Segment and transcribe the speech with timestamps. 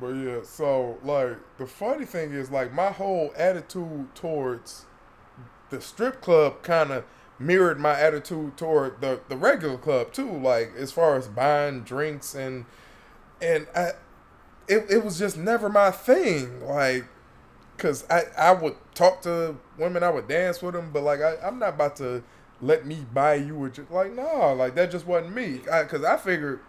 [0.00, 4.86] But yeah, so like the funny thing is like my whole attitude towards
[5.70, 7.04] the strip club kind of
[7.38, 10.30] mirrored my attitude toward the the regular club too.
[10.30, 12.66] Like as far as buying drinks and
[13.42, 13.92] and I,
[14.68, 16.66] it it was just never my thing.
[16.66, 17.06] Like,
[17.78, 21.36] cause I I would talk to women, I would dance with them, but like I
[21.42, 22.22] I'm not about to
[22.60, 23.90] let me buy you a drink.
[23.90, 25.58] Like no, like that just wasn't me.
[25.88, 26.60] Cause I figured.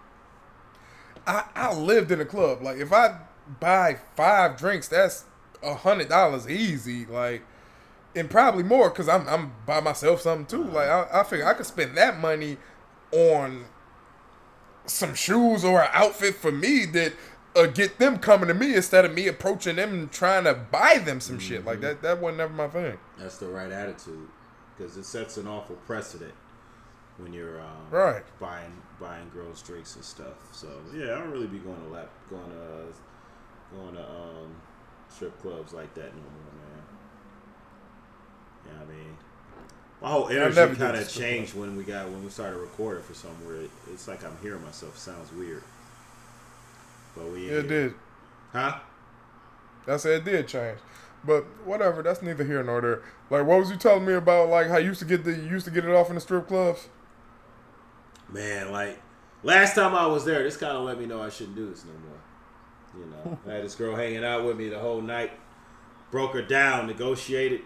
[1.29, 2.63] I, I lived in a club.
[2.63, 3.19] Like if I
[3.59, 5.25] buy five drinks, that's
[5.61, 7.05] a hundred dollars easy.
[7.05, 7.43] Like
[8.15, 10.69] and probably more because I'm I'm by myself something too.
[10.71, 12.57] Like I, I figure I could spend that money
[13.11, 13.65] on
[14.85, 17.13] some shoes or an outfit for me that
[17.55, 20.97] uh, get them coming to me instead of me approaching them and trying to buy
[20.97, 21.47] them some mm-hmm.
[21.47, 21.65] shit.
[21.65, 22.97] Like that that wasn't never my thing.
[23.19, 24.27] That's the right attitude
[24.75, 26.33] because it sets an awful precedent
[27.19, 30.37] when you're um, right buying buying girls drinks and stuff.
[30.51, 34.55] So yeah, I don't really be going to lap going to going to um,
[35.09, 36.83] strip clubs like that no more, man.
[38.67, 39.17] Yeah, I mean,
[40.01, 43.61] my whole energy kind of changed when we got when we started recording for somewhere.
[43.61, 44.95] It, it's like I'm hearing myself.
[44.95, 45.63] It sounds weird,
[47.15, 47.93] but we it did,
[48.53, 48.79] huh?
[49.87, 50.79] I said it did change.
[51.25, 53.01] But whatever, that's neither here nor there.
[53.29, 54.47] Like, what was you telling me about?
[54.47, 56.21] Like, how you used to get the you used to get it off in the
[56.21, 56.87] strip clubs?
[58.31, 59.01] Man, like
[59.43, 61.83] last time I was there, this kind of let me know I shouldn't do this
[61.85, 63.03] no more.
[63.05, 65.31] You know, I had this girl hanging out with me the whole night.
[66.11, 67.61] Broke her down, negotiated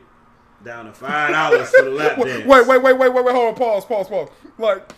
[0.64, 2.46] down to five dollars for the lap dance.
[2.46, 3.36] Wait, wait, wait, wait, wait, wait.
[3.36, 3.56] Hold on.
[3.56, 3.86] Pause.
[3.86, 4.08] Pause.
[4.08, 4.30] Pause.
[4.58, 4.92] Like.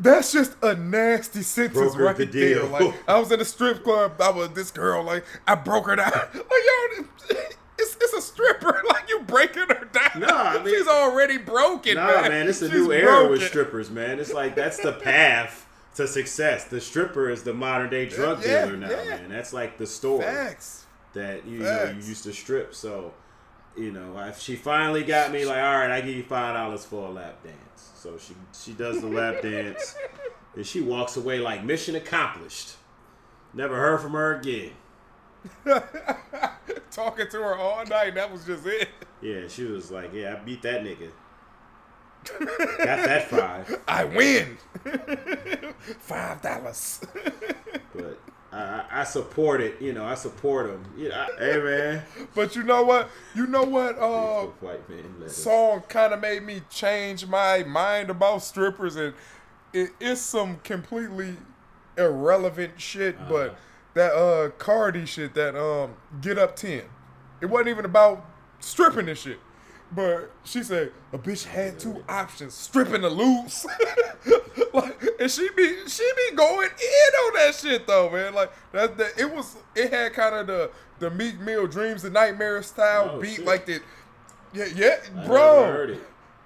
[0.00, 2.62] That's just a nasty sentence Brokered right the there.
[2.62, 4.20] Like I was in a strip club.
[4.20, 5.02] I was this girl.
[5.02, 6.12] Like I broke her down.
[6.12, 7.42] Like yo,
[7.78, 8.82] it's, it's a stripper.
[8.88, 10.20] Like you breaking her down.
[10.20, 11.94] No, I mean, she's already broken.
[11.94, 13.30] Nah, man, man it's a she's new era broken.
[13.32, 14.18] with strippers, man.
[14.18, 16.64] It's like that's the path to success.
[16.64, 19.04] The stripper is the modern day drug yeah, dealer now, yeah.
[19.16, 19.28] man.
[19.28, 20.86] That's like the store Facts.
[21.12, 22.74] that you, you know you used to strip.
[22.74, 23.12] So
[23.76, 26.84] you know, if she finally got me, like, all right, I give you five dollars
[26.84, 27.90] for a lap dance.
[27.94, 29.94] So she she does the lap dance,
[30.56, 32.76] and she walks away like mission accomplished.
[33.54, 34.72] Never heard from her again.
[36.90, 38.88] Talking to her all night, that was just it.
[39.20, 41.10] Yeah, she was like, "Yeah, I beat that nigga."
[42.38, 43.80] Got that five.
[43.88, 44.58] I win.
[46.00, 47.00] five dollars.
[47.94, 48.18] but
[48.52, 49.80] I, I support it.
[49.80, 50.84] You know, I support him.
[50.96, 52.02] Yeah, hey man.
[52.34, 53.08] But you know what?
[53.34, 53.98] You know what?
[53.98, 59.14] Uh, white man song kind of made me change my mind about strippers, and
[59.72, 61.36] it is some completely
[61.96, 63.16] irrelevant shit.
[63.16, 63.28] Uh-huh.
[63.28, 63.58] But
[63.98, 66.82] that uh Cardi shit, that um Get Up Ten,
[67.40, 68.24] it wasn't even about
[68.60, 69.38] stripping and shit.
[69.90, 73.66] But she said a bitch had two options: stripping the loose.
[74.74, 78.34] like, and she be she be going in on that shit though, man.
[78.34, 82.14] Like that, that it was it had kind of the the Meek Mill Dreams and
[82.14, 83.46] Nightmare style oh, beat, shit.
[83.46, 83.82] like that.
[84.52, 85.60] Yeah, yeah, I bro.
[85.60, 86.00] Never heard it.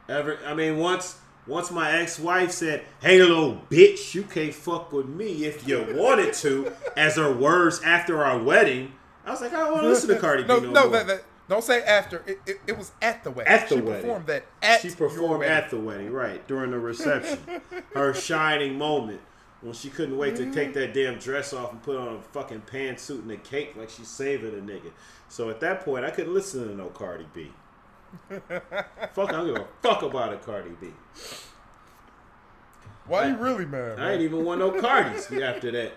[0.08, 0.38] Ever?
[0.46, 1.16] I mean, once
[1.46, 5.86] once my ex wife said, "Hey, little bitch, you can't fuck with me if you
[5.94, 8.92] wanted to," as her words after our wedding.
[9.24, 10.92] I was like, I don't want to listen to Cardi no, B no, no more.
[10.92, 12.22] That, that, don't say after.
[12.26, 13.52] It, it, it, was at the wedding.
[13.52, 14.02] At the she wedding.
[14.02, 17.38] performed that at She performed at the wedding, right, during the reception.
[17.94, 19.20] Her shining moment
[19.60, 22.62] when she couldn't wait to take that damn dress off and put on a fucking
[22.62, 24.90] pantsuit and a cake like she's saving a nigga.
[25.28, 27.52] So at that point, I couldn't listen to no Cardi B.
[28.28, 30.88] fuck, I don't give a fuck about a Cardi B.
[33.06, 33.98] Why I, you really mad?
[33.98, 35.92] I ain't even want no Cardis after that.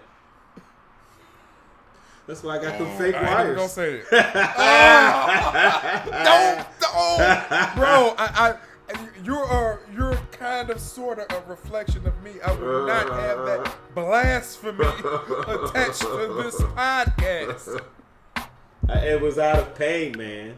[2.28, 3.58] That's why I got the oh, fake I wires.
[3.58, 4.06] Don't say it.
[4.12, 4.16] oh,
[6.26, 8.16] don't, don't, bro.
[8.18, 8.56] I, I,
[9.24, 12.34] you are you're kind of sort of a reflection of me.
[12.44, 17.80] I would not have that blasphemy attached to this podcast.
[18.90, 20.56] It was out of pain, man.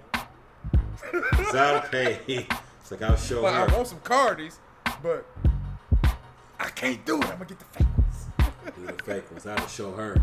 [1.14, 2.18] It's out of pain.
[2.28, 3.42] It's like I'll show her.
[3.44, 3.70] well, her.
[3.70, 4.56] I want some Cardis,
[5.02, 5.26] but
[6.60, 7.26] I can't do it.
[7.26, 8.28] I'm gonna get the fake ones.
[8.76, 9.46] do the fake ones.
[9.46, 10.22] I'll show her.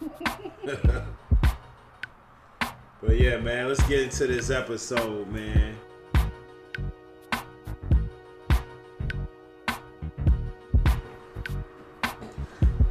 [3.02, 5.76] but yeah, man, let's get into this episode, man.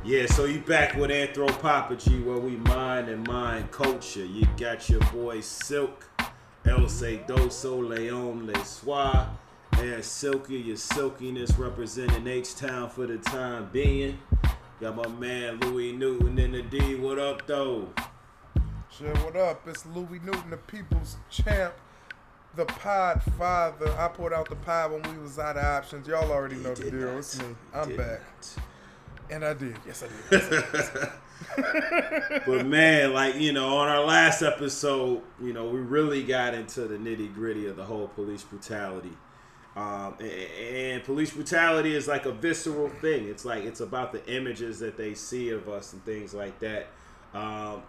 [0.10, 4.26] Yeah, so you back with Anthropophagy where we mind and mind culture.
[4.26, 6.10] You got your boy Silk,
[6.66, 9.30] El Se Doso Leon Le Soir,
[9.74, 14.20] and Silky, your silkiness representing H-Town for the time being.
[14.82, 16.96] Got my man Louis Newton in the D.
[16.96, 17.90] What up, though?
[18.90, 19.68] Shit, what up?
[19.68, 21.74] It's Louis Newton, the people's champ,
[22.56, 23.94] the pod father.
[23.98, 26.08] I put out the pod when we was out of options.
[26.08, 27.12] Y'all already he know the deal.
[27.12, 27.18] Not.
[27.20, 27.56] It's me.
[27.74, 28.22] I'm back.
[28.22, 28.56] Not.
[29.30, 29.76] And I did.
[29.86, 30.42] Yes, I did.
[30.52, 31.10] Yes, I did.
[32.46, 36.82] but man, like you know, on our last episode, you know, we really got into
[36.82, 39.16] the nitty gritty of the whole police brutality.
[39.76, 43.30] Um, and, and, police brutality is like a visceral thing.
[43.30, 46.88] It's like it's about the images that they see of us and things like that.
[47.34, 47.84] Um,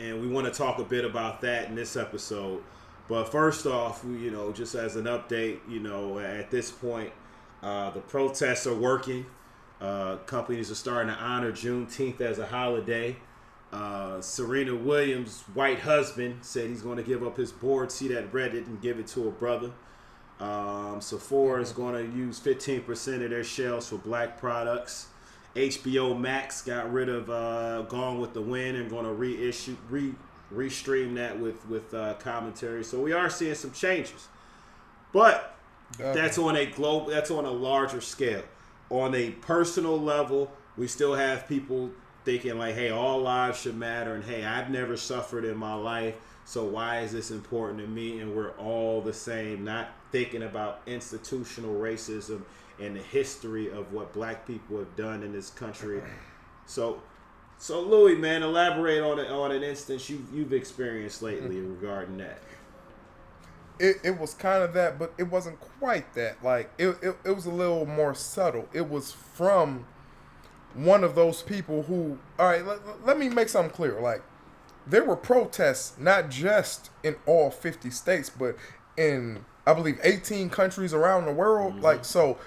[0.00, 2.62] and we want to talk a bit about that in this episode.
[3.08, 7.12] But first off, you know, just as an update, you know, at this point,
[7.62, 9.26] uh, the protests are working.
[9.82, 13.16] Uh, companies are starting to honor Juneteenth as a holiday.
[13.72, 18.30] Uh, Serena Williams' white husband said he's going to give up his board seat at
[18.30, 19.72] Reddit and give it to a brother.
[20.38, 25.06] Um, Sephora is going to use 15% of their shelves for black products.
[25.56, 30.14] HBO Max got rid of uh, Gone with the Wind and going to reissue, re
[30.54, 32.84] restream that with with uh, commentary.
[32.84, 34.28] So we are seeing some changes,
[35.12, 35.54] but
[35.98, 37.10] that's on a globe.
[37.10, 38.42] That's on a larger scale.
[38.92, 41.90] On a personal level, we still have people
[42.26, 46.16] thinking like, "Hey, all lives should matter," and "Hey, I've never suffered in my life,
[46.44, 50.82] so why is this important to me?" And we're all the same, not thinking about
[50.84, 52.42] institutional racism
[52.78, 56.02] and the history of what Black people have done in this country.
[56.66, 57.00] So
[57.56, 62.42] so Louis, man, elaborate on it on an instance you you've experienced lately regarding that.
[63.82, 66.42] It, it was kind of that, but it wasn't quite that.
[66.42, 68.68] Like it, it, it was a little more subtle.
[68.72, 69.86] It was from
[70.74, 74.00] one of those people who all right, let, let me make something clear.
[74.00, 74.22] Like
[74.86, 78.56] there were protests not just in all 50 states, but
[78.96, 81.74] in I believe 18 countries around the world.
[81.74, 81.82] Mm-hmm.
[81.82, 82.38] Like so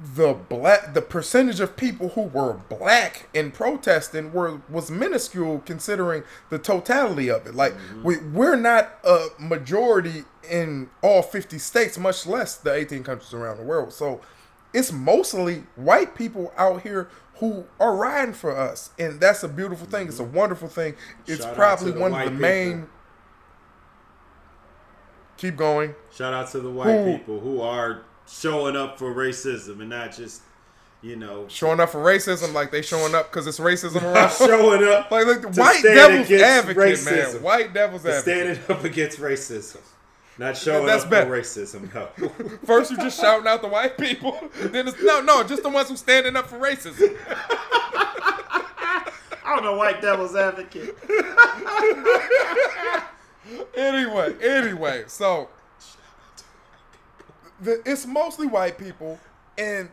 [0.00, 6.22] the black the percentage of people who were black in protesting were was minuscule considering
[6.50, 8.02] the totality of it like mm-hmm.
[8.04, 13.56] we we're not a majority in all 50 states much less the 18 countries around
[13.56, 14.20] the world so
[14.72, 17.08] it's mostly white people out here
[17.38, 20.10] who are riding for us and that's a beautiful thing mm-hmm.
[20.10, 20.36] it's a mm-hmm.
[20.36, 20.94] wonderful thing
[21.26, 22.40] it's Shout probably one of the people.
[22.40, 22.86] main
[25.36, 29.80] keep going Shout out to the white who, people who are showing up for racism
[29.80, 30.42] and not just
[31.00, 34.32] you know showing up for racism like they showing up because it's racism around.
[34.32, 37.34] Showing up like, like white devil's advocate racism.
[37.34, 38.22] man white devil's advocate.
[38.22, 39.80] standing up against racism.
[40.38, 41.26] Not showing That's up better.
[41.26, 42.28] for racism no.
[42.64, 44.38] First you're just shouting out the white people.
[44.60, 47.16] Then it's no no just the ones who standing up for racism.
[49.44, 50.96] I'm a white devil's advocate.
[53.76, 55.48] Anyway anyway so
[57.60, 59.18] the, it's mostly white people,
[59.56, 59.88] and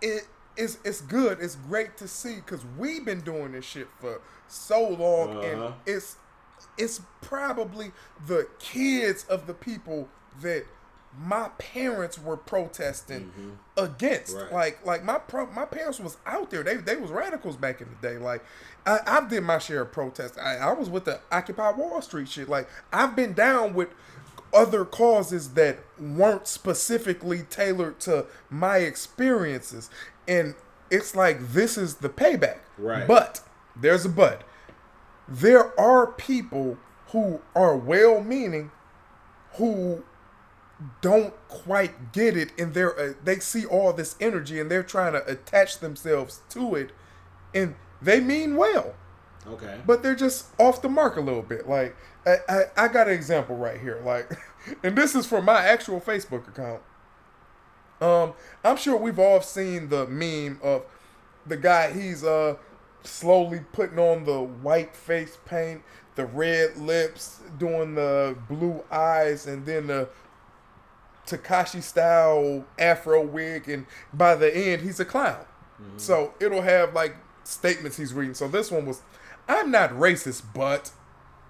[0.00, 1.38] it it's it's good.
[1.40, 5.46] It's great to see because we've been doing this shit for so long, uh-huh.
[5.46, 6.16] and it's
[6.78, 7.92] it's probably
[8.26, 10.08] the kids of the people
[10.40, 10.64] that
[11.18, 13.50] my parents were protesting mm-hmm.
[13.76, 14.34] against.
[14.34, 14.52] Right.
[14.52, 16.62] Like like my pro, my parents was out there.
[16.62, 18.18] They they was radicals back in the day.
[18.18, 18.44] Like
[18.86, 20.38] I, I did my share of protest.
[20.38, 22.48] I, I was with the Occupy Wall Street shit.
[22.48, 23.90] Like I've been down with
[24.54, 29.90] other causes that weren't specifically tailored to my experiences.
[30.28, 30.54] And
[30.90, 32.58] it's like this is the payback.
[32.78, 33.06] Right.
[33.06, 33.40] But
[33.74, 34.42] there's a but.
[35.28, 36.78] There are people
[37.08, 38.70] who are well meaning
[39.54, 40.02] who
[41.00, 45.12] don't quite get it and they're uh, they see all this energy and they're trying
[45.12, 46.90] to attach themselves to it
[47.54, 48.94] and they mean well
[49.46, 49.80] Okay.
[49.86, 51.68] But they're just off the mark a little bit.
[51.68, 51.96] Like
[52.26, 54.00] I, I, I got an example right here.
[54.04, 54.30] Like,
[54.82, 56.82] and this is from my actual Facebook account.
[58.00, 58.34] Um,
[58.64, 60.84] I'm sure we've all seen the meme of
[61.46, 61.92] the guy.
[61.92, 62.56] He's uh
[63.04, 65.82] slowly putting on the white face paint,
[66.14, 70.08] the red lips, doing the blue eyes, and then the
[71.26, 75.44] Tekashi style afro wig, and by the end he's a clown.
[75.80, 75.98] Mm-hmm.
[75.98, 78.34] So it'll have like statements he's reading.
[78.34, 79.02] So this one was
[79.48, 80.92] I'm not racist, but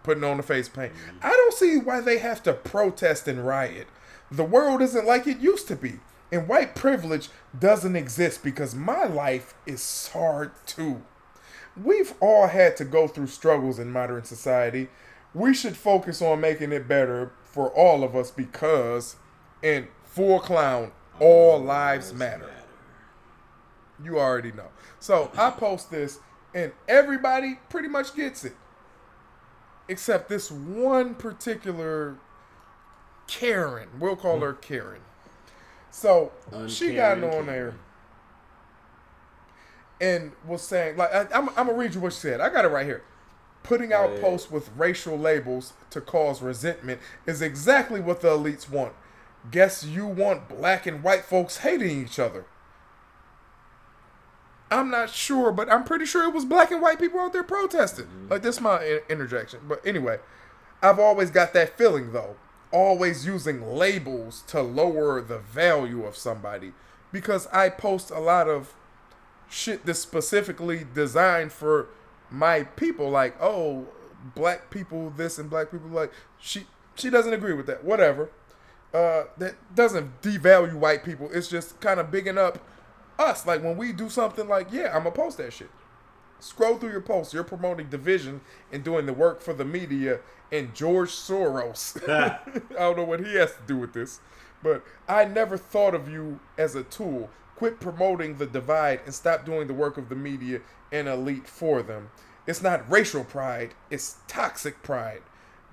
[0.03, 0.93] putting on the face paint.
[0.93, 1.19] Mm-hmm.
[1.23, 3.87] I don't see why they have to protest and riot.
[4.31, 6.01] The world isn't like it used to be.
[6.31, 11.03] And white privilege doesn't exist because my life is hard too.
[11.81, 14.89] We've all had to go through struggles in modern society.
[15.35, 19.17] We should focus on making it better for all of us because,
[19.63, 22.51] in full clown, all lives matter.
[24.03, 24.69] You already know.
[25.01, 26.19] So I post this
[26.55, 28.55] and everybody pretty much gets it,
[29.89, 32.17] except this one particular
[33.27, 33.89] Karen.
[33.99, 35.01] We'll call her Karen.
[35.91, 36.33] So
[36.69, 37.75] she got on there
[40.01, 42.41] and was saying, like, I, am I'm gonna read you what she said.
[42.41, 43.03] I got it right here.
[43.63, 48.95] Putting out posts with racial labels to cause resentment is exactly what the elites want.
[49.51, 52.45] Guess you want black and white folks hating each other.
[54.73, 57.43] I'm not sure, but I'm pretty sure it was black and white people out there
[57.43, 58.07] protesting.
[58.07, 58.29] Mm-hmm.
[58.29, 59.61] Like this, my interjection.
[59.69, 60.19] But anyway,
[60.83, 62.37] I've always got that feeling though,
[62.73, 66.73] always using labels to lower the value of somebody,
[67.13, 68.75] because I post a lot of
[69.49, 71.89] shit that's specifically designed for
[72.31, 73.11] my people.
[73.11, 73.87] Like, oh,
[74.35, 76.65] black people this and black people like she
[76.95, 77.85] she doesn't agree with that.
[77.85, 78.31] Whatever.
[78.95, 81.31] Uh, that doesn't devalue white people.
[81.33, 82.59] It's just kind of bigging up
[83.23, 83.47] us.
[83.47, 85.71] Like when we do something like, yeah, I'm gonna post that shit.
[86.41, 87.33] Scroll through your posts.
[87.33, 88.41] You're promoting division
[88.73, 91.97] and doing the work for the media and George Soros.
[92.09, 94.21] I don't know what he has to do with this,
[94.63, 97.31] but I never thought of you as a tool.
[97.55, 100.61] Quit promoting the divide and stop doing the work of the media
[100.91, 102.11] and elite for them.
[102.47, 105.23] It's not racial pride, it's toxic pride.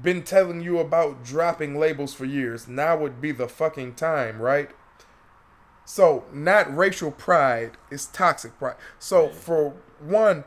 [0.02, 2.68] Been telling you about dropping labels for years.
[2.68, 4.70] Now would be the fucking time, right?
[5.90, 8.76] So, not racial pride, is toxic pride.
[9.00, 10.44] So, for one,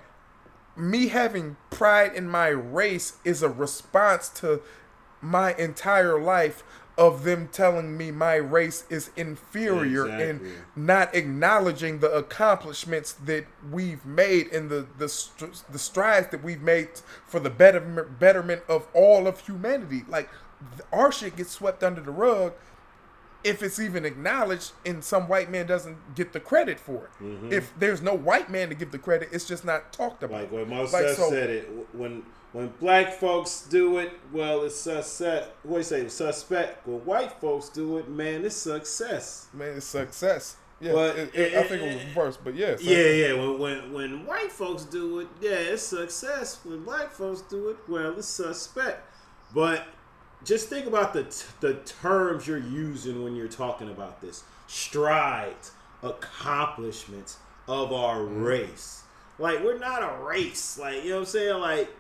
[0.77, 4.63] me having pride in my race is a response to
[5.21, 6.63] my entire life
[6.97, 10.29] of them telling me my race is inferior exactly.
[10.29, 15.09] and not acknowledging the accomplishments that we've made and the the,
[15.73, 16.89] the strides that we've made
[17.27, 20.29] for the betterment betterment of all of humanity like
[20.93, 22.53] our shit gets swept under the rug
[23.45, 27.23] if it's even acknowledged and some white man doesn't get the credit for it.
[27.23, 27.53] Mm-hmm.
[27.53, 30.43] If there's no white man to give the credit, it's just not talked about.
[30.43, 32.23] Like what Moses like, so, said it when
[32.53, 35.65] when black folks do it, well, it's suspect.
[35.65, 36.09] What do you say?
[36.09, 36.87] Suspect.
[36.87, 39.49] When white folks do it, man, it's success.
[39.55, 40.57] Man, it's success.
[40.79, 42.83] Yeah, but it, it, I think it was reverse, but yes.
[42.83, 43.35] Yeah, yeah, yeah.
[43.35, 46.61] When, when when white folks do it, yeah, it's success.
[46.65, 49.09] When black folks do it, well, it's suspect.
[49.55, 49.87] But
[50.45, 55.73] just think about the t- the terms you're using when you're talking about this strides,
[56.03, 58.43] accomplishments of our mm-hmm.
[58.43, 59.03] race.
[59.39, 60.79] Like we're not a race.
[60.79, 61.61] Like you know what I'm saying.
[61.61, 61.91] Like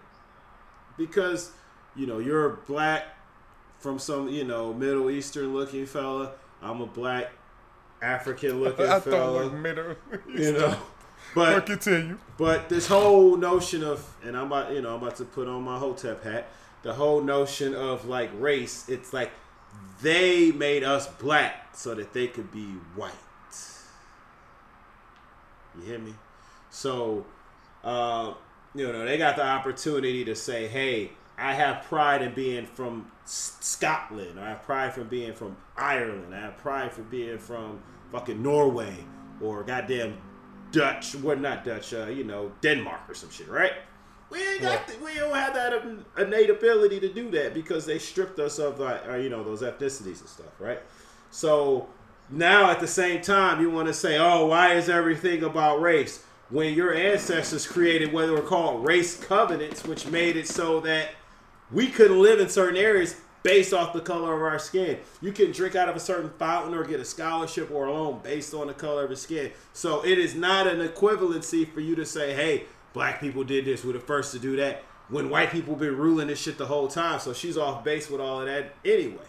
[0.96, 1.52] because
[1.94, 3.04] you know you're black
[3.78, 6.32] from some you know Middle Eastern looking fella.
[6.60, 7.32] I'm a black
[8.00, 9.50] African looking I fella.
[9.50, 9.96] Thought Middle
[10.34, 10.76] you know.
[11.34, 12.18] But continue.
[12.36, 15.62] But this whole notion of, and I'm about, you know, I'm about to put on
[15.62, 16.48] my hotep hat
[16.82, 19.30] the whole notion of like race, it's like
[20.02, 23.12] they made us black so that they could be white.
[25.76, 26.14] You hear me?
[26.70, 27.24] So,
[27.82, 28.34] uh,
[28.74, 33.10] you know, they got the opportunity to say, hey, I have pride in being from
[33.24, 34.38] Scotland.
[34.38, 36.34] I have pride from being from Ireland.
[36.34, 38.96] I have pride for being from fucking Norway
[39.40, 40.18] or goddamn
[40.72, 43.72] Dutch, what not Dutch, uh, you know, Denmark or some shit, right?
[44.32, 45.84] We ain't got the, we don't have that
[46.16, 49.60] innate ability to do that because they stripped us of like uh, you know those
[49.60, 50.80] ethnicities and stuff, right?
[51.30, 51.86] So
[52.30, 56.24] now at the same time you want to say, oh, why is everything about race?
[56.48, 61.10] When your ancestors created what they were called race covenants, which made it so that
[61.70, 64.98] we couldn't live in certain areas based off the color of our skin.
[65.20, 68.20] You can drink out of a certain fountain or get a scholarship or a loan
[68.22, 69.50] based on the color of your skin.
[69.74, 73.84] So it is not an equivalency for you to say, hey, black people did this.
[73.84, 74.84] We're the first to do that.
[75.08, 78.20] When white people been ruling this shit the whole time, so she's off base with
[78.20, 79.24] all of that anyway.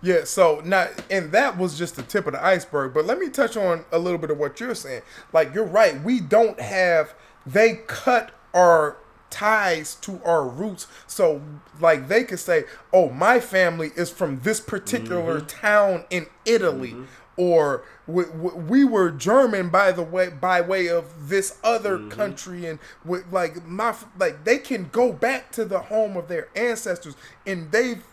[0.00, 2.94] Yeah, so now and that was just the tip of the iceberg.
[2.94, 5.02] But let me touch on a little bit of what you're saying.
[5.32, 8.96] Like you're right, we don't have they cut our
[9.30, 10.86] ties to our roots.
[11.06, 11.42] So
[11.80, 15.46] like they could say, "Oh, my family is from this particular mm-hmm.
[15.46, 17.04] town in Italy." Mm-hmm
[17.38, 22.10] or we, we, were German by the way by way of this other mm-hmm.
[22.10, 22.66] country.
[22.66, 27.16] And with like my like they can go back to the home of their ancestors
[27.46, 28.04] and they've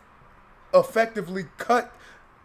[0.74, 1.92] effectively cut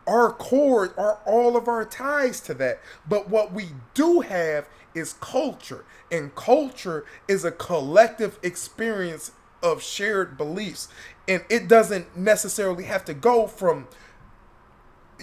[0.06, 2.80] our cord our all of our ties to that.
[3.06, 5.84] But what we do have is culture.
[6.10, 9.32] And culture is a collective experience
[9.62, 10.88] of shared beliefs.
[11.28, 13.86] And it doesn't necessarily have to go from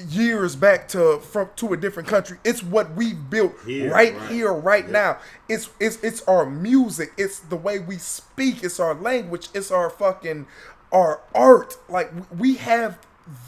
[0.08, 2.38] years back to from to a different country.
[2.44, 4.92] It's what we've built here, right, right, here, right yeah.
[4.92, 5.18] now.
[5.50, 7.14] It's it's it's our music.
[7.18, 8.64] It's the way we speak.
[8.64, 9.50] It's our language.
[9.54, 10.48] It's our fucking
[10.92, 11.78] our art.
[11.90, 13.00] Like we have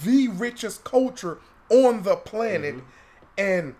[0.03, 1.39] the richest culture
[1.69, 2.85] on the planet, mm-hmm.
[3.37, 3.75] and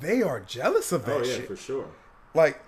[0.00, 1.48] they are jealous of that oh, yeah, shit.
[1.48, 1.88] for sure.
[2.34, 2.62] Like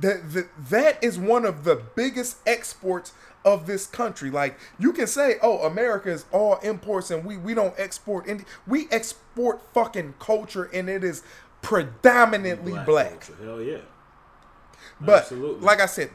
[0.00, 3.12] that that is one of the biggest exports
[3.44, 4.30] of this country.
[4.30, 8.44] Like you can say, "Oh, America is all imports and we we don't export any.
[8.66, 11.22] We export fucking culture and it is
[11.62, 13.30] predominantly black." black.
[13.42, 13.78] Hell yeah.
[15.00, 15.60] But Absolutely.
[15.64, 16.10] like I said,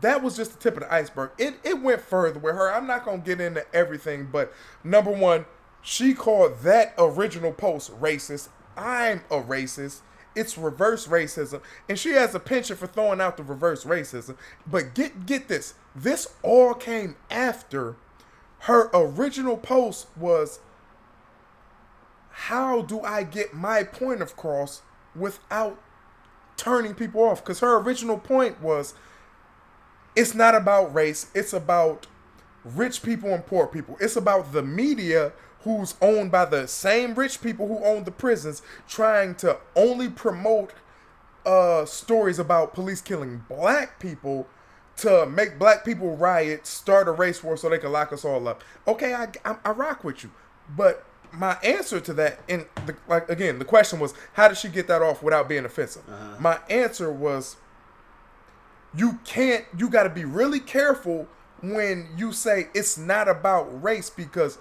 [0.00, 1.30] that was just the tip of the iceberg.
[1.38, 2.72] It it went further with her.
[2.72, 4.52] I'm not gonna get into everything, but
[4.84, 5.46] number one,
[5.82, 8.48] she called that original post racist.
[8.76, 10.00] I'm a racist,
[10.34, 14.36] it's reverse racism, and she has a penchant for throwing out the reverse racism.
[14.66, 17.96] But get get this, this all came after
[18.60, 20.60] her original post was
[22.30, 24.82] how do I get my point across
[25.14, 25.78] without
[26.56, 27.42] turning people off?
[27.42, 28.94] Because her original point was
[30.14, 32.06] it's not about race, it's about
[32.64, 33.96] rich people and poor people.
[34.00, 35.32] It's about the media
[35.62, 40.72] who's owned by the same rich people who own the prisons trying to only promote
[41.44, 44.46] uh, stories about police killing black people
[45.00, 48.46] to make black people riot, start a race war so they can lock us all
[48.48, 48.62] up.
[48.86, 50.30] Okay, I, I, I rock with you.
[50.76, 54.68] But my answer to that, and the, like again, the question was, how did she
[54.68, 56.02] get that off without being offensive?
[56.08, 56.36] Uh-huh.
[56.38, 57.56] My answer was,
[58.94, 59.64] you can't.
[59.76, 61.28] You got to be really careful
[61.62, 64.58] when you say it's not about race because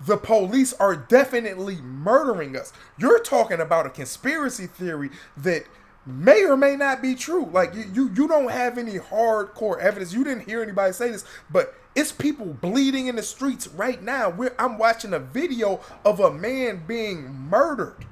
[0.00, 2.72] the police are definitely murdering us.
[2.98, 5.66] You're talking about a conspiracy theory that
[6.06, 7.48] may or may not be true.
[7.52, 10.12] Like you, you, you don't have any hardcore evidence.
[10.12, 14.28] You didn't hear anybody say this, but it's people bleeding in the streets right now.
[14.28, 18.04] We're, I'm watching a video of a man being murdered.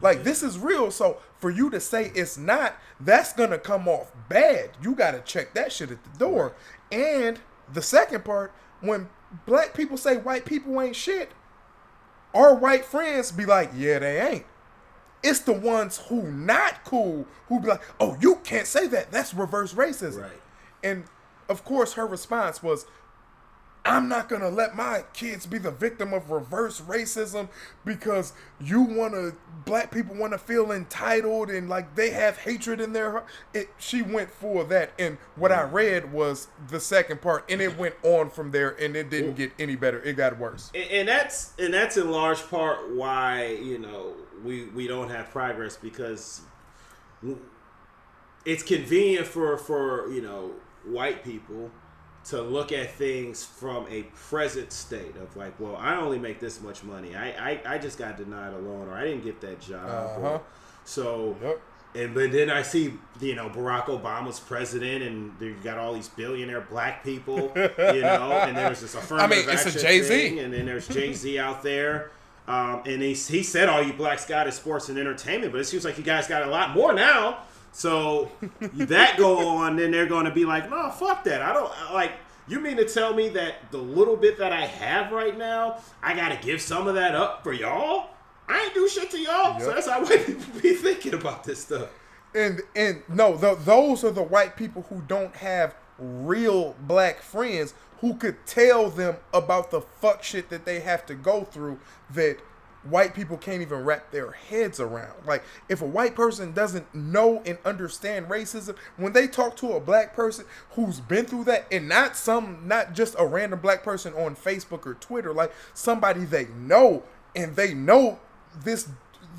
[0.00, 0.90] Like this is real.
[0.90, 4.70] So for you to say it's not, that's gonna come off bad.
[4.82, 6.54] You gotta check that shit at the door.
[6.90, 7.40] And
[7.72, 9.08] the second part, when
[9.46, 11.30] black people say white people ain't shit,
[12.34, 14.46] our white friends be like, yeah, they ain't.
[15.22, 19.12] It's the ones who not cool who be like, oh, you can't say that.
[19.12, 20.22] That's reverse racism.
[20.22, 20.42] Right.
[20.82, 21.04] And
[21.48, 22.86] of course, her response was,
[23.84, 27.48] I'm not gonna let my kids be the victim of reverse racism
[27.84, 29.32] because you wanna
[29.64, 33.26] black people wanna feel entitled and like they have hatred in their heart.
[33.52, 35.74] It she went for that and what I mm-hmm.
[35.74, 39.52] read was the second part and it went on from there and it didn't get
[39.58, 40.00] any better.
[40.02, 40.70] It got worse.
[40.74, 45.30] And, and that's and that's in large part why, you know, we we don't have
[45.30, 46.42] progress because
[48.44, 50.52] it's convenient for for, you know,
[50.84, 51.70] white people
[52.24, 56.60] to look at things from a present state of like, well, I only make this
[56.60, 57.14] much money.
[57.14, 59.88] I I, I just got denied a loan or I didn't get that job.
[59.88, 60.28] Uh-huh.
[60.28, 60.42] Or,
[60.84, 61.60] so yep.
[61.94, 66.08] and but then I see you know Barack Obama's president and you got all these
[66.08, 70.38] billionaire black people, you know, and there's this affirmative I mean, it's a Jay Z,
[70.40, 72.10] and then there's Jay Z out there.
[72.48, 75.64] Um, and he, he said all you blacks got is sports and entertainment, but it
[75.64, 77.38] seems like you guys got a lot more now.
[77.72, 81.42] So that go on, then they're going to be like, no, fuck that.
[81.42, 82.12] I don't like.
[82.48, 86.14] You mean to tell me that the little bit that I have right now, I
[86.14, 88.10] got to give some of that up for y'all?
[88.48, 89.54] I ain't do shit to y'all.
[89.54, 89.62] Yep.
[89.62, 91.88] So that's how white people be thinking about this stuff.
[92.34, 97.74] And and no, the, those are the white people who don't have real black friends
[98.00, 101.78] who could tell them about the fuck shit that they have to go through
[102.10, 102.38] that
[102.84, 105.24] white people can't even wrap their heads around.
[105.26, 109.80] Like, if a white person doesn't know and understand racism, when they talk to a
[109.80, 114.12] black person who's been through that, and not some, not just a random black person
[114.14, 118.18] on Facebook or Twitter, like somebody they know and they know
[118.64, 118.88] this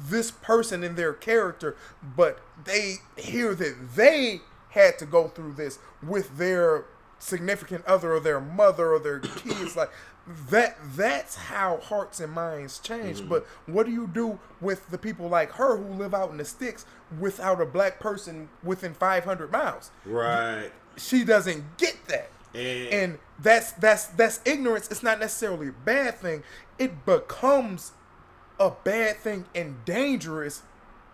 [0.05, 1.77] this person in their character,
[2.15, 4.41] but they hear that they
[4.73, 6.86] had to go through this with their
[7.19, 9.89] significant other or their mother or their kids like
[10.49, 13.19] that that's how hearts and minds change.
[13.19, 13.29] Mm-hmm.
[13.29, 16.45] but what do you do with the people like her who live out in the
[16.45, 16.86] sticks
[17.19, 19.91] without a black person within 500 miles?
[20.05, 20.69] Right.
[20.95, 22.29] She doesn't get that.
[22.53, 24.88] And, and that's that's that's ignorance.
[24.89, 26.43] It's not necessarily a bad thing.
[26.77, 27.91] It becomes
[28.59, 30.62] a bad thing and dangerous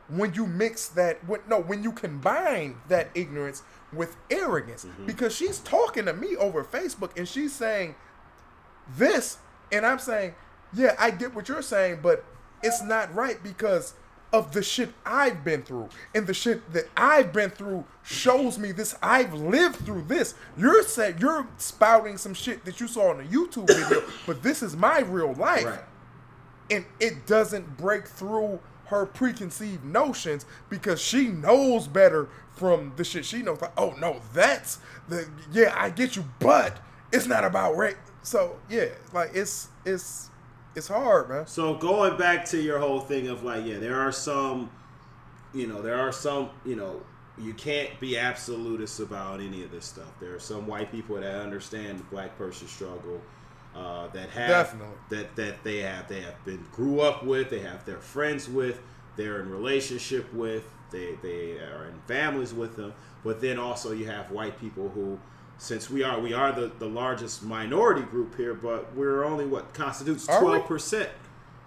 [0.09, 5.05] when you mix that with no when you combine that ignorance with arrogance mm-hmm.
[5.05, 7.95] because she's talking to me over facebook and she's saying
[8.97, 9.37] this,
[9.71, 10.35] and I'm saying,
[10.73, 12.23] yeah, I get what you're saying, but
[12.63, 13.93] it's not right because
[14.31, 15.89] of the shit I've been through.
[16.13, 18.95] And the shit that I've been through shows me this.
[19.01, 20.35] I've lived through this.
[20.55, 24.61] You're saying you're spouting some shit that you saw in a YouTube video, but this
[24.61, 25.65] is my real life.
[25.65, 25.79] Right.
[26.71, 33.25] And it doesn't break through her preconceived notions because she knows better from the shit
[33.25, 33.61] she knows.
[33.61, 36.77] Like, oh no, that's the yeah, I get you, but
[37.11, 37.97] it's not about rape.
[38.21, 40.29] So yeah, like it's it's
[40.75, 41.47] it's hard, man.
[41.47, 44.69] So going back to your whole thing of like, yeah, there are some,
[45.53, 47.01] you know, there are some, you know,
[47.37, 50.19] you can't be absolutist about any of this stuff.
[50.19, 53.21] There are some white people that understand the black person struggle,
[53.75, 54.97] uh, that have Definitely.
[55.09, 58.81] that that they have they have been grew up with, they have their friends with,
[59.15, 62.93] they're in relationship with, they they are in families with them.
[63.23, 65.19] But then also you have white people who
[65.57, 69.73] since we are we are the, the largest minority group here, but we're only what
[69.73, 71.09] constitutes twelve percent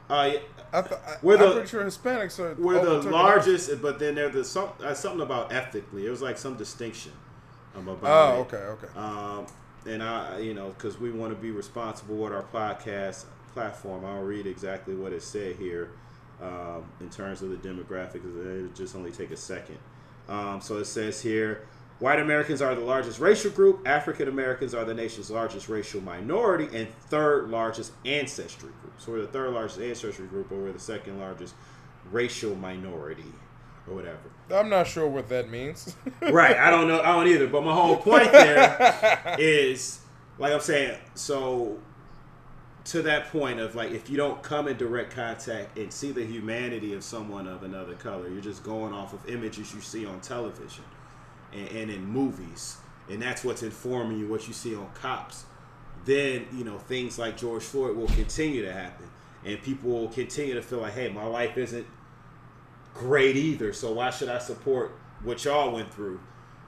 [0.09, 0.39] Uh.
[0.75, 2.55] I th- I, we're the, I'm pretty sure Hispanics are.
[2.55, 6.07] We're the largest, but then there's the, some, uh, something about ethnically.
[6.07, 7.13] It was like some distinction.
[7.77, 8.55] Um, about oh, it.
[8.55, 8.99] okay, okay.
[8.99, 9.47] Um,
[9.87, 14.05] and I, you know, because we want to be responsible with our podcast platform.
[14.05, 15.91] I'll read exactly what it said here
[16.41, 18.25] um, in terms of the demographics.
[18.25, 19.79] It'll just only take a second.
[20.29, 21.67] Um, so it says here
[21.99, 26.69] white Americans are the largest racial group, African Americans are the nation's largest racial minority,
[26.77, 28.95] and third largest ancestry group.
[28.99, 31.55] So we're the third largest ancestry group, but we're the second largest
[32.11, 33.33] racial minority
[33.89, 34.19] or whatever.
[34.51, 35.97] I'm not sure what that means.
[36.23, 36.57] right.
[36.57, 37.01] I don't know.
[37.01, 37.47] I don't either.
[37.47, 40.01] But my whole point there is,
[40.39, 41.79] like I'm saying, so
[42.85, 46.25] to that point of like if you don't come in direct contact and see the
[46.25, 50.21] humanity of someone of another color you're just going off of images you see on
[50.21, 50.85] television
[51.53, 55.45] and, and in movies and that's what's informing you what you see on cops
[56.05, 59.07] then you know things like george floyd will continue to happen
[59.45, 61.87] and people will continue to feel like hey my life isn't
[62.95, 66.21] great either so why should i support what y'all went through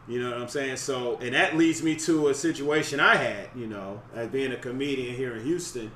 [0.06, 0.76] you know what I'm saying?
[0.76, 4.56] So, and that leads me to a situation I had, you know, as being a
[4.56, 5.90] comedian here in Houston.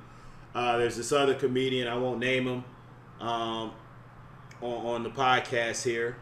[0.54, 2.64] Uh, there's this other comedian, I won't name him
[3.20, 3.72] um,
[4.62, 6.16] on, on, the podcast here,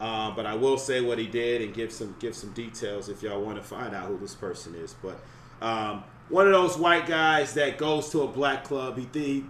[0.00, 3.22] uh, but I will say what he did and give some give some details if
[3.22, 4.94] y'all want to find out who this person is.
[5.02, 5.18] But
[5.62, 9.44] um, one of those white guys that goes to a black club, he th-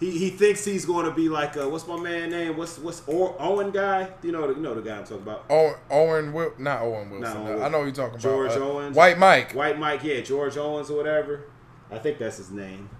[0.00, 2.56] he, he thinks he's going to be like a, what's my man name?
[2.56, 4.08] What's what's Owen guy?
[4.22, 5.44] You know you know the guy I'm talking about.
[5.50, 7.42] Owen Owen Will not Owen Wilson.
[7.42, 7.62] Not Owen.
[7.62, 8.58] I know what you're talking George about.
[8.58, 8.96] George uh, Owens.
[8.96, 9.52] White Mike.
[9.52, 11.44] White Mike, yeah, George Owens or whatever.
[11.90, 12.90] I think that's his name.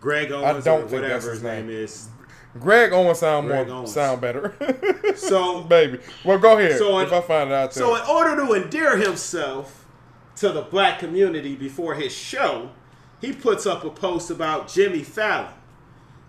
[0.00, 1.68] Greg Owens, I don't think whatever his name.
[1.68, 1.76] name.
[1.76, 2.08] is.
[2.58, 3.94] Greg Owens sound Greg more Owens.
[3.94, 4.54] sound better.
[5.16, 6.76] so baby, well go ahead.
[6.76, 7.72] So if in, I find it out.
[7.72, 9.86] So in order to endear himself
[10.36, 12.70] to the black community before his show,
[13.22, 15.54] he puts up a post about Jimmy Fallon.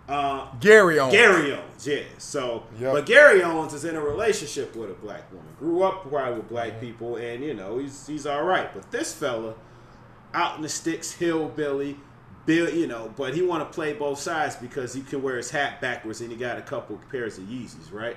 [0.06, 1.14] Uh, Gary Owens.
[1.14, 2.02] Gary Owens, yeah.
[2.18, 2.92] So, yep.
[2.92, 5.48] but Gary Owens is in a relationship with a black woman.
[5.58, 6.80] Grew up probably with black mm-hmm.
[6.80, 8.72] people, and you know he's he's all right.
[8.74, 9.54] But this fella,
[10.34, 11.96] out in the sticks, hillbilly,
[12.44, 15.50] Bill, you know, but he want to play both sides because he can wear his
[15.50, 18.16] hat backwards and he got a couple pairs of Yeezys, right?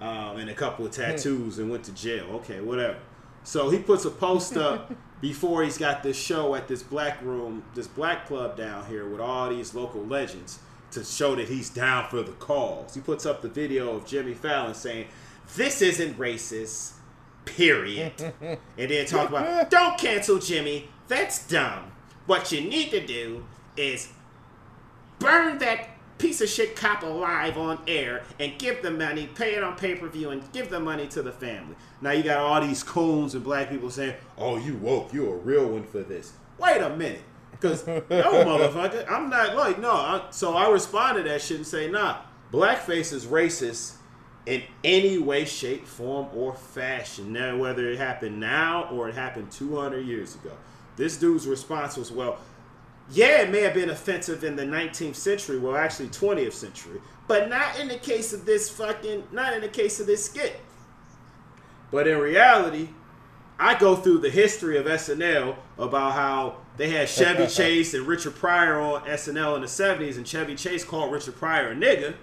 [0.00, 1.02] Um, and a couple of hmm.
[1.02, 2.24] tattoos and went to jail.
[2.36, 2.98] Okay, whatever.
[3.44, 7.62] So he puts a post up before he's got this show at this black room,
[7.76, 10.58] this black club down here with all these local legends
[10.92, 12.94] to show that he's down for the cause.
[12.94, 15.08] He puts up the video of Jimmy Fallon saying,
[15.56, 16.92] "This isn't racist."
[17.44, 18.12] Period.
[18.40, 20.88] and then talk about, "Don't cancel Jimmy.
[21.08, 21.92] That's dumb."
[22.26, 23.44] What you need to do
[23.76, 24.12] is
[25.18, 29.64] burn that piece of shit cop alive on air and give the money, pay it
[29.64, 31.74] on pay per view, and give the money to the family.
[32.00, 35.38] Now you got all these coons and black people saying, "Oh, you woke, You're a
[35.38, 37.22] real one for this." Wait a minute,
[37.62, 39.92] because no motherfucker, I'm not like no.
[39.92, 42.18] I, so I responded that shit and say, "Nah,
[42.52, 43.94] blackface is racist."
[44.44, 47.32] In any way, shape, form, or fashion.
[47.32, 50.50] Now, whether it happened now or it happened 200 years ago.
[50.96, 52.38] This dude's response was, well,
[53.10, 57.48] yeah, it may have been offensive in the 19th century, well, actually 20th century, but
[57.48, 60.58] not in the case of this fucking, not in the case of this skit.
[61.92, 62.88] But in reality,
[63.62, 68.34] I go through the history of SNL about how they had Chevy Chase and Richard
[68.34, 72.14] Pryor on SNL in the 70s, and Chevy Chase called Richard Pryor a nigga.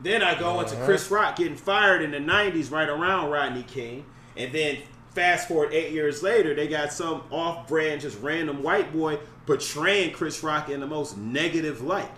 [0.00, 0.62] Then I go uh-huh.
[0.62, 4.06] into Chris Rock getting fired in the 90s right around Rodney King.
[4.36, 4.78] And then
[5.14, 10.42] Fast forward eight years later, they got some off-brand, just random white boy portraying Chris
[10.44, 12.10] Rock in the most negative light.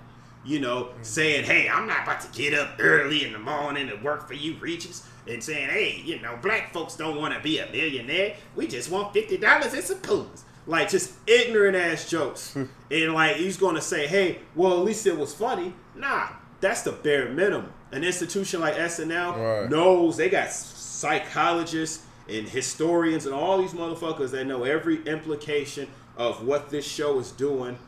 [0.45, 1.05] You know, mm.
[1.05, 4.35] saying, "Hey, I'm not about to get up early in the morning to work for
[4.35, 8.37] you, Regis," and saying, "Hey, you know, black folks don't want to be a millionaire.
[8.57, 12.55] We just want fifty dollars and some coons." Like just ignorant ass jokes,
[12.91, 16.29] and like he's going to say, "Hey, well, at least it was funny." Nah,
[16.61, 17.73] that's the bare minimum.
[17.93, 19.71] An institution like SNL right.
[19.71, 26.47] knows they got psychologists and historians and all these motherfuckers that know every implication of
[26.47, 27.79] what this show is doing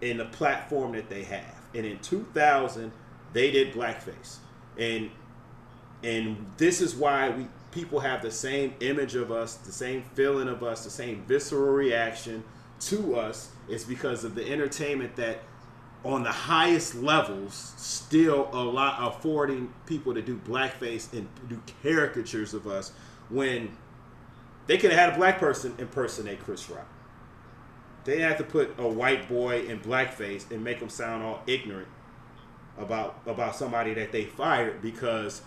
[0.00, 1.59] in the platform that they have.
[1.74, 2.92] And in 2000,
[3.32, 4.38] they did blackface,
[4.76, 5.10] and
[6.02, 10.48] and this is why we people have the same image of us, the same feeling
[10.48, 12.42] of us, the same visceral reaction
[12.80, 13.50] to us.
[13.68, 15.42] It's because of the entertainment that
[16.02, 22.54] on the highest levels still a lot affording people to do blackface and do caricatures
[22.54, 22.92] of us
[23.28, 23.76] when
[24.66, 26.86] they could have had a black person impersonate Chris Rock.
[28.04, 31.88] They had to put a white boy in blackface and make him sound all ignorant
[32.78, 35.42] about about somebody that they fired because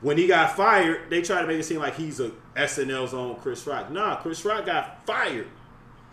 [0.00, 3.36] when he got fired, they tried to make it seem like he's a SNL's own
[3.36, 3.90] Chris Rock.
[3.90, 5.48] Nah, Chris Rock got fired.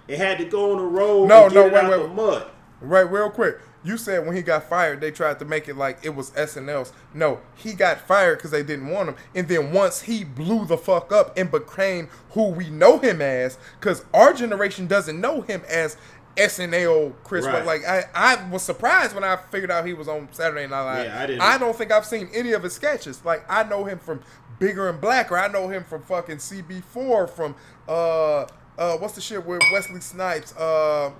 [0.08, 1.28] It had to go on the road.
[1.28, 2.48] No, no, wait, wait, mud.
[2.82, 3.58] Right, real quick.
[3.86, 6.91] You said when he got fired, they tried to make it like it was SNL's.
[7.13, 9.15] No, he got fired because they didn't want him.
[9.36, 13.60] And then once he blew the fuck up and became who we know him as,
[13.80, 15.98] because our generation doesn't know him as
[16.36, 17.45] SNL Chris.
[17.45, 17.65] Right.
[17.65, 21.06] Like I, I was surprised when I figured out he was on Saturday Night Live.
[21.06, 21.41] Yeah, I didn't.
[21.41, 23.24] I don't think I've seen any of his sketches.
[23.24, 24.21] Like I know him from
[24.60, 25.38] Bigger and Blacker.
[25.38, 27.30] I know him from fucking CB4.
[27.30, 27.56] From
[27.88, 30.56] uh, uh, what's the shit with Wesley Snipes?
[30.56, 31.12] Uh,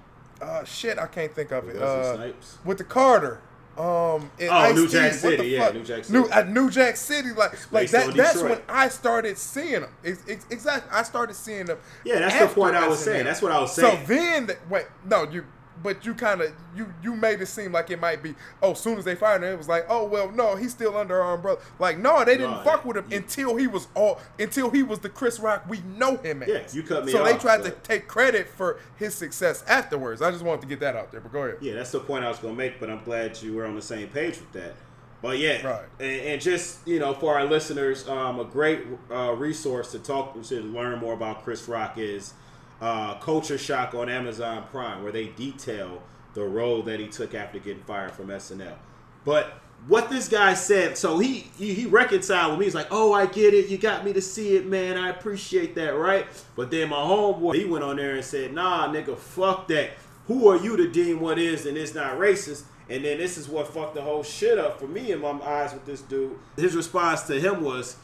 [0.42, 1.82] uh, shit, I can't think of it.
[1.82, 2.32] Uh,
[2.64, 3.42] with the Carter.
[3.78, 6.18] Um, oh, Ice New Jack City, yeah, New Jack City.
[6.18, 8.14] New, at New Jack City, like, like that.
[8.14, 9.90] That's when I started seeing them.
[10.02, 11.78] It's, it's, exactly, I started seeing them.
[12.06, 13.26] Yeah, that's the point I was saying.
[13.26, 14.08] That's what I was saying.
[14.08, 15.44] So then, wait, no, you
[15.84, 18.80] but you kind of you you made it seem like it might be oh as
[18.80, 21.36] soon as they fired him it was like oh well no he's still under our
[21.36, 24.70] umbrella like no they didn't no, fuck with him you, until he was all until
[24.70, 26.50] he was the Chris Rock we know him as.
[26.50, 27.84] Yeah, you cut me so off, they tried but...
[27.84, 30.22] to take credit for his success afterwards.
[30.22, 31.22] I just wanted to get that out there.
[31.22, 31.58] But go ahead.
[31.62, 32.80] Yeah, that's the point I was gonna make.
[32.80, 34.74] But I'm glad you were on the same page with that.
[35.22, 35.86] But yeah, right.
[36.00, 40.42] and, and just you know for our listeners, um, a great uh, resource to talk
[40.42, 42.34] to learn more about Chris Rock is
[42.82, 46.02] uh, Culture Shock on Amazon Prime, where they detail
[46.34, 48.76] the role that he took after getting fired from SNL.
[49.24, 49.54] But
[49.88, 52.66] what this guy said, so he, he he, reconciled with me.
[52.66, 53.70] He's like, "Oh, I get it.
[53.70, 54.98] You got me to see it, man.
[54.98, 58.92] I appreciate that, right?" But then my homeboy, he went on there and said, "Nah,
[58.92, 59.92] nigga, fuck that.
[60.28, 63.48] Who are you to deem what is and is not racist?" And then this is
[63.48, 66.38] what fucked the whole shit up for me in my eyes with this dude.
[66.56, 67.98] His response to him was,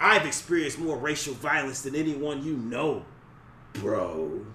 [0.00, 3.04] "I've experienced more racial violence than anyone you know,
[3.80, 4.46] bro."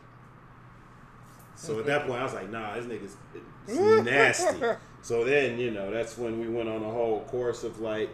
[1.62, 3.16] So at that point, I was like, nah, this nigga's
[4.06, 4.66] nasty.
[5.04, 8.10] so then, you know, that's when we went on a whole course of like,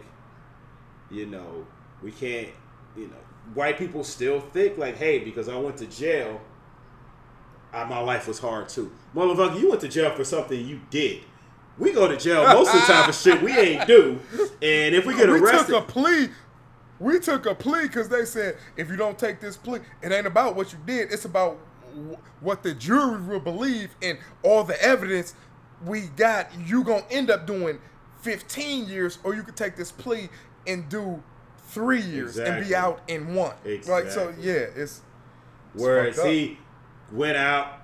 [1.10, 1.66] you know,
[2.02, 2.48] we can't,
[2.94, 3.16] you know,
[3.54, 6.42] white people still think like, hey, because I went to jail,
[7.72, 8.92] I, my life was hard too.
[9.14, 11.22] Motherfucker, you went to jail for something you did.
[11.78, 14.20] We go to jail most of the time for shit we ain't do.
[14.60, 15.72] And if we get arrested.
[15.72, 16.28] We took a plea.
[17.00, 20.26] We took a plea because they said if you don't take this plea, it ain't
[20.26, 21.12] about what you did.
[21.12, 21.58] It's about
[22.40, 25.34] what the jury will believe and all the evidence
[25.84, 27.78] we got, you gonna end up doing
[28.22, 30.28] 15 years, or you could take this plea
[30.66, 31.22] and do
[31.68, 32.56] three years exactly.
[32.56, 33.54] and be out in one.
[33.64, 34.04] Exactly.
[34.04, 34.76] Like so, yeah, it's.
[34.76, 35.02] it's
[35.74, 36.58] Whereas he
[37.12, 37.82] went out,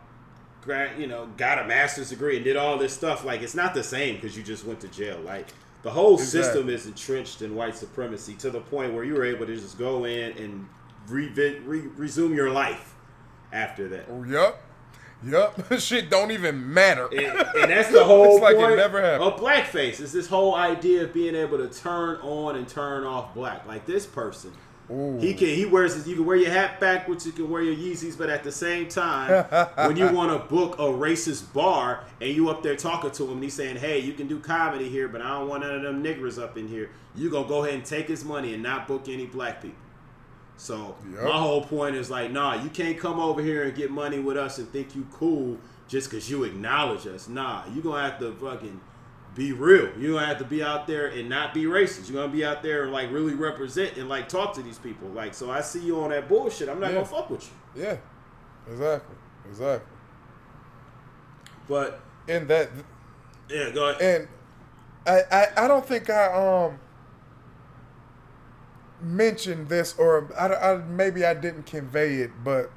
[0.99, 3.25] you know, got a master's degree and did all this stuff.
[3.25, 5.21] Like it's not the same because you just went to jail.
[5.21, 5.49] Like
[5.85, 6.43] the whole exactly.
[6.43, 9.79] system is entrenched in white supremacy to the point where you were able to just
[9.79, 10.67] go in and
[11.09, 12.95] re- re- resume your life
[13.53, 14.07] after that.
[14.11, 14.61] Oh, yep.
[15.27, 17.07] Yep, shit don't even matter.
[17.07, 17.37] And, and
[17.71, 19.33] that's the whole like point it never happened.
[19.33, 20.01] of blackface.
[20.01, 23.67] Is this whole idea of being able to turn on and turn off black.
[23.67, 24.53] Like this person,
[24.91, 25.19] Ooh.
[25.19, 27.75] he can he wears his, you can wear your hat backwards, you can wear your
[27.75, 29.45] Yeezys, but at the same time,
[29.87, 33.33] when you want to book a racist bar and you up there talking to him,
[33.33, 35.83] and he's saying, "Hey, you can do comedy here, but I don't want none of
[35.83, 38.87] them niggers up in here." You gonna go ahead and take his money and not
[38.87, 39.79] book any black people.
[40.57, 41.25] So yep.
[41.25, 44.37] my whole point is like, nah, you can't come over here and get money with
[44.37, 47.29] us and think you cool just because you acknowledge us.
[47.29, 48.81] Nah, you gonna have to fucking
[49.35, 49.91] be real.
[49.99, 52.09] You gonna have to be out there and not be racist.
[52.09, 55.09] You're gonna be out there and like really represent and like talk to these people.
[55.09, 56.69] Like, so I see you on that bullshit.
[56.69, 56.95] I'm not yeah.
[56.95, 57.83] gonna fuck with you.
[57.83, 57.97] Yeah,
[58.71, 59.17] exactly,
[59.49, 59.93] exactly.
[61.69, 62.71] But in that,
[63.49, 64.03] yeah, go ahead.
[64.03, 64.29] And
[65.07, 66.79] I, I, I don't think I um
[69.01, 72.71] mentioned this, or I, I, maybe I didn't convey it, but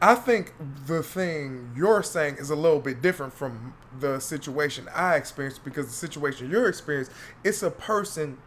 [0.00, 0.54] I think
[0.86, 5.86] the thing you're saying is a little bit different from the situation I experienced because
[5.86, 8.38] the situation you're experiencing, it's a person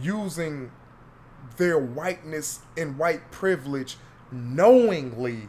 [0.00, 0.70] using
[1.56, 3.96] their whiteness and white privilege
[4.32, 5.48] knowingly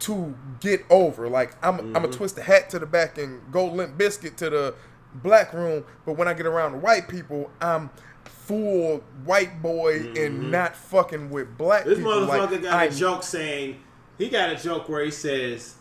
[0.00, 1.28] to get over.
[1.28, 1.96] Like I'm, mm-hmm.
[1.96, 4.74] I'm a twist the hat to the back and go Limp Bizkit to the
[5.14, 7.90] black room, but when I get around white people, I'm
[8.24, 10.16] full white boy mm-hmm.
[10.16, 12.20] and not fucking with black this people.
[12.20, 13.80] This motherfucker like, got I, a joke saying
[14.18, 15.76] he got a joke where he says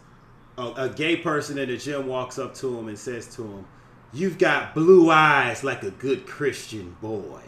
[0.60, 3.66] a, a, gay person in the gym walks up to him and says to him,
[4.14, 7.42] "You've got blue eyes like a good Christian boy,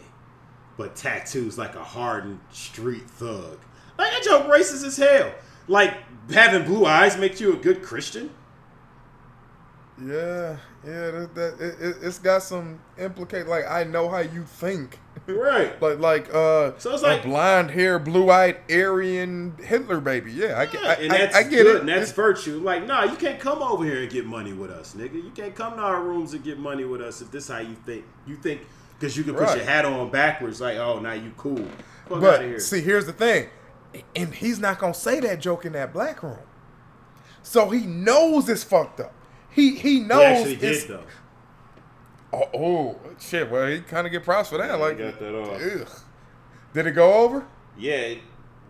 [0.76, 3.58] but tattoos like a hardened street thug."
[3.98, 5.32] Like that joke racist as hell.
[5.68, 5.94] Like
[6.30, 8.30] having blue eyes makes you a good Christian.
[10.00, 13.46] Yeah, yeah, that, that it, has got some implicate.
[13.46, 15.80] Like I know how you think, right?
[15.80, 20.32] like like uh, so it's like blonde hair, blue eyed Aryan Hitler baby.
[20.32, 21.80] Yeah, I, yeah, I, and that's I, I get good, it.
[21.80, 22.58] And that's it's, virtue.
[22.58, 25.14] Like, nah, you can't come over here and get money with us, nigga.
[25.14, 27.76] You can't come to our rooms and get money with us if this how you
[27.86, 28.04] think.
[28.26, 28.62] You think
[28.98, 29.56] because you can put right.
[29.56, 31.66] your hat on backwards, like, oh, now you cool.
[32.08, 32.60] Fuck but here.
[32.60, 33.48] see, here's the thing,
[34.14, 36.38] and he's not gonna say that joke in that black room,
[37.42, 39.12] so he knows it's fucked up.
[39.50, 40.46] he he knows.
[40.46, 41.04] He did though.
[42.32, 43.50] Oh, oh, shit!
[43.50, 44.78] Well, he kind of get props for that.
[44.80, 45.60] Like, got that off.
[45.60, 45.88] Ugh.
[46.72, 47.46] Did it go over?
[47.76, 48.14] Yeah,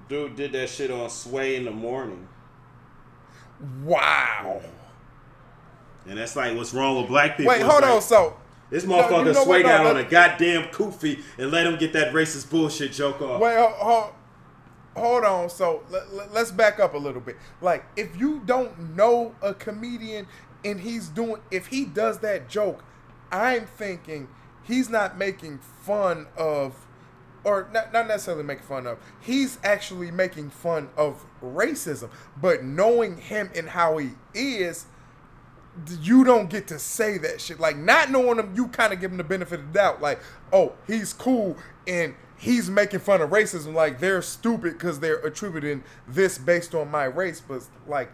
[0.08, 2.28] dude did that shit on Sway in the morning.
[3.84, 4.60] Wow.
[6.06, 7.50] And that's like what's wrong with black people.
[7.50, 8.02] Wait, hold like, on.
[8.02, 8.36] So
[8.70, 11.78] this motherfucker no, you know Sway got no, on a goddamn kufi and let him
[11.78, 13.40] get that racist bullshit joke off.
[13.40, 14.12] Wait, hold,
[14.96, 15.48] hold on.
[15.48, 17.36] So let, let's back up a little bit.
[17.60, 20.26] Like, if you don't know a comedian
[20.64, 22.82] and he's doing, if he does that joke,
[23.32, 24.28] I'm thinking
[24.62, 26.86] he's not making fun of,
[27.42, 32.10] or not, not necessarily making fun of, he's actually making fun of racism.
[32.40, 34.86] But knowing him and how he is,
[36.00, 37.58] you don't get to say that shit.
[37.58, 40.02] Like not knowing him, you kind of give him the benefit of the doubt.
[40.02, 40.20] Like,
[40.52, 43.72] oh, he's cool and he's making fun of racism.
[43.72, 47.40] Like they're stupid because they're attributing this based on my race.
[47.40, 48.12] But like,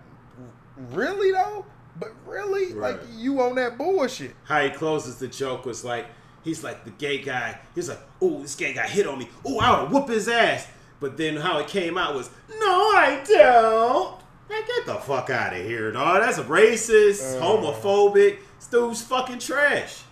[0.77, 1.67] really though?
[1.99, 2.99] But really, right.
[2.99, 4.35] like you on that bullshit.
[4.45, 6.07] How he closes the joke was like,
[6.43, 7.59] he's like the gay guy.
[7.75, 9.29] He's like, oh, this gay guy hit on me.
[9.45, 10.67] Oh, I would whoop his ass.
[11.01, 14.19] But then how it came out was, no, I don't.
[14.49, 16.23] Man, get the fuck out of here, dog.
[16.23, 18.39] That's a racist, uh, homophobic.
[18.59, 20.03] This dude's fucking trash.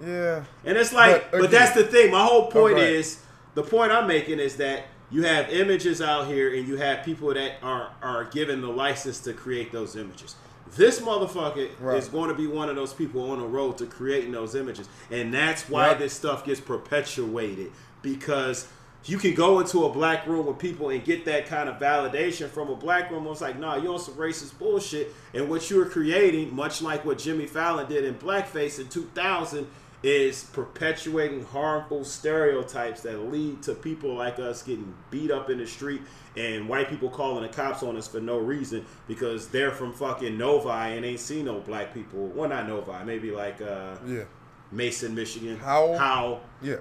[0.00, 0.44] Yeah.
[0.64, 2.10] And it's like, but, but that's the thing.
[2.10, 3.22] My whole point oh, is,
[3.54, 7.34] the point I'm making is that you have images out here and you have people
[7.34, 10.36] that are are given the license to create those images.
[10.76, 11.96] This motherfucker right.
[11.96, 14.88] is going to be one of those people on the road to creating those images.
[15.10, 18.68] And that's why this stuff gets perpetuated because
[19.04, 22.48] you can go into a black room with people and get that kind of validation
[22.48, 23.26] from a black room.
[23.26, 25.14] It's like, nah, you're on some racist bullshit.
[25.34, 29.66] And what you're creating, much like what Jimmy Fallon did in Blackface in 2000,
[30.02, 35.66] is perpetuating harmful stereotypes that lead to people like us getting beat up in the
[35.66, 36.00] street
[36.36, 40.38] and white people calling the cops on us for no reason because they're from fucking
[40.38, 42.28] Novi and ain't seen no black people.
[42.28, 44.24] Well, not Novi, maybe like uh, yeah,
[44.72, 45.58] Mason, Michigan.
[45.58, 45.94] How?
[45.96, 46.40] How?
[46.62, 46.76] Yeah.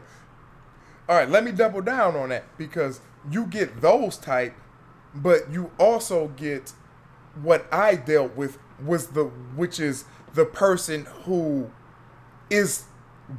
[1.10, 4.53] All right, let me double down on that because you get those type,
[5.13, 6.71] but you also get
[7.41, 10.05] what I dealt with was the which is
[10.36, 11.71] the person who
[12.49, 12.86] is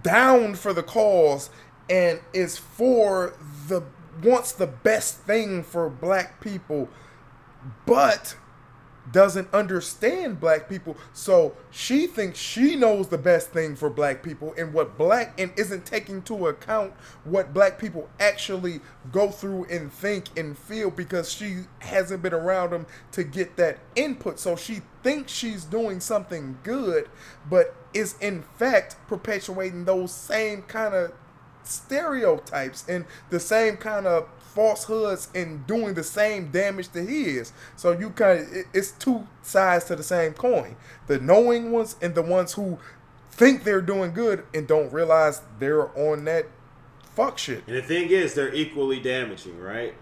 [0.02, 1.50] down for the cause
[1.88, 3.34] and is for
[3.68, 3.82] the
[4.22, 6.88] wants the best thing for black people.
[7.86, 8.36] But
[9.12, 10.96] doesn't understand black people.
[11.12, 15.52] So she thinks she knows the best thing for black people and what black and
[15.56, 16.92] isn't taking to account
[17.24, 18.80] what black people actually
[19.12, 23.78] go through and think and feel because she hasn't been around them to get that
[23.96, 24.38] input.
[24.38, 27.08] So she thinks she's doing something good
[27.48, 31.12] but is in fact perpetuating those same kind of
[31.62, 37.52] stereotypes and the same kind of falsehoods and doing the same damage that he is.
[37.76, 42.14] So you kind of it's two sides to the same coin: the knowing ones and
[42.14, 42.78] the ones who
[43.30, 46.46] think they're doing good and don't realize they're on that
[47.14, 47.64] fuck shit.
[47.66, 49.94] And the thing is, they're equally damaging, right?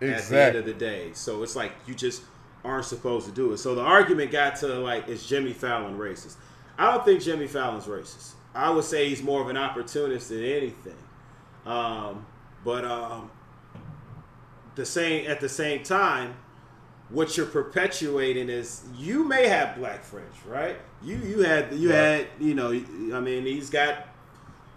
[0.00, 0.14] Exactly.
[0.14, 2.22] At the end of the day, so it's like you just
[2.64, 3.58] aren't supposed to do it.
[3.58, 6.36] So the argument got to like, is Jimmy Fallon racist?
[6.78, 8.32] I don't think Jimmy Fallon's racist.
[8.54, 10.96] I would say he's more of an opportunist than anything.
[11.66, 12.26] Um,
[12.64, 13.30] but um,
[14.74, 16.34] the same at the same time,
[17.10, 20.76] what you're perpetuating is you may have black friends, right?
[21.02, 21.96] You you had you right.
[21.96, 24.08] had you know I mean he's got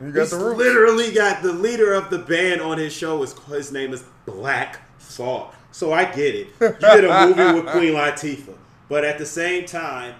[0.02, 3.72] you got he's literally got the leader of the band on his show is his
[3.72, 5.54] name is Black Thought.
[5.72, 6.48] So I get it.
[6.60, 8.56] You did a movie with Queen Latifah,
[8.90, 10.16] but at the same time,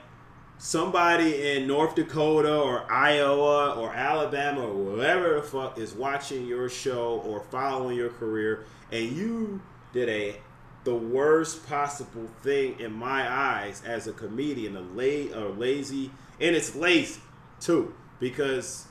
[0.64, 6.70] somebody in North Dakota or Iowa or Alabama or wherever the fuck is watching your
[6.70, 10.38] show or following your career, and you did a
[10.86, 16.56] the worst possible thing in my eyes as a comedian, a lay or lazy, and
[16.56, 17.20] it's lazy
[17.60, 18.86] too because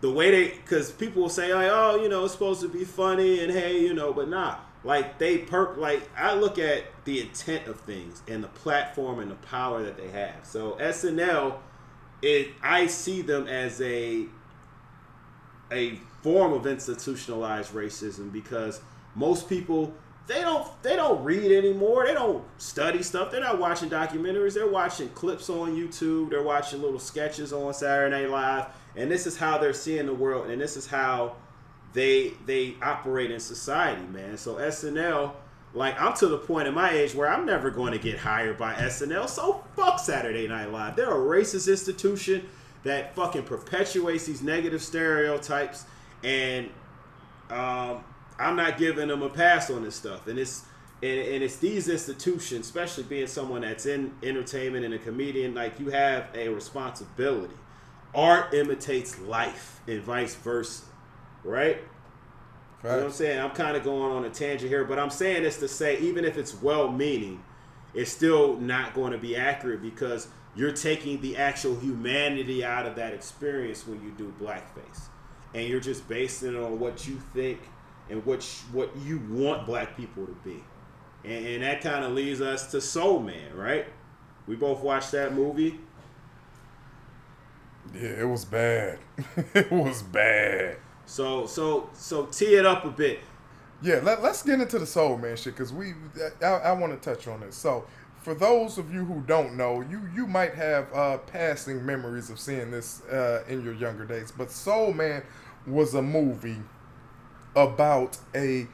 [0.00, 2.84] the way they because people will say like, oh you know it's supposed to be
[2.84, 7.20] funny and hey you know but not like they perk like I look at the
[7.20, 10.44] intent of things and the platform and the power that they have.
[10.44, 11.56] So SNL,
[12.22, 14.26] it I see them as a
[15.72, 18.80] a form of institutionalized racism because
[19.14, 19.92] most people
[20.26, 22.06] they don't they don't read anymore.
[22.06, 23.30] They don't study stuff.
[23.30, 24.54] They're not watching documentaries.
[24.54, 26.30] They're watching clips on YouTube.
[26.30, 28.66] They're watching little sketches on Saturday Night Live.
[28.96, 30.50] And this is how they're seeing the world.
[30.50, 31.36] And this is how
[31.94, 34.36] they they operate in society, man.
[34.36, 35.32] So SNL,
[35.72, 38.58] like I'm to the point in my age where I'm never going to get hired
[38.58, 39.28] by SNL.
[39.28, 40.96] So fuck Saturday Night Live.
[40.96, 42.48] They're a racist institution
[42.82, 45.86] that fucking perpetuates these negative stereotypes
[46.22, 46.68] and
[47.50, 48.02] um,
[48.38, 50.26] I'm not giving them a pass on this stuff.
[50.26, 50.64] And it's
[51.02, 55.78] and, and it's these institutions, especially being someone that's in entertainment and a comedian, like
[55.78, 57.54] you have a responsibility.
[58.14, 60.84] Art imitates life and vice versa,
[61.44, 61.78] right?
[62.82, 63.40] You know what I'm saying?
[63.40, 66.24] I'm kind of going on a tangent here, but I'm saying this to say, even
[66.24, 67.42] if it's well meaning,
[67.94, 72.96] it's still not going to be accurate because you're taking the actual humanity out of
[72.96, 75.08] that experience when you do blackface.
[75.54, 77.60] And you're just basing it on what you think
[78.10, 78.42] and what,
[78.72, 80.62] what you want black people to be.
[81.24, 83.86] And, and that kind of leads us to Soul Man, right?
[84.46, 85.80] We both watched that movie.
[87.94, 88.98] Yeah, it was bad.
[89.54, 90.76] it was bad.
[91.06, 93.20] So so so tee it up a bit.
[93.82, 95.92] Yeah, let, us get into the Soul Man shit because we
[96.42, 97.54] I, I want to touch on this.
[97.56, 97.84] So
[98.22, 102.38] for those of you who don't know, you you might have uh, passing memories of
[102.38, 105.22] seeing this uh, in your younger days, but Soul Man
[105.66, 106.58] was a movie
[107.54, 108.66] about a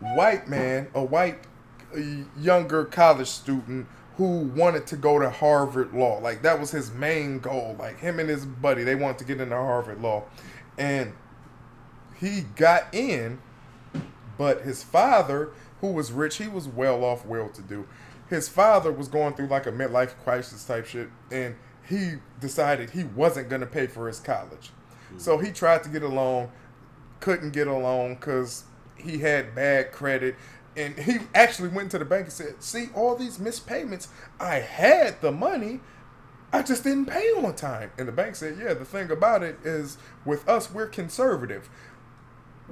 [0.00, 1.38] white man, a white
[1.96, 6.18] a younger college student who wanted to go to Harvard Law.
[6.18, 7.76] Like that was his main goal.
[7.78, 10.24] Like him and his buddy, they wanted to get into Harvard Law.
[10.76, 11.12] And
[12.18, 13.40] he got in,
[14.36, 15.50] but his father,
[15.80, 17.86] who was rich, he was well off, well to do.
[18.28, 21.56] His father was going through like a midlife crisis type shit, and
[21.88, 24.70] he decided he wasn't gonna pay for his college.
[25.06, 25.18] Mm-hmm.
[25.18, 26.50] So he tried to get a loan,
[27.20, 28.64] couldn't get a loan because
[28.96, 30.34] he had bad credit
[30.78, 34.08] and he actually went to the bank and said, "See, all these missed payments.
[34.38, 35.80] I had the money,
[36.52, 39.58] I just didn't pay on time." And the bank said, "Yeah, the thing about it
[39.64, 41.68] is, with us, we're conservative.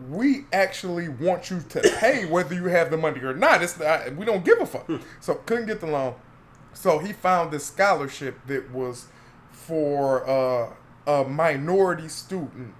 [0.08, 3.62] We actually want you to pay whether you have the money or not.
[3.62, 4.96] It's not, we don't give a fuck." Hmm.
[5.20, 6.14] So couldn't get the loan.
[6.74, 9.06] So he found this scholarship that was
[9.50, 10.72] for uh,
[11.06, 12.74] a minority student.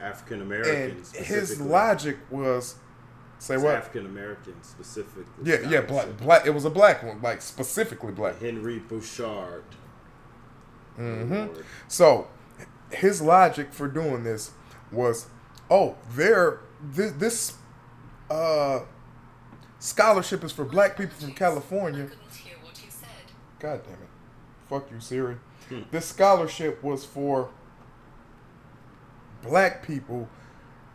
[0.00, 1.12] African Americans.
[1.12, 2.76] His logic was
[3.44, 3.74] Say what?
[3.74, 5.24] African American specifically.
[5.42, 6.46] Yeah, yeah, black, black.
[6.46, 8.40] It was a black one, like specifically black.
[8.40, 9.64] Henry Bouchard.
[10.98, 11.60] Mm-hmm.
[11.86, 12.28] So,
[12.90, 14.52] his logic for doing this
[14.90, 15.26] was,
[15.70, 17.56] oh, there, this, this
[18.30, 18.80] uh,
[19.78, 22.08] scholarship is for black people from California.
[23.58, 23.98] God damn it!
[24.68, 25.36] Fuck you, Siri.
[25.68, 25.82] Hmm.
[25.90, 27.50] This scholarship was for
[29.42, 30.28] black people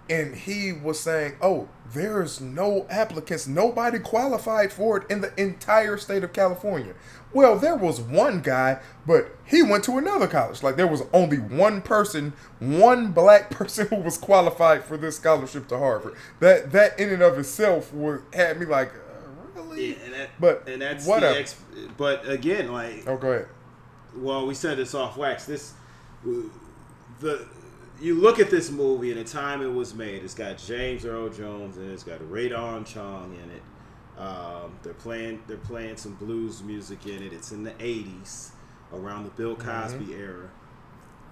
[0.09, 3.47] and he was saying, "Oh, there's no applicants.
[3.47, 6.93] Nobody qualified for it in the entire state of California."
[7.31, 10.63] Well, there was one guy, but he went to another college.
[10.63, 15.67] Like there was only one person, one black person who was qualified for this scholarship
[15.67, 16.15] to Harvard.
[16.39, 19.91] That that in and of itself would had me like, uh, really?
[19.91, 21.37] Yeah, and that, but and that's whatever.
[21.37, 21.55] Ex-
[21.97, 23.47] but again, like, oh, go ahead.
[24.17, 25.45] Well, we said this off wax.
[25.45, 25.73] This
[27.19, 27.45] the
[28.01, 30.23] you look at this movie and the time it was made.
[30.23, 32.85] It's got James Earl Jones and it's got Rae Chong
[33.43, 33.61] in it.
[34.19, 37.31] Um, they're playing they're playing some blues music in it.
[37.31, 38.51] It's in the '80s,
[38.93, 40.21] around the Bill Cosby mm-hmm.
[40.21, 40.49] era.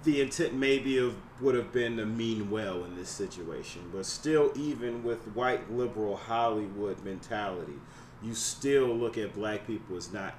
[0.04, 4.52] The intent maybe of would have been to mean well in this situation, but still,
[4.56, 7.74] even with white liberal Hollywood mentality,
[8.22, 10.34] you still look at black people as not.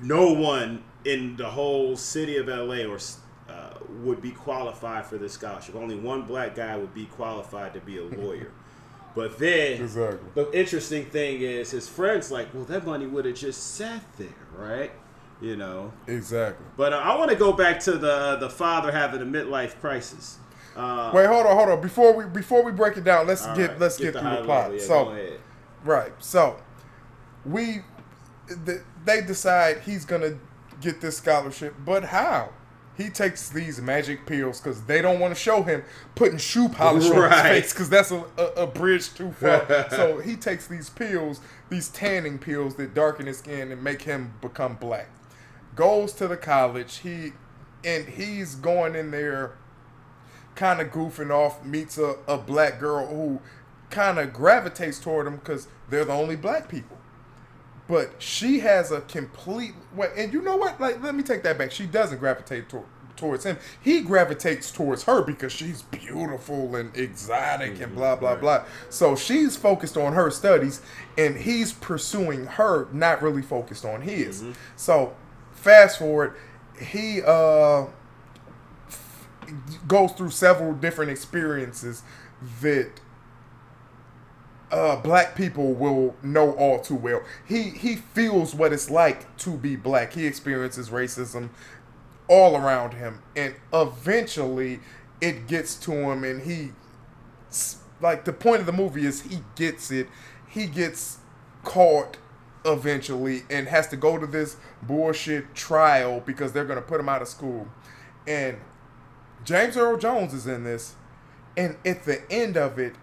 [0.00, 2.98] No one in the whole city of LA or
[3.48, 5.74] uh, would be qualified for this scholarship.
[5.74, 8.52] Only one black guy would be qualified to be a lawyer.
[9.18, 10.28] But then exactly.
[10.34, 14.28] the interesting thing is his friends like, well, that money would have just sat there,
[14.56, 14.92] right?
[15.40, 15.92] You know.
[16.06, 16.64] Exactly.
[16.76, 20.38] But uh, I want to go back to the the father having a midlife crisis.
[20.76, 21.80] Uh, Wait, hold on, hold on.
[21.80, 24.44] Before we before we break it down, let's get right, let's get, get through the
[24.44, 24.72] plot.
[24.74, 25.28] Yeah, so,
[25.82, 26.12] right.
[26.20, 26.60] So,
[27.44, 27.80] we
[28.46, 30.38] the, they decide he's gonna
[30.80, 32.50] get this scholarship, but how?
[32.98, 35.84] He takes these magic pills because they don't want to show him
[36.16, 37.22] putting shoe polish right.
[37.22, 39.64] on his face because that's a, a, a, bridge too far.
[39.90, 41.40] so he takes these pills,
[41.70, 45.08] these tanning pills that darken his skin and make him become black.
[45.76, 46.98] Goes to the college.
[46.98, 47.34] He
[47.84, 49.52] and he's going in there,
[50.56, 51.64] kind of goofing off.
[51.64, 53.40] Meets a, a black girl who
[53.90, 56.97] kind of gravitates toward him because they're the only black people
[57.88, 59.72] but she has a complete
[60.16, 60.80] and you know what?
[60.80, 61.72] Like let me take that back.
[61.72, 62.84] She doesn't gravitate to,
[63.16, 63.58] towards him.
[63.82, 68.40] He gravitates towards her because she's beautiful and exotic mm-hmm, and blah blah right.
[68.40, 68.64] blah.
[68.90, 70.82] So she's focused on her studies
[71.16, 74.42] and he's pursuing her not really focused on his.
[74.42, 74.52] Mm-hmm.
[74.76, 75.14] so
[75.52, 76.36] fast forward
[76.80, 77.86] he uh
[79.86, 82.02] goes through several different experiences
[82.60, 82.90] that
[84.70, 87.22] uh, black people will know all too well.
[87.46, 90.12] He he feels what it's like to be black.
[90.12, 91.50] He experiences racism
[92.28, 94.80] all around him, and eventually
[95.20, 96.72] it gets to him, and he
[98.00, 100.08] like the point of the movie is he gets it.
[100.46, 101.18] He gets
[101.64, 102.18] caught
[102.64, 107.22] eventually and has to go to this bullshit trial because they're to put him out
[107.22, 107.68] of school.
[108.26, 108.58] And
[109.44, 110.94] James Earl Jones is in this.
[111.56, 112.94] And at the end of it,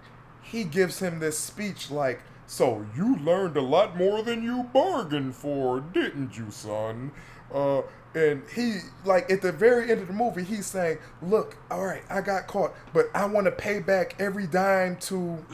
[0.56, 5.36] he gives him this speech like, So you learned a lot more than you bargained
[5.36, 7.12] for, didn't you, son?
[7.54, 7.82] Uh,
[8.14, 12.04] and he, like, at the very end of the movie, he's saying, Look, all right,
[12.10, 15.46] I got caught, but I want to pay back every dime to.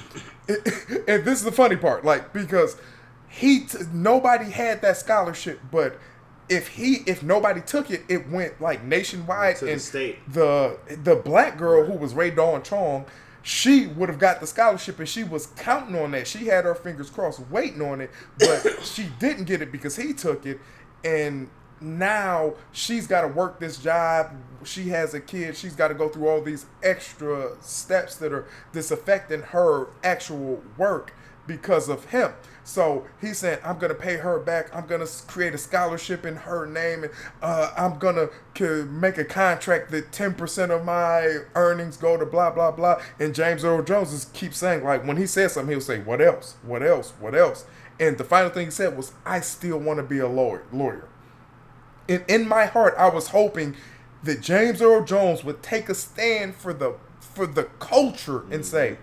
[0.48, 2.78] and this is the funny part, like, because
[3.28, 6.00] he, t- nobody had that scholarship, but
[6.48, 9.56] if he if nobody took it, it went like nationwide.
[9.58, 10.34] To and the state.
[10.34, 13.06] The the black girl who was Rae Dawn Chong,
[13.44, 16.28] she would have got the scholarship and she was counting on that.
[16.28, 20.14] She had her fingers crossed, waiting on it, but she didn't get it because he
[20.14, 20.60] took it.
[21.04, 24.32] And now she's got to work this job.
[24.64, 25.58] She has a kid.
[25.58, 30.62] She's got to go through all these extra steps that are this affecting her actual
[30.78, 31.14] work
[31.48, 32.32] because of him.
[32.64, 34.74] So he said, I'm going to pay her back.
[34.76, 37.04] I'm going to create a scholarship in her name.
[37.04, 37.12] And
[37.42, 42.52] uh, I'm going to make a contract that 10% of my earnings go to blah,
[42.52, 43.02] blah, blah.
[43.20, 46.22] And James Earl Jones just keeps saying, like, when he says something, he'll say, What
[46.22, 46.56] else?
[46.64, 47.14] What else?
[47.20, 47.66] What else?
[48.00, 50.64] And the final thing he said was, I still want to be a lawyer.
[50.72, 51.08] lawyer.
[52.08, 53.76] And in my heart, I was hoping
[54.24, 58.98] that James Earl Jones would take a stand for the for the culture and say,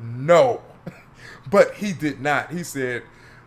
[0.00, 0.62] no
[1.50, 2.50] but he did not.
[2.50, 3.02] He said,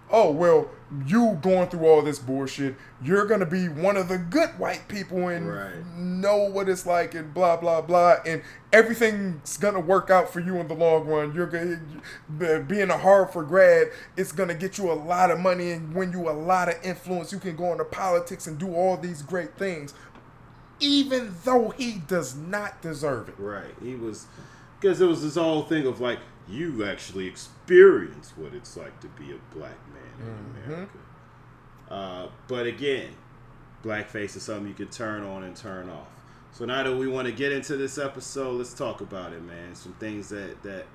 [0.09, 0.69] "Oh well,
[1.05, 2.75] you going through all this bullshit.
[3.01, 5.85] You're gonna be one of the good white people and right.
[5.95, 8.41] know what it's like and blah blah blah, and
[8.71, 11.33] everything's gonna work out for you in the long run.
[11.33, 13.87] You're gonna being a Harvard grad.
[14.15, 17.31] It's gonna get you a lot of money and win you a lot of influence.
[17.31, 19.93] You can go into politics and do all these great things."
[20.79, 23.35] Even though he does not deserve it.
[23.39, 23.73] Right.
[23.81, 24.27] He was
[24.79, 26.19] because it was this whole thing of like
[26.49, 30.71] you actually experience what it's like to be a black man in mm-hmm.
[30.71, 30.97] America.
[31.89, 33.09] Uh, but again,
[33.83, 36.07] blackface is something you can turn on and turn off.
[36.51, 39.75] So now that we want to get into this episode, let's talk about it, man.
[39.75, 40.85] Some things that that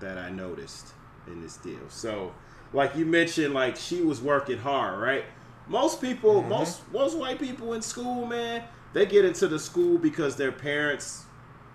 [0.00, 0.92] that I noticed
[1.26, 1.88] in this deal.
[1.88, 2.32] So,
[2.72, 5.24] like you mentioned, like she was working hard, right?
[5.68, 6.48] Most people, mm-hmm.
[6.48, 11.24] most most white people in school, man, they get into the school because their parents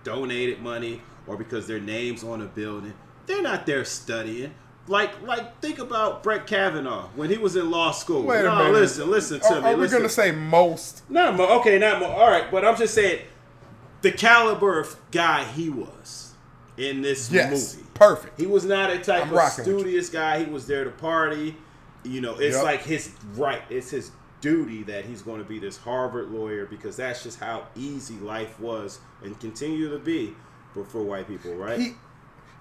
[0.03, 2.93] donated money or because their name's on a building
[3.29, 4.53] they're not there studying.
[4.87, 8.23] Like, like, think about Brett Kavanaugh when he was in law school.
[8.23, 8.73] Wait no, a minute.
[8.73, 9.67] listen, listen to are, me.
[9.67, 9.99] Are we listen.
[9.99, 11.03] gonna say most?
[11.09, 13.21] Not mo- okay, not mo- All right, but I'm just saying
[14.01, 16.33] the caliber of guy he was
[16.75, 17.87] in this yes, movie.
[17.93, 18.39] Perfect.
[18.39, 20.43] He was not a type I'm of studious guy.
[20.43, 21.55] He was there to party.
[22.03, 22.65] You know, it's yep.
[22.65, 23.61] like his right.
[23.69, 24.11] It's his
[24.41, 28.59] duty that he's going to be this Harvard lawyer because that's just how easy life
[28.59, 30.33] was and continue to be
[30.73, 31.79] for, for white people, right?
[31.79, 31.93] He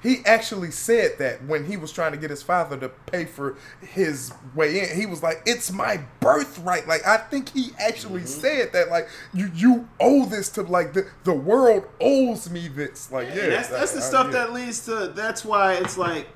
[0.01, 3.57] he actually said that when he was trying to get his father to pay for
[3.81, 4.97] his way in.
[4.97, 8.41] He was like, "It's my birthright." Like I think he actually mm-hmm.
[8.41, 8.91] said that.
[8.91, 13.11] Like you, you owe this to like the the world owes me this.
[13.11, 14.33] Like yeah, that's, that's the I, stuff I, yeah.
[14.33, 15.09] that leads to.
[15.09, 16.29] That's why it's like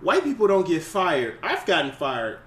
[0.00, 1.38] white people don't get fired.
[1.42, 2.38] I've gotten fired.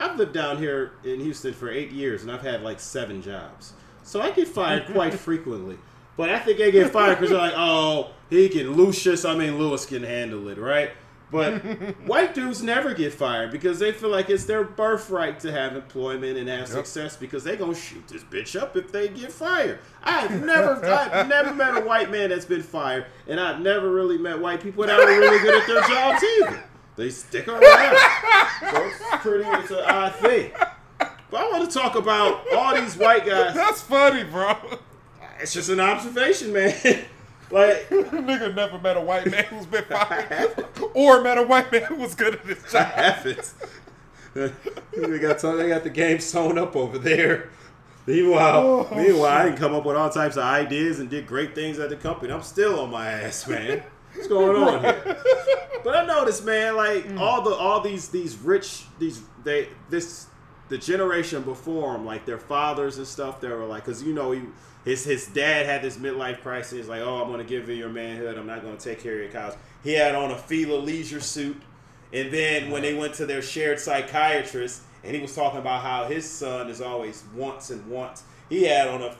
[0.00, 3.74] I've lived down here in Houston for eight years, and I've had like seven jobs.
[4.02, 5.78] So I get fired quite frequently.
[6.16, 9.24] But I think they get fired because they're like, oh, he can Lucius.
[9.24, 10.90] I mean, Lewis can handle it, right?
[11.30, 11.58] But
[12.06, 16.38] white dudes never get fired because they feel like it's their birthright to have employment
[16.38, 16.68] and have yep.
[16.68, 19.80] success because they gonna shoot this bitch up if they get fired.
[20.02, 24.18] I've never, I've never met a white man that's been fired, and I've never really
[24.18, 26.62] met white people that are really good at their jobs either.
[26.96, 29.48] They stick around, so it's pretty.
[29.48, 30.52] It's an odd thing.
[31.34, 33.56] But I want to talk about all these white guys.
[33.56, 34.56] That's funny, bro.
[35.40, 36.74] It's just an observation, man.
[37.54, 41.84] like nigga never met a white man who's been fired, or met a white man
[41.84, 42.74] who was good at his job.
[42.74, 43.54] I haven't.
[44.34, 47.50] they got they got the game sewn up over there.
[48.06, 49.46] Meanwhile, oh, meanwhile, shit.
[49.46, 51.96] I can come up with all types of ideas and did great things at the
[51.96, 52.32] company.
[52.32, 53.84] I'm still on my ass, man.
[54.14, 55.22] What's going on here?
[55.84, 57.20] But I noticed, man, like mm.
[57.20, 60.26] all the all these these rich these they this
[60.68, 64.32] the generation before him, like their fathers and stuff, they were like, because you know
[64.32, 64.42] he
[64.84, 68.36] his his dad had this midlife crisis, like, oh, I'm gonna give you your manhood.
[68.36, 69.56] I'm not gonna take care of your cows.
[69.82, 71.60] He had on a Fila leisure suit,
[72.12, 76.04] and then when they went to their shared psychiatrist, and he was talking about how
[76.04, 78.24] his son is always wants and wants.
[78.48, 79.16] He had on a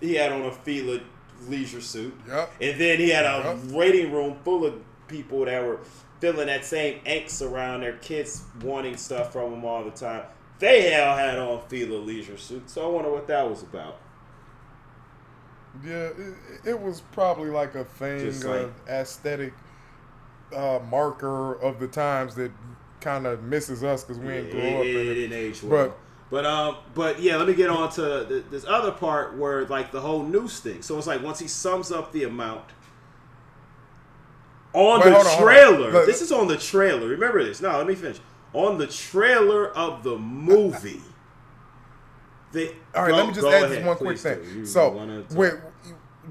[0.00, 1.00] he had on a Fila
[1.48, 2.52] leisure suit, yep.
[2.60, 3.72] and then he had a yep.
[3.72, 4.74] waiting room full of
[5.08, 5.80] people that were
[6.20, 10.22] feeling that same angst around their kids wanting stuff from them all the time.
[10.60, 13.96] They all had on Fila leisure suits, so I wonder what that was about.
[15.84, 16.34] Yeah, it,
[16.64, 19.54] it was probably like a thing, like, aesthetic
[20.54, 22.52] uh, marker of the times that
[23.00, 25.14] kind of misses us because we didn't grow it, up it, in it.
[25.14, 25.88] Didn't age well.
[25.88, 25.98] But,
[26.30, 30.00] but um, but yeah, let me get on to this other part where like the
[30.00, 30.82] whole noose thing.
[30.82, 32.66] So it's like once he sums up the amount
[34.72, 35.90] on Wait, the on, trailer.
[36.04, 37.08] This is on the trailer.
[37.08, 37.60] Remember this.
[37.60, 38.20] No, let me finish.
[38.52, 41.00] On the trailer of the movie.
[42.52, 44.38] They, All right, go, let me just add ahead, this one quick thing.
[44.52, 45.52] You, so, wait,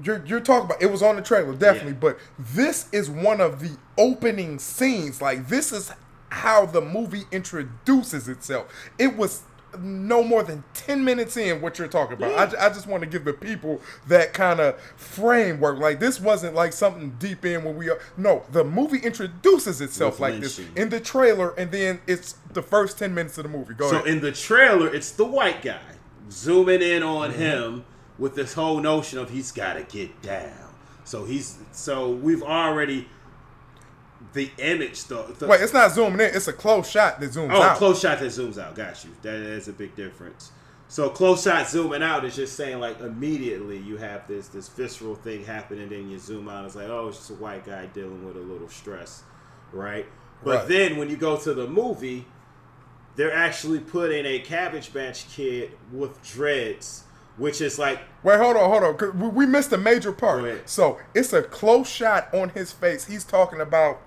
[0.02, 1.98] you're, you're talking about it was on the trailer, definitely, yeah.
[1.98, 5.22] but this is one of the opening scenes.
[5.22, 5.92] Like, this is
[6.30, 8.72] how the movie introduces itself.
[8.98, 9.42] It was
[9.78, 12.52] no more than 10 minutes in what you're talking about.
[12.52, 12.58] Yeah.
[12.60, 15.78] I, I just want to give the people that kind of framework.
[15.78, 18.00] Like, this wasn't like something deep in when we are.
[18.16, 22.62] No, the movie introduces itself With like this in the trailer, and then it's the
[22.62, 23.74] first 10 minutes of the movie.
[23.74, 24.08] Go so ahead.
[24.08, 25.80] in the trailer, it's the white guy
[26.30, 27.40] zooming in on mm-hmm.
[27.40, 27.84] him
[28.18, 30.74] with this whole notion of he's got to get down.
[31.04, 33.08] So he's so we've already
[34.32, 35.26] the image though.
[35.26, 36.34] The, Wait, it's not zooming in.
[36.34, 37.76] It's a close shot that zooms oh, out.
[37.76, 38.74] Oh, close shot that zooms out.
[38.74, 39.10] Got you.
[39.22, 40.52] That is a big difference.
[40.88, 45.14] So close shot zooming out is just saying like immediately you have this this visceral
[45.14, 46.64] thing happening, then you zoom out.
[46.64, 49.22] It's like oh, it's just a white guy dealing with a little stress,
[49.72, 50.06] right?
[50.42, 50.68] But right.
[50.68, 52.26] then when you go to the movie,
[53.16, 57.04] they're actually putting a Cabbage Patch Kid with dreads
[57.36, 61.32] which is like wait hold on hold on we missed a major part so it's
[61.32, 63.98] a close shot on his face he's talking about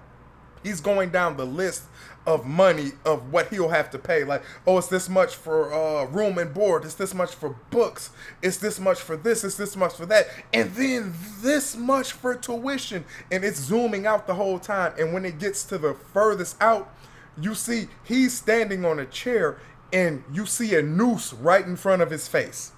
[0.64, 1.84] he's going down the list
[2.26, 4.24] of money of what he'll have to pay.
[4.24, 6.86] Like, oh, it's this much for uh, room and board.
[6.86, 8.12] It's this much for books.
[8.42, 9.44] It's this much for this.
[9.44, 10.28] It's this much for that.
[10.54, 13.04] And then this much for tuition.
[13.32, 14.94] And it's zooming out the whole time.
[14.98, 16.94] And when it gets to the furthest out,
[17.40, 19.58] you see he's standing on a chair
[19.92, 22.72] and you see a noose right in front of his face.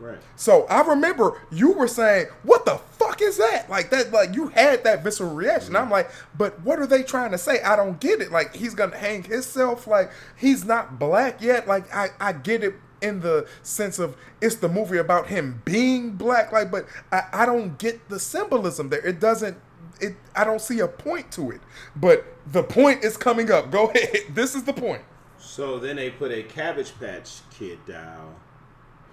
[0.00, 0.18] Right.
[0.34, 2.78] So I remember you were saying, "What the
[3.22, 5.74] is that?" Like that, like you had that visceral reaction.
[5.74, 5.84] Mm-hmm.
[5.84, 7.62] I'm like, "But what are they trying to say?
[7.62, 8.32] I don't get it.
[8.32, 9.86] Like he's gonna hang himself.
[9.86, 11.66] Like he's not black yet.
[11.66, 16.12] Like I, I get it in the sense of it's the movie about him being
[16.12, 16.52] black.
[16.52, 19.04] Like, but I, I don't get the symbolism there.
[19.04, 19.58] It doesn't.
[20.00, 20.16] It.
[20.34, 21.60] I don't see a point to it.
[21.94, 23.70] But the point is coming up.
[23.70, 24.34] Go ahead.
[24.34, 25.02] This is the point.
[25.38, 28.36] So then they put a Cabbage Patch Kid down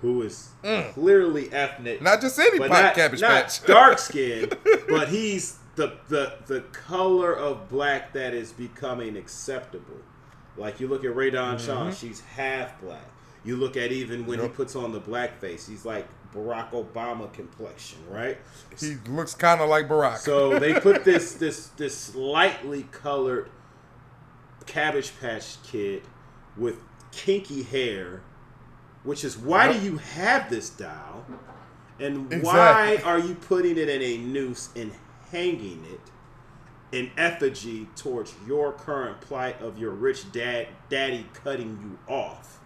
[0.02, 0.92] who is mm.
[0.94, 4.58] clearly ethnic, not just any but not, cabbage not patch, dark skinned,
[4.90, 9.98] but he's the the the color of black that is becoming acceptable.
[10.58, 11.68] Like you look at Rae Dawn mm-hmm.
[11.68, 13.06] Chong, she's half black.
[13.44, 14.50] You look at even when yep.
[14.50, 18.38] he puts on the black face, he's like Barack Obama complexion, right?
[18.78, 20.18] He looks kind of like Barack.
[20.18, 23.50] So they put this this this slightly colored
[24.66, 26.04] Cabbage Patch Kid
[26.56, 26.78] with
[27.12, 28.22] kinky hair
[29.04, 29.80] which is why yep.
[29.80, 31.26] do you have this dial,
[32.00, 32.44] and exactly.
[32.44, 34.92] why are you putting it in a noose and
[35.32, 36.02] hanging it
[36.92, 42.60] in effigy towards your current plight of your rich dad daddy cutting you off?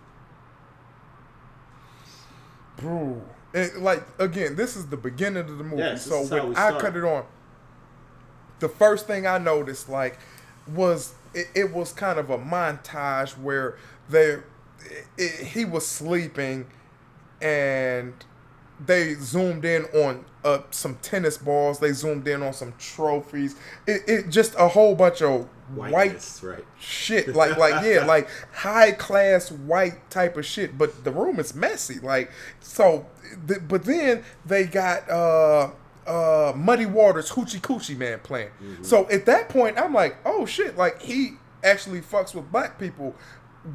[2.78, 3.22] Bro,
[3.54, 5.78] and like again, this is the beginning of the movie.
[5.78, 7.26] Yes, so when I cut it on,
[8.60, 10.18] the first thing I noticed like
[10.68, 13.78] was it, it was kind of a montage where
[14.10, 14.38] they
[15.18, 16.68] it, he was sleeping,
[17.42, 18.14] and
[18.86, 21.80] they zoomed in on uh, some tennis balls.
[21.80, 23.56] They zoomed in on some trophies.
[23.88, 26.66] It, it just a whole bunch of Whiteness, white right.
[26.80, 27.36] shit.
[27.36, 30.78] Like like yeah, like high class white type of shit.
[30.78, 32.00] But the room is messy.
[32.00, 33.06] Like so,
[33.48, 35.72] th- but then they got uh
[36.06, 38.50] uh Muddy Waters Hoochie Coochie Man playing.
[38.62, 38.84] Mm-hmm.
[38.84, 43.16] So at that point, I'm like, oh shit, like he actually fucks with black people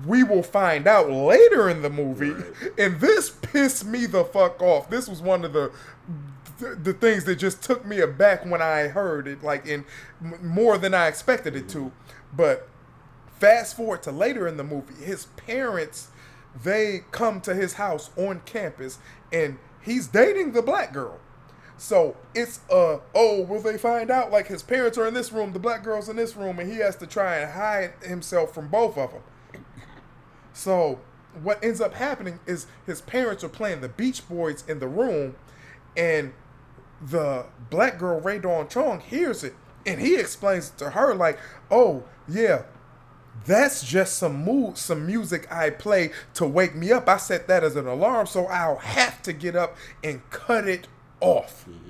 [0.07, 2.31] we will find out later in the movie.
[2.31, 2.79] Right.
[2.79, 4.91] And this pissed me the fuck off.
[4.91, 5.73] This was one of the
[6.59, 9.85] the things that just took me aback when I heard it, like in
[10.21, 11.93] more than I expected it to.
[12.35, 12.69] But
[13.39, 16.09] fast forward to later in the movie, his parents
[16.63, 18.99] they come to his house on campus,
[19.33, 21.19] and he's dating the black girl.
[21.77, 24.33] So it's uh oh, will they find out?
[24.33, 26.79] Like his parents are in this room, the black girl's in this room, and he
[26.79, 29.23] has to try and hide himself from both of them.
[30.59, 30.99] So
[31.41, 35.37] what ends up happening is his parents are playing the Beach Boys in the room,
[35.97, 36.33] and
[37.01, 39.55] the black girl Rae Dawn Chong hears it,
[39.87, 41.39] and he explains to her like,
[41.71, 42.63] "Oh yeah,
[43.47, 47.09] that's just some mood, some music I play to wake me up.
[47.09, 50.89] I set that as an alarm, so I'll have to get up and cut it
[51.21, 51.88] off." Mm-hmm.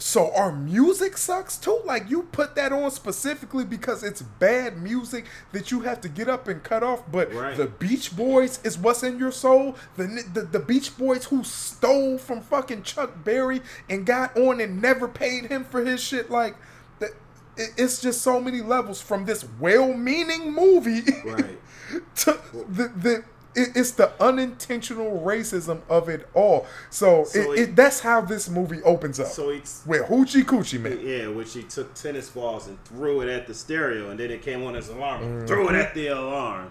[0.00, 1.78] So our music sucks too.
[1.84, 6.26] Like you put that on specifically because it's bad music that you have to get
[6.26, 7.02] up and cut off.
[7.12, 7.54] But right.
[7.54, 9.76] the Beach Boys is what's in your soul.
[9.96, 14.80] The, the the Beach Boys who stole from fucking Chuck Berry and got on and
[14.80, 16.30] never paid him for his shit.
[16.30, 16.56] Like
[17.00, 17.10] that,
[17.56, 21.58] it's just so many levels from this well-meaning movie right.
[22.16, 22.40] to
[22.70, 23.24] the the
[23.54, 26.66] it's the unintentional racism of it all.
[26.90, 29.26] So, so it, it, that's how this movie opens up.
[29.26, 31.00] So it's with Hoochie Coochie Man.
[31.02, 34.42] Yeah, which he took tennis balls and threw it at the stereo, and then it
[34.42, 35.46] came on his alarm, mm-hmm.
[35.46, 36.70] threw it at the alarm.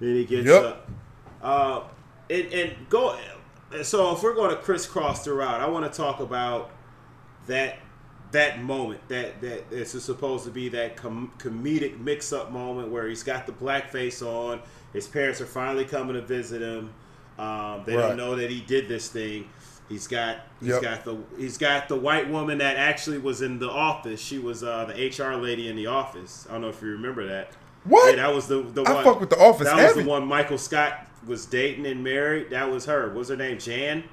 [0.00, 0.64] Then he gets yep.
[0.64, 0.90] up.
[1.42, 1.80] Uh,
[2.30, 3.16] and, and go.
[3.82, 6.70] So if we're going to crisscross the throughout, I want to talk about
[7.46, 7.78] that
[8.32, 13.22] that moment that that is supposed to be that com- comedic mix-up moment where he's
[13.22, 14.60] got the blackface on.
[14.94, 16.94] His parents are finally coming to visit him.
[17.38, 18.08] Um, they right.
[18.08, 19.50] don't know that he did this thing.
[19.88, 20.82] He's got he's yep.
[20.82, 24.20] got the he's got the white woman that actually was in the office.
[24.20, 26.46] She was uh, the HR lady in the office.
[26.48, 27.52] I don't know if you remember that.
[27.84, 28.16] What?
[28.16, 29.04] Yeah, that was the the I one.
[29.04, 29.66] fuck with the office.
[29.66, 29.96] That heavy.
[29.96, 32.50] was the one Michael Scott was dating and married.
[32.50, 33.08] That was her.
[33.08, 33.58] What was her name?
[33.58, 34.04] Jan.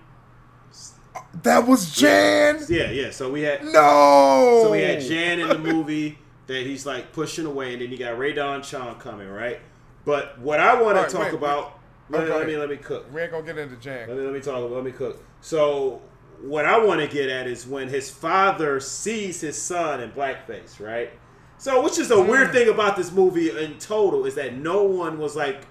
[1.43, 2.65] That was Jan.
[2.67, 3.11] Yeah, yeah.
[3.11, 4.61] So we had no.
[4.63, 6.17] So we had Jan in the movie
[6.47, 9.61] that he's like pushing away, and then you got Rae Dawn Chong coming, right?
[10.05, 11.65] But what I want right, to talk wait, about.
[11.65, 12.19] Wait.
[12.19, 12.37] Let, okay.
[12.39, 13.13] let, me let me cook.
[13.13, 14.09] We ain't gonna get into Jan.
[14.09, 14.69] Let me let me talk.
[14.69, 15.23] Let me cook.
[15.39, 16.01] So
[16.41, 20.79] what I want to get at is when his father sees his son in blackface,
[20.79, 21.11] right?
[21.57, 22.27] So, which is a mm.
[22.27, 25.67] weird thing about this movie in total is that no one was like,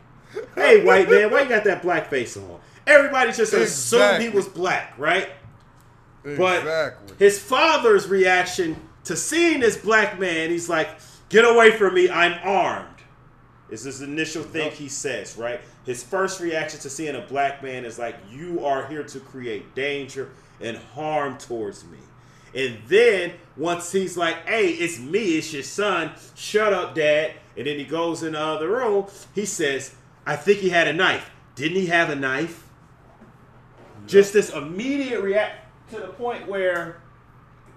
[0.54, 3.64] "Hey, white man, why you got that blackface on?" Everybody just exactly.
[3.64, 5.30] assumed he was black, right?
[6.24, 6.36] Exactly.
[6.36, 10.88] But his father's reaction to seeing this black man, he's like,
[11.28, 12.08] "Get away from me!
[12.08, 12.89] I'm armed."
[13.70, 15.60] Is this initial thing he says, right?
[15.84, 19.74] His first reaction to seeing a black man is like, "You are here to create
[19.74, 21.98] danger and harm towards me."
[22.54, 26.12] And then once he's like, "Hey, it's me, it's your son.
[26.34, 29.06] Shut up, dad." And then he goes in the other room.
[29.34, 29.94] He says,
[30.26, 31.30] "I think he had a knife.
[31.54, 32.64] Didn't he have a knife?"
[34.06, 37.00] Just this immediate react to the point where,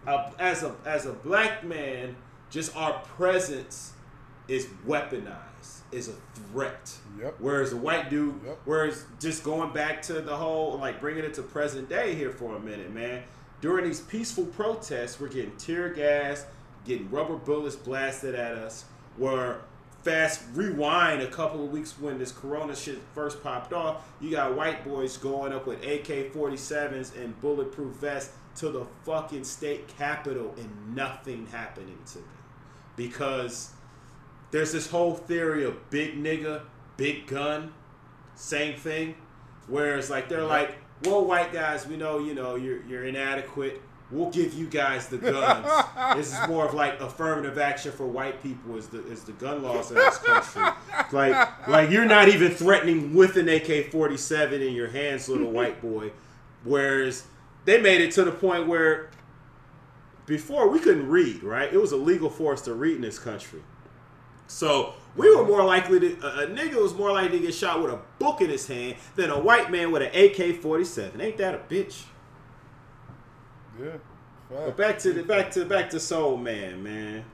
[0.08, 2.16] uh, as a as a black man,
[2.50, 3.94] just our presence
[4.48, 5.53] is weaponized,
[5.94, 6.14] is a
[6.52, 6.92] threat.
[7.20, 7.36] Yep.
[7.40, 8.60] Whereas a white dude, yep.
[8.66, 12.56] whereas just going back to the whole like bringing it to present day here for
[12.56, 13.24] a minute, man.
[13.62, 16.46] During these peaceful protests, we're getting tear gas,
[16.86, 18.86] getting rubber bullets blasted at us.
[19.16, 19.62] Where
[20.04, 24.56] fast rewind a couple of weeks when this corona shit first popped off, you got
[24.56, 30.54] white boys going up with AK 47s and bulletproof vests to the fucking state capitol
[30.58, 32.28] and nothing happening to them.
[32.96, 33.72] Because
[34.54, 36.62] there's this whole theory of big nigga,
[36.96, 37.74] big gun,
[38.36, 39.16] same thing.
[39.68, 43.82] Whereas like they're like, well, white guys, we know, you know, you're you're inadequate
[44.14, 45.68] we'll give you guys the guns.
[46.16, 49.64] this is more of like affirmative action for white people is the is the gun
[49.64, 50.64] laws in this country.
[51.12, 55.52] Like like you're not even threatening with an AK forty seven in your hands, little
[55.60, 56.12] white boy.
[56.64, 57.26] Whereas
[57.66, 59.10] they made it to the point where
[60.26, 61.74] before we couldn't read, right?
[61.74, 63.62] It was illegal for us to read in this country.
[64.48, 67.82] So we were more likely to a, a nigga was more likely to get shot
[67.82, 71.22] with a book in his hand than a white man with an AK forty seven.
[71.22, 72.04] Ain't that a bitch?
[73.80, 73.92] Yeah.
[74.50, 74.66] Fact.
[74.66, 77.26] But back to the back to back to Soul Man, man.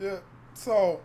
[0.00, 0.18] Yeah.
[0.54, 1.00] So,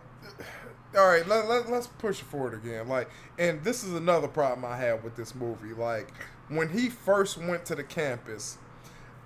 [0.97, 2.87] all right, let, let, let's push it forward again.
[2.87, 5.73] Like, and this is another problem I have with this movie.
[5.73, 6.11] Like,
[6.49, 8.57] when he first went to the campus,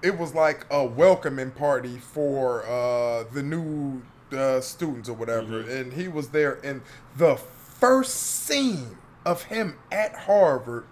[0.05, 5.71] it was like a welcoming party for uh, the new uh, students or whatever, mm-hmm.
[5.71, 6.59] and he was there.
[6.63, 6.83] And
[7.17, 10.85] the first scene of him at Harvard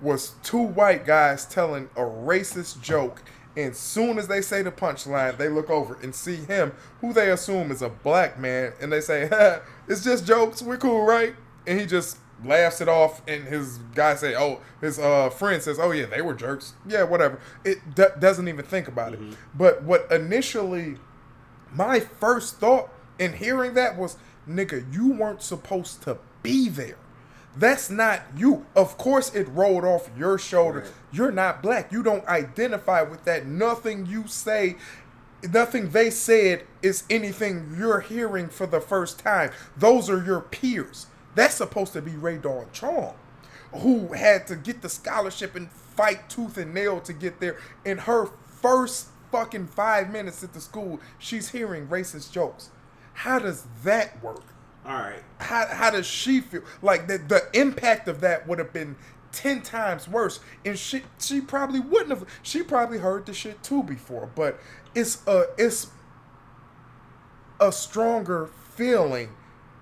[0.00, 3.22] was two white guys telling a racist joke.
[3.58, 7.30] And soon as they say the punchline, they look over and see him, who they
[7.30, 9.28] assume is a black man, and they say,
[9.88, 10.62] "It's just jokes.
[10.62, 11.34] We're cool, right?"
[11.66, 13.22] And he just laughs it off.
[13.26, 16.74] And his guy say, "Oh," his uh, friend says, "Oh yeah, they were jerks.
[16.86, 19.32] Yeah, whatever." It d- doesn't even think about mm-hmm.
[19.32, 19.38] it.
[19.54, 20.96] But what initially,
[21.72, 24.16] my first thought in hearing that was,
[24.48, 26.96] "Nigga, you weren't supposed to be there."
[27.56, 28.66] That's not you.
[28.76, 30.88] Of course, it rolled off your shoulders.
[30.88, 30.94] Right.
[31.10, 31.90] You're not black.
[31.90, 33.46] You don't identify with that.
[33.46, 34.76] Nothing you say,
[35.42, 39.50] nothing they said is anything you're hearing for the first time.
[39.76, 41.06] Those are your peers.
[41.36, 43.14] That's supposed to be Ray Dawn Chong,
[43.72, 47.58] who had to get the scholarship and fight tooth and nail to get there.
[47.84, 48.26] In her
[48.60, 52.70] first fucking five minutes at the school, she's hearing racist jokes.
[53.12, 54.42] How does that work?
[54.86, 55.22] All right.
[55.38, 56.62] How how does she feel?
[56.80, 58.96] Like the the impact of that would have been
[59.30, 62.26] ten times worse, and she she probably wouldn't have.
[62.42, 64.58] She probably heard the shit too before, but
[64.94, 65.88] it's a it's
[67.60, 69.30] a stronger feeling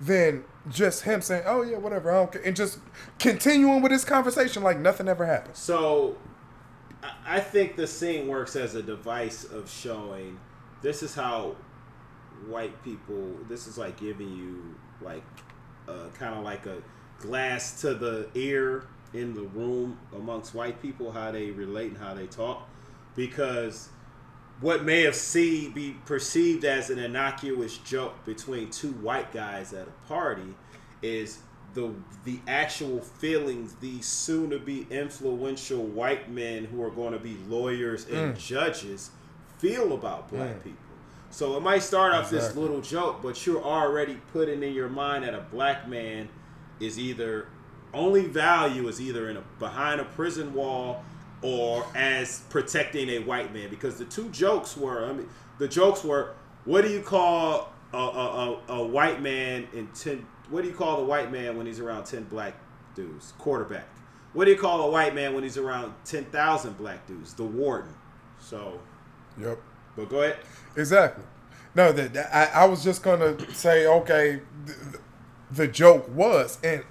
[0.01, 2.79] than just him saying, "Oh yeah, whatever, I don't care," and just
[3.19, 5.57] continuing with his conversation like nothing ever happened.
[5.57, 6.17] So,
[7.27, 10.39] I think the scene works as a device of showing
[10.83, 11.57] this is how
[12.47, 13.33] white people.
[13.49, 15.25] This is like giving you like
[15.89, 16.83] uh, kind of like a
[17.19, 22.15] glass to the ear in the room amongst white people, how they relate and how
[22.15, 22.69] they talk,
[23.15, 23.89] because
[24.65, 29.87] what may have see be perceived as an innocuous joke between two white guys at
[29.87, 30.55] a party
[31.03, 31.41] is
[31.75, 31.93] the
[32.25, 37.37] the actual feelings these soon to be influential white men who are going to be
[37.47, 38.39] lawyers and mm.
[38.39, 39.11] judges
[39.59, 40.65] feel about black mm.
[40.65, 40.79] people.
[41.31, 42.49] So it might start off exactly.
[42.49, 46.31] this little joke, but you're already putting in your mind that a black man
[46.81, 47.49] is either
[47.93, 51.05] only value is either in a behind a prison wall
[51.45, 55.29] or as protecting a white man because the two jokes were I mean
[55.59, 56.35] the jokes were
[56.65, 58.01] what do you call a, a,
[58.69, 61.81] a, a white man in ten what do you call the white man when he's
[61.81, 62.55] around 10 black
[62.95, 63.33] dudes?
[63.39, 63.89] Quarterback.
[64.33, 67.35] What do you call a white man when he's around 10,000 black dudes?
[67.35, 67.95] The warden.
[68.39, 68.81] So.
[69.41, 69.59] Yep.
[69.97, 70.39] But go ahead.
[70.77, 71.25] Exactly.
[71.75, 74.99] No, that I, I was just gonna say, okay, the,
[75.51, 76.85] the joke was, and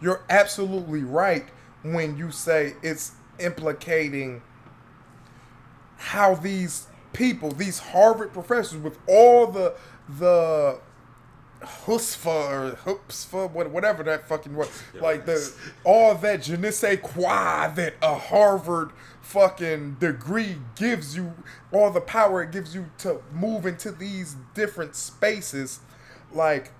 [0.00, 1.46] you're absolutely right
[1.82, 4.42] when you say it's implicating
[5.96, 9.74] how these people, these Harvard professors, with all the
[10.08, 10.78] the
[11.62, 14.68] Husfa or Hupsfa, whatever that fucking was.
[14.94, 15.52] Like the
[15.84, 21.34] all that je ne sais quoi that a Harvard fucking degree gives you,
[21.72, 25.80] all the power it gives you to move into these different spaces.
[26.32, 26.72] Like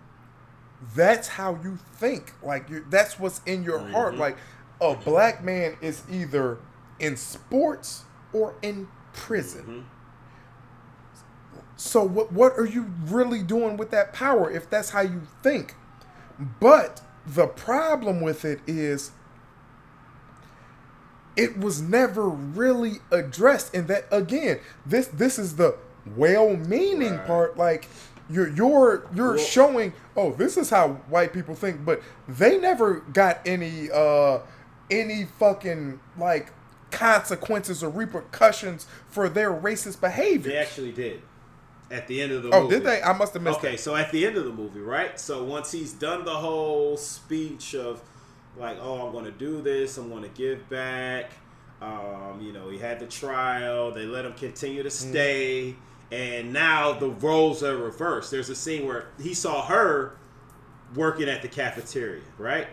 [0.94, 2.32] that's how you think.
[2.42, 3.92] Like that's what's in your mm-hmm.
[3.92, 4.16] heart.
[4.16, 4.36] Like
[4.80, 6.58] a black man is either
[6.98, 9.62] in sports or in prison.
[9.62, 9.96] Mm-hmm
[11.76, 15.74] so what what are you really doing with that power if that's how you think?
[16.58, 19.10] But the problem with it is
[21.36, 25.76] it was never really addressed and that again this this is the
[26.14, 27.26] well-meaning right.
[27.26, 27.88] part like
[28.30, 33.00] you're you're you're well, showing oh this is how white people think but they never
[33.12, 34.38] got any uh
[34.90, 36.52] any fucking like
[36.90, 41.20] consequences or repercussions for their racist behavior they actually did
[41.90, 42.74] at the end of the oh, movie.
[42.74, 43.02] did they?
[43.02, 43.80] I must have missed Okay, that.
[43.80, 45.18] so at the end of the movie, right?
[45.18, 48.02] So once he's done the whole speech of
[48.56, 51.32] like, oh, I'm going to do this, I'm going to give back.
[51.80, 53.92] Um, you know, he had the trial.
[53.92, 54.92] They let him continue to mm.
[54.92, 55.76] stay,
[56.10, 56.16] mm.
[56.16, 58.30] and now the roles are reversed.
[58.30, 60.16] There's a scene where he saw her
[60.94, 62.66] working at the cafeteria, right,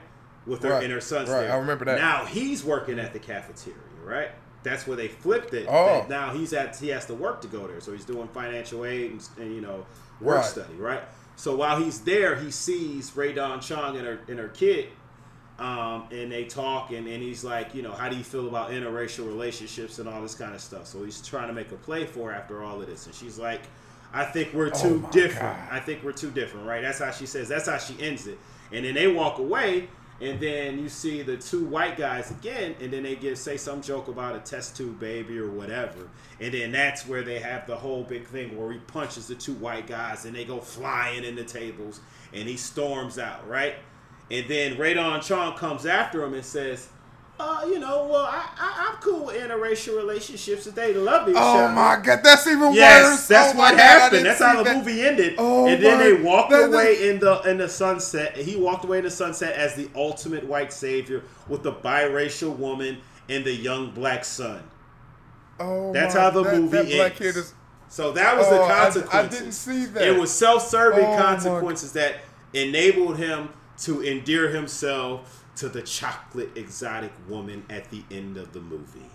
[0.46, 0.84] with her right.
[0.84, 1.42] and her son's right.
[1.42, 1.54] there.
[1.54, 1.98] I remember that.
[1.98, 4.32] Now he's working at the cafeteria, right?
[4.64, 5.68] that's where they flipped it.
[5.70, 6.06] Oh.
[6.10, 9.12] now he's at he has to work to go there, so he's doing financial aid
[9.12, 9.86] and, and you know
[10.22, 10.46] work right.
[10.46, 11.04] study, right?
[11.36, 14.90] So while he's there, he sees Rae Dawn Chong and her and her kid,
[15.60, 18.72] um, and they talk, and, and he's like, you know, how do you feel about
[18.72, 20.88] interracial relationships and all this kind of stuff?
[20.88, 23.38] So he's trying to make a play for her after all of this, and she's
[23.38, 23.62] like,
[24.14, 25.58] I think we're oh too oh different.
[25.58, 25.68] God.
[25.72, 26.82] I think we're too different, right?
[26.82, 27.48] That's how she says.
[27.48, 28.40] That's how she ends it,
[28.72, 29.90] and then they walk away
[30.24, 33.82] and then you see the two white guys again, and then they give say some
[33.82, 36.08] joke about a test tube baby or whatever,
[36.40, 39.54] and then that's where they have the whole big thing where he punches the two
[39.56, 42.00] white guys and they go flying in the tables,
[42.32, 43.76] and he storms out, right?
[44.32, 46.88] And then Rae Dawn Chong comes after him and says,
[47.40, 51.36] uh, you know, well, I, I, am cool with interracial relationships if they love each
[51.36, 51.64] oh other.
[51.64, 53.28] Oh my god, that's even yes, worse.
[53.28, 54.26] that's oh what happened.
[54.26, 54.78] That's how the that.
[54.78, 55.36] movie ended.
[55.40, 58.38] Oh and then they walked that, away in the in the sunset.
[58.38, 63.00] He walked away in the sunset as the ultimate white savior with the biracial woman
[63.28, 64.62] and the young black son.
[65.60, 67.38] Oh, that's my, how the that, movie that ends.
[67.38, 67.54] Is,
[67.90, 69.14] so that was oh, the consequence.
[69.14, 70.08] I, I, didn't see that.
[70.08, 72.18] It was self-serving oh, consequences that
[72.54, 78.60] enabled him to endear himself to the chocolate exotic woman at the end of the
[78.60, 79.10] movie.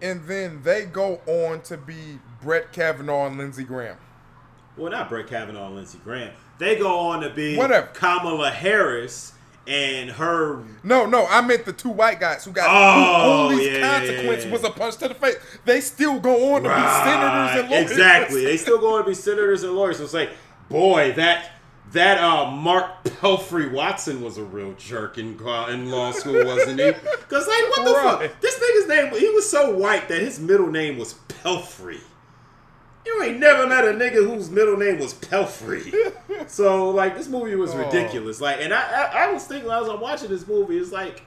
[0.00, 3.96] And then they go on to be Brett Kavanaugh and Lindsey Graham.
[4.76, 6.32] Well, not Brett Kavanaugh and Lindsey Graham.
[6.58, 7.86] They go on to be Whatever.
[7.88, 9.32] Kamala Harris
[9.66, 10.62] and her.
[10.82, 14.42] No, no, I meant the two white guys who got oh, who only yeah, consequence
[14.42, 14.52] yeah, yeah.
[14.52, 15.36] was a punch to the face.
[15.64, 16.76] They still go on to right.
[16.76, 17.90] be senators and lawyers.
[17.90, 19.98] Exactly, they still go on to be senators and lawyers.
[19.98, 20.30] So it's like,
[20.68, 21.55] boy, that
[21.92, 26.92] that uh, Mark Pelfrey Watson was a real jerk in, in law school, wasn't he?
[26.92, 28.30] Because like, what the right.
[28.30, 28.40] fuck?
[28.40, 32.00] This nigga's name, he was so white that his middle name was Pelfrey.
[33.04, 35.94] You ain't never met a nigga whose middle name was Pelfrey.
[36.48, 37.78] so like, this movie was oh.
[37.78, 38.40] ridiculous.
[38.40, 41.22] Like, and I, I, I was thinking as I'm watching this movie, it's like.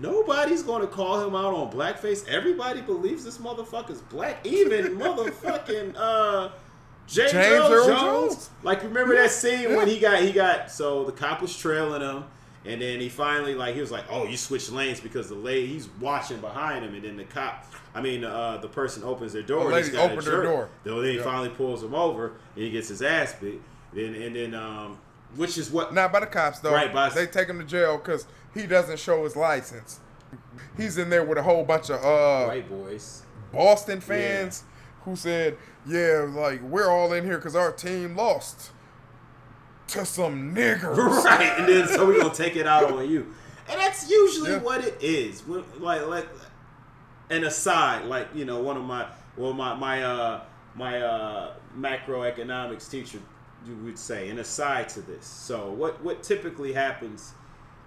[0.00, 2.26] Nobody's gonna call him out on blackface.
[2.26, 4.38] Everybody believes this motherfucker's black.
[4.46, 6.48] Even motherfucking uh
[7.12, 8.34] James, James Earl, Earl Jones.
[8.34, 8.50] Jones.
[8.62, 9.22] Like remember yeah.
[9.22, 9.76] that scene yeah.
[9.76, 12.24] when he got he got so the cop was trailing him
[12.64, 15.66] And then he finally like he was like, "Oh, you switched lanes because the lady
[15.66, 19.42] he's watching behind him." And then the cop, I mean, uh, the person opens their
[19.42, 19.64] door.
[19.64, 20.68] The lady opened their door.
[20.84, 23.60] Then he finally pulls him over and he gets his ass beat.
[23.92, 24.98] Then and then um,
[25.34, 26.72] which is what not by the cops though.
[26.72, 29.98] Right, by they take him to jail because he doesn't show his license.
[30.76, 35.04] He's in there with a whole bunch of uh white boys, Boston fans yeah.
[35.04, 35.56] who said,
[35.86, 38.70] "Yeah, like we're all in here because our team lost."
[39.88, 40.96] to some niggers.
[41.24, 43.34] Right, and then so we're gonna take it out on you.
[43.68, 44.58] And that's usually yeah.
[44.58, 45.46] what it is.
[45.46, 46.28] When, like like
[47.30, 49.06] an aside, like, you know, one of my
[49.36, 50.40] well my my uh
[50.74, 53.18] my uh macroeconomics teacher
[53.66, 55.24] you would say an aside to this.
[55.24, 57.32] So what what typically happens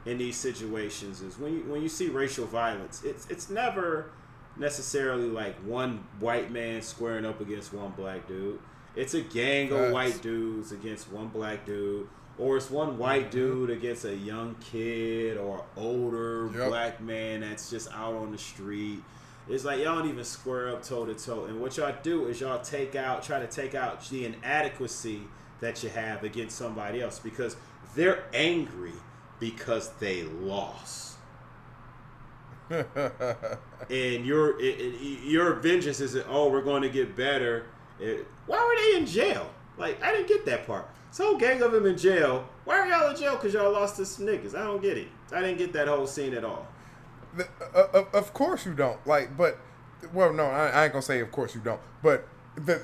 [0.05, 4.11] in these situations is when you when you see racial violence, it's it's never
[4.57, 8.59] necessarily like one white man squaring up against one black dude
[8.95, 13.65] it's a gang of white dudes against one black dude, or it's one white mm-hmm.
[13.65, 16.69] dude against a young kid or older yep.
[16.69, 19.03] black man that's just out on the street.
[19.49, 21.45] It's like y'all don't even square up toe to toe.
[21.45, 25.21] And what y'all do is y'all take out, try to take out the inadequacy
[25.59, 27.57] that you have against somebody else because
[27.95, 28.93] they're angry
[29.39, 31.14] because they lost.
[33.89, 37.65] and your it, it, your vengeance is oh we're going to get better
[37.99, 39.49] it, why were they in jail?
[39.77, 40.89] Like, I didn't get that part.
[41.11, 42.47] So gang of them in jail.
[42.65, 43.35] Why are y'all in jail?
[43.35, 44.55] Because y'all lost to some niggas.
[44.55, 45.07] I don't get it.
[45.33, 46.67] I didn't get that whole scene at all.
[47.35, 49.05] The, uh, uh, of course you don't.
[49.07, 49.57] Like, but,
[50.13, 51.79] well, no, I, I ain't going to say of course you don't.
[52.01, 52.81] But the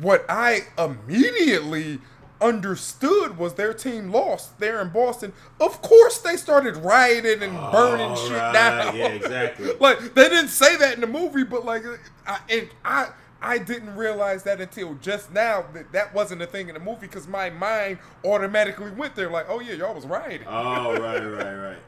[0.00, 1.98] what I immediately
[2.42, 5.32] understood was their team lost there in Boston.
[5.60, 8.52] Of course, they started rioting and burning shit right.
[8.52, 8.96] down.
[8.96, 9.72] Yeah, exactly.
[9.80, 11.84] like they didn't say that in the movie, but like,
[12.26, 13.08] I, and I
[13.40, 17.06] I didn't realize that until just now that that wasn't a thing in the movie
[17.08, 20.46] because my mind automatically went there like, oh yeah, y'all was rioting.
[20.48, 21.78] Oh right, right, right.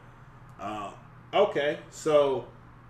[0.57, 0.89] Uh,
[1.33, 2.45] okay, so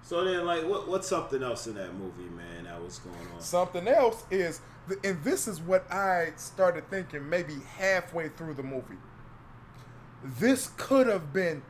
[0.05, 2.65] so then like what what's something else in that movie, man?
[2.65, 3.41] That was going on.
[3.41, 4.61] Something else is,
[5.03, 8.97] and this is what I started thinking maybe halfway through the movie.
[10.23, 11.63] This could have been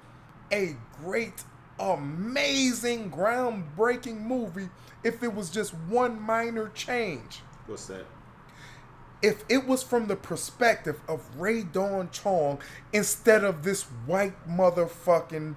[0.51, 1.45] a great,
[1.79, 4.67] amazing, groundbreaking movie
[5.01, 7.41] if it was just one minor change.
[7.67, 8.05] What's that?
[9.21, 12.59] If it was from the perspective of Rae Dawn Chong
[12.91, 15.55] instead of this white motherfucking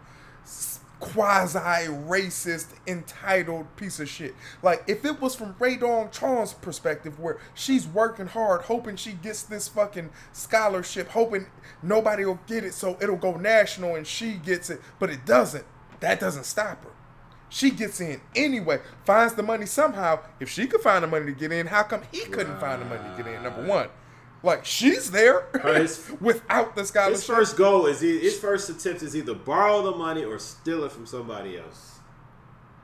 [1.01, 4.35] quasi racist entitled piece of shit.
[4.63, 9.13] Like if it was from Rae Dawn Chong's perspective where she's working hard hoping she
[9.13, 11.47] gets this fucking scholarship, hoping
[11.83, 15.65] nobody will get it so it'll go national and she gets it, but it doesn't.
[16.01, 16.91] That doesn't stop her.
[17.49, 20.21] She gets in anyway, finds the money somehow.
[20.39, 22.87] If she could find the money to get in, how come he couldn't find the
[22.87, 23.43] money to get in?
[23.43, 23.89] Number one.
[24.43, 27.17] Like she's there his, without the scholarship.
[27.17, 30.85] His first goal is he, his first attempt is either borrow the money or steal
[30.85, 31.99] it from somebody else.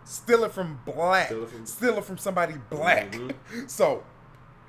[0.05, 1.27] Steal it from black.
[1.27, 3.13] Steal it from, steal it from somebody black.
[3.13, 3.67] Mm-hmm.
[3.69, 4.03] So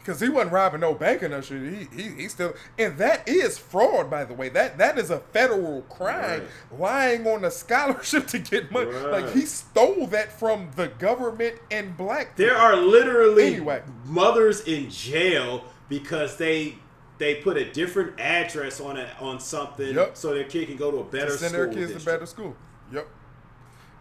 [0.05, 1.89] because he wasn't robbing no bank or no shit.
[1.91, 4.49] He, he he still and that is fraud, by the way.
[4.49, 6.41] That that is a federal crime.
[6.71, 6.79] Right.
[6.79, 8.91] Lying on a scholarship to get money.
[8.91, 9.23] Right.
[9.23, 12.35] Like he stole that from the government and black.
[12.35, 12.61] There people.
[12.61, 13.81] are literally anyway.
[14.05, 16.75] mothers in jail because they
[17.17, 20.17] they put a different address on it on something yep.
[20.17, 21.49] so their kid can go to a better to send school.
[21.49, 22.03] Send their kids district.
[22.03, 22.55] to better school.
[22.91, 23.07] Yep.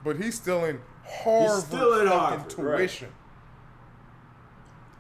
[0.03, 3.09] But he's still in Harvard he's still in Harvard, tuition.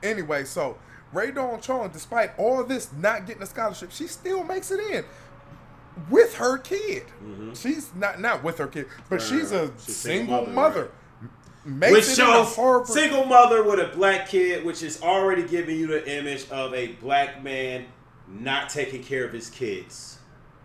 [0.02, 0.10] Right.
[0.10, 0.76] Anyway, so
[1.12, 5.04] Rae Dawn Chong, despite all this not getting a scholarship, she still makes it in
[6.10, 7.04] with her kid.
[7.22, 7.54] Mm-hmm.
[7.54, 10.82] She's not not with her kid, but she's a she's single, single, mother.
[10.82, 10.90] Right.
[11.64, 12.54] Which shows
[12.92, 16.88] single mother with a black kid, which is already giving you the image of a
[16.94, 17.86] black man
[18.28, 20.18] not taking care of his kids.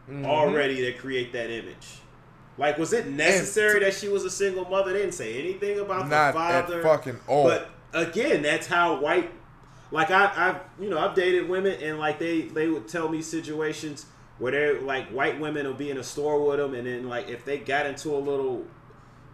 [0.09, 0.25] Mm-hmm.
[0.25, 1.99] Already they create that image.
[2.57, 4.91] Like, was it necessary that she was a single mother?
[4.91, 6.83] They didn't say anything about the father.
[6.83, 7.45] fucking all.
[7.45, 9.31] But again, that's how white
[9.91, 13.21] like I, I've you know I've dated women and like they they would tell me
[13.21, 14.05] situations
[14.37, 17.29] where they're like white women will be in a store with them and then like
[17.29, 18.65] if they got into a little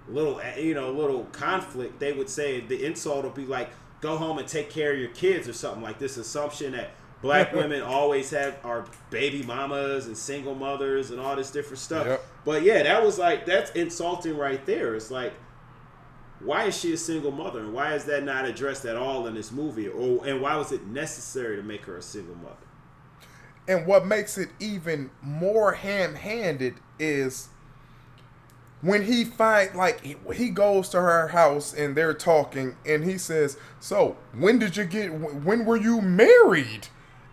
[0.07, 3.69] little eh, you know little conflict they would say the insult will be like
[4.01, 6.91] go home and take care of your kids or something like this assumption that
[7.21, 12.05] black women always have are baby mamas and single mothers and all this different stuff.
[12.05, 12.25] Yep.
[12.43, 14.95] but yeah that was like that's insulting right there.
[14.95, 15.33] It's like
[16.41, 17.61] why is she a single mother?
[17.61, 19.87] And why is that not addressed at all in this movie?
[19.87, 22.55] Or and why was it necessary to make her a single mother?
[23.67, 27.49] And what makes it even more ham-handed is
[28.81, 33.57] when he find like he, goes to her house and they're talking and he says
[33.79, 36.87] so when did you get when were you married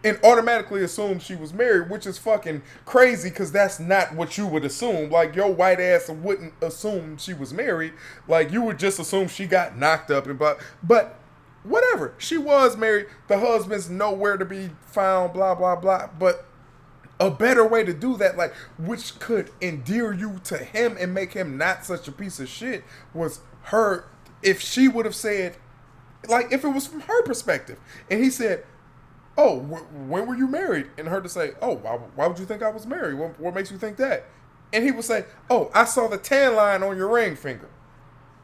[0.04, 4.46] and automatically assume she was married, which is fucking crazy because that's not what you
[4.46, 5.10] would assume.
[5.10, 7.92] Like your white ass wouldn't assume she was married.
[8.26, 11.18] Like you would just assume she got knocked up and but but
[11.62, 12.14] whatever.
[12.18, 13.06] She was married.
[13.28, 15.32] The husband's nowhere to be found.
[15.32, 16.08] Blah blah blah.
[16.18, 16.46] But
[17.26, 21.32] a better way to do that, like which could endear you to him and make
[21.32, 24.06] him not such a piece of shit, was her.
[24.42, 25.56] If she would have said,
[26.28, 27.78] like, if it was from her perspective,
[28.10, 28.64] and he said,
[29.36, 30.90] oh, wh- when were you married?
[30.98, 33.18] And her to say, oh, why, why would you think I was married?
[33.18, 34.26] What, what makes you think that?
[34.72, 37.68] And he would say, oh, I saw the tan line on your ring finger.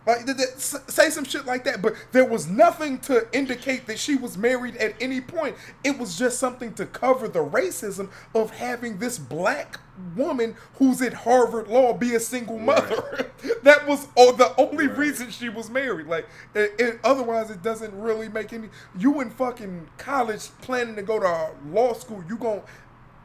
[0.08, 4.38] Like, say some shit like that, but there was nothing to indicate that she was
[4.38, 5.54] married at any point.
[5.84, 9.78] It was just something to cover the racism of having this black
[10.16, 13.04] woman who's at Harvard Law be a single mother.
[13.12, 13.62] Right.
[13.64, 14.96] that was oh, the only right.
[14.96, 16.06] reason she was married.
[16.06, 18.70] Like, it, it, otherwise, it doesn't really make any.
[18.98, 22.62] You in fucking college planning to go to law school, you gonna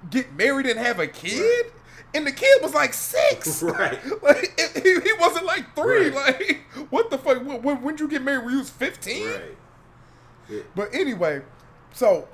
[0.10, 1.40] get married and have a kid?
[1.40, 1.72] Right
[2.14, 3.64] and the kid was like six.
[3.64, 4.00] Right.
[4.22, 6.10] Like he, he wasn't like three.
[6.10, 6.40] Right.
[6.40, 6.60] Like
[6.90, 7.44] what the fuck?
[7.46, 8.46] When when you get married?
[8.46, 9.28] When you was fifteen?
[9.28, 9.58] Right.
[10.50, 10.62] Yeah.
[10.76, 11.42] But anyway,
[11.94, 12.28] so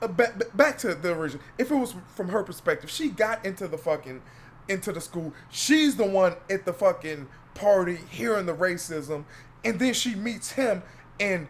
[0.00, 1.42] uh, back, back to the original.
[1.58, 4.22] If it was from her perspective, she got into the fucking
[4.68, 5.32] into the school.
[5.50, 9.24] She's the one at the fucking party hearing the racism,
[9.64, 10.82] and then she meets him,
[11.18, 11.48] and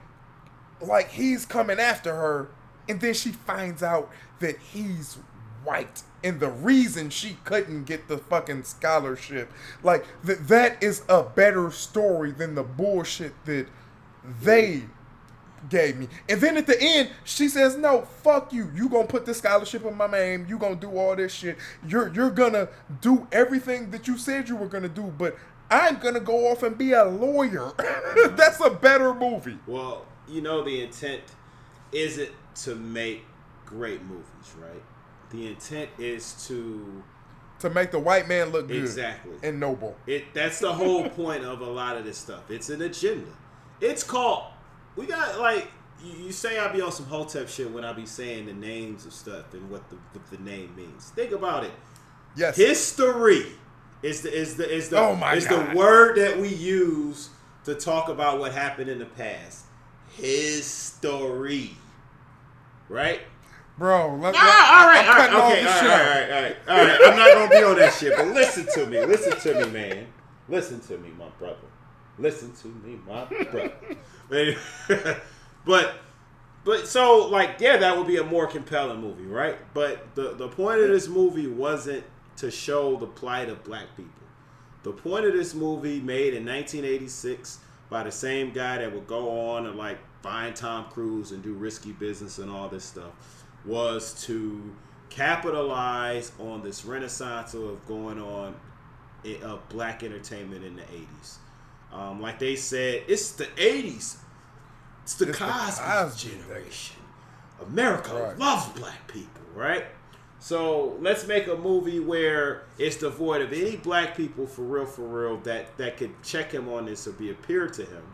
[0.80, 2.48] like he's coming after her,
[2.88, 4.10] and then she finds out
[4.40, 5.18] that he's
[5.64, 9.52] white and the reason she couldn't get the fucking scholarship.
[9.82, 13.66] Like th- that is a better story than the bullshit that
[14.42, 14.84] they
[15.68, 16.08] gave me.
[16.28, 18.70] And then at the end, she says, "No, fuck you.
[18.74, 20.46] You gonna put this scholarship in my name.
[20.48, 21.56] You gonna do all this shit.
[21.86, 22.68] You're you're gonna
[23.00, 25.36] do everything that you said you were gonna do, but
[25.70, 27.72] I'm gonna go off and be a lawyer.
[28.30, 31.22] That's a better movie." Well, you know the intent
[31.92, 32.30] isn't
[32.62, 33.24] to make
[33.64, 34.82] great movies, right?
[35.30, 37.02] The intent is to
[37.60, 39.96] to make the white man look good exactly and noble.
[40.06, 42.50] It that's the whole point of a lot of this stuff.
[42.50, 43.30] It's an agenda.
[43.80, 44.44] It's called.
[44.96, 45.70] We got like
[46.02, 49.06] you, you say I be on some hotep shit when I be saying the names
[49.06, 51.10] of stuff and what the what the name means.
[51.10, 51.72] Think about it.
[52.36, 52.56] Yes.
[52.56, 53.46] History
[54.02, 55.72] is the is the is the oh my is God.
[55.72, 57.30] the word that we use
[57.64, 59.64] to talk about what happened in the past.
[60.10, 61.72] History.
[62.88, 63.20] Right?
[63.78, 66.56] Bro, let, nah, let, all right, all right, okay, all right, all right, all right,
[66.68, 67.00] all right.
[67.04, 70.06] I'm not gonna be on that shit, but listen to me, listen to me, man.
[70.48, 71.56] Listen to me, my brother.
[72.18, 73.72] Listen to me, my brother.
[75.64, 75.94] but,
[76.64, 79.56] but so like, yeah, that would be a more compelling movie, right?
[79.74, 82.02] But the the point of this movie wasn't
[82.38, 84.10] to show the plight of black people.
[84.82, 87.60] The point of this movie, made in 1986
[87.90, 91.52] by the same guy that would go on and like find Tom Cruise and do
[91.54, 94.74] risky business and all this stuff was to
[95.10, 98.54] capitalize on this renaissance of going on
[99.42, 101.36] of black entertainment in the 80s.
[101.92, 104.16] Um, like they said, it's the 80s.
[105.02, 106.96] It's the it's Cosby, the Cosby generation.
[107.66, 108.38] America right.
[108.38, 109.86] loves black people, right?
[110.38, 115.02] So let's make a movie where it's devoid of any black people for real, for
[115.02, 118.04] real that that could check him on this or be a peer to him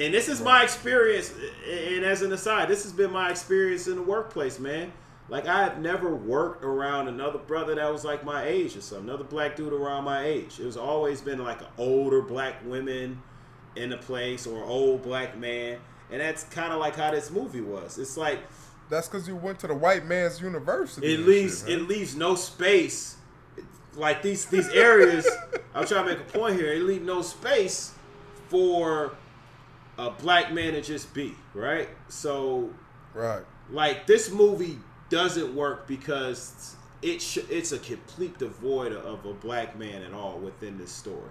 [0.00, 1.32] and this is my experience.
[1.68, 4.92] And as an aside, this has been my experience in the workplace, man.
[5.28, 9.08] Like I have never worked around another brother that was like my age or something,
[9.08, 10.58] another black dude around my age.
[10.58, 13.22] It was always been like older black women
[13.76, 15.78] in the place or old black man,
[16.10, 17.96] and that's kind of like how this movie was.
[17.96, 18.40] It's like
[18.88, 21.14] that's because you went to the white man's university.
[21.14, 23.16] It leaves shit, it leaves no space.
[23.94, 25.28] Like these these areas,
[25.74, 26.72] I'm trying to make a point here.
[26.72, 27.92] It leaves no space
[28.48, 29.12] for
[30.00, 31.88] a black man to just be right.
[32.08, 32.70] So,
[33.12, 34.78] right, like this movie
[35.10, 40.38] doesn't work because it sh- it's a complete devoid of a black man at all
[40.38, 41.30] within this story.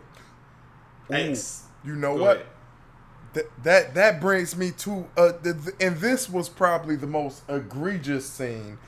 [1.84, 2.38] Ooh, you know what?
[2.38, 2.48] Ahead.
[3.34, 7.44] That, that that brings me to uh, the, the, and this was probably the most
[7.48, 8.80] egregious scene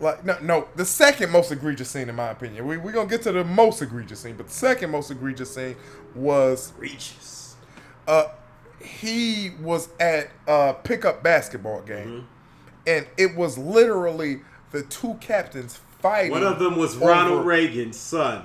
[0.00, 3.20] like no no the second most egregious scene in my opinion we, we're gonna get
[3.20, 5.76] to the most egregious scene but the second most egregious scene
[6.14, 7.56] was egregious
[8.08, 8.28] uh
[8.84, 12.26] he was at a pickup basketball game, mm-hmm.
[12.86, 14.40] and it was literally
[14.70, 16.32] the two captains fighting.
[16.32, 18.44] One of them was Ronald Reagan's son.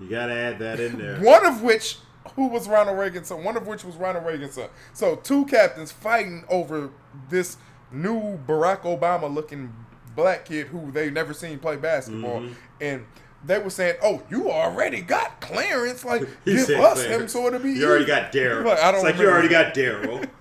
[0.00, 1.18] You gotta add that in there.
[1.20, 1.98] One of which,
[2.34, 3.44] who was Ronald Reagan's son?
[3.44, 4.68] One of which was Ronald Reagan's son.
[4.92, 6.90] So two captains fighting over
[7.30, 7.56] this
[7.92, 9.72] new Barack Obama looking
[10.16, 12.54] black kid who they've never seen play basketball, mm-hmm.
[12.80, 13.04] and
[13.46, 16.04] they were saying, "Oh, you already got Clarence.
[16.04, 18.64] Like, give us him so it'll be." You already got Daryl.
[18.64, 18.94] Like, I don't.
[18.96, 20.28] It's like you already got Daryl.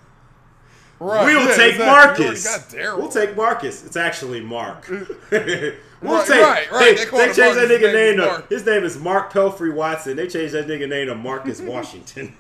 [1.00, 1.26] Right.
[1.26, 2.26] We'll yeah, take exactly.
[2.26, 2.74] Marcus.
[2.74, 3.86] We'll take Marcus.
[3.86, 4.88] It's actually Mark.
[4.90, 5.02] we'll
[5.32, 6.42] right, take.
[6.42, 6.98] Right, right.
[6.98, 8.46] They, they, they changed that nigga name to.
[8.48, 10.16] His name is Mark Pelfrey Watson.
[10.16, 12.38] They changed that nigga name to Marcus Washington.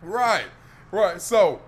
[0.00, 0.44] right,
[0.92, 1.20] right.
[1.20, 1.60] So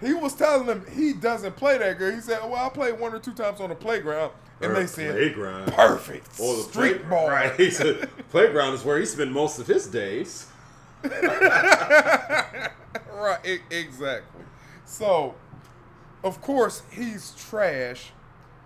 [0.00, 2.14] he was telling them he doesn't play that good.
[2.14, 4.30] He said, "Well, I played one or two times on the playground."
[4.60, 5.72] And they said, playground.
[5.72, 6.28] perfect.
[6.40, 7.28] Or the street play- ball.
[7.28, 7.52] Right.
[7.56, 10.46] He said, playground is where he spent most of his days.
[11.04, 11.10] right,
[13.70, 14.44] exactly.
[14.84, 15.34] So,
[16.24, 18.12] of course, he's trash,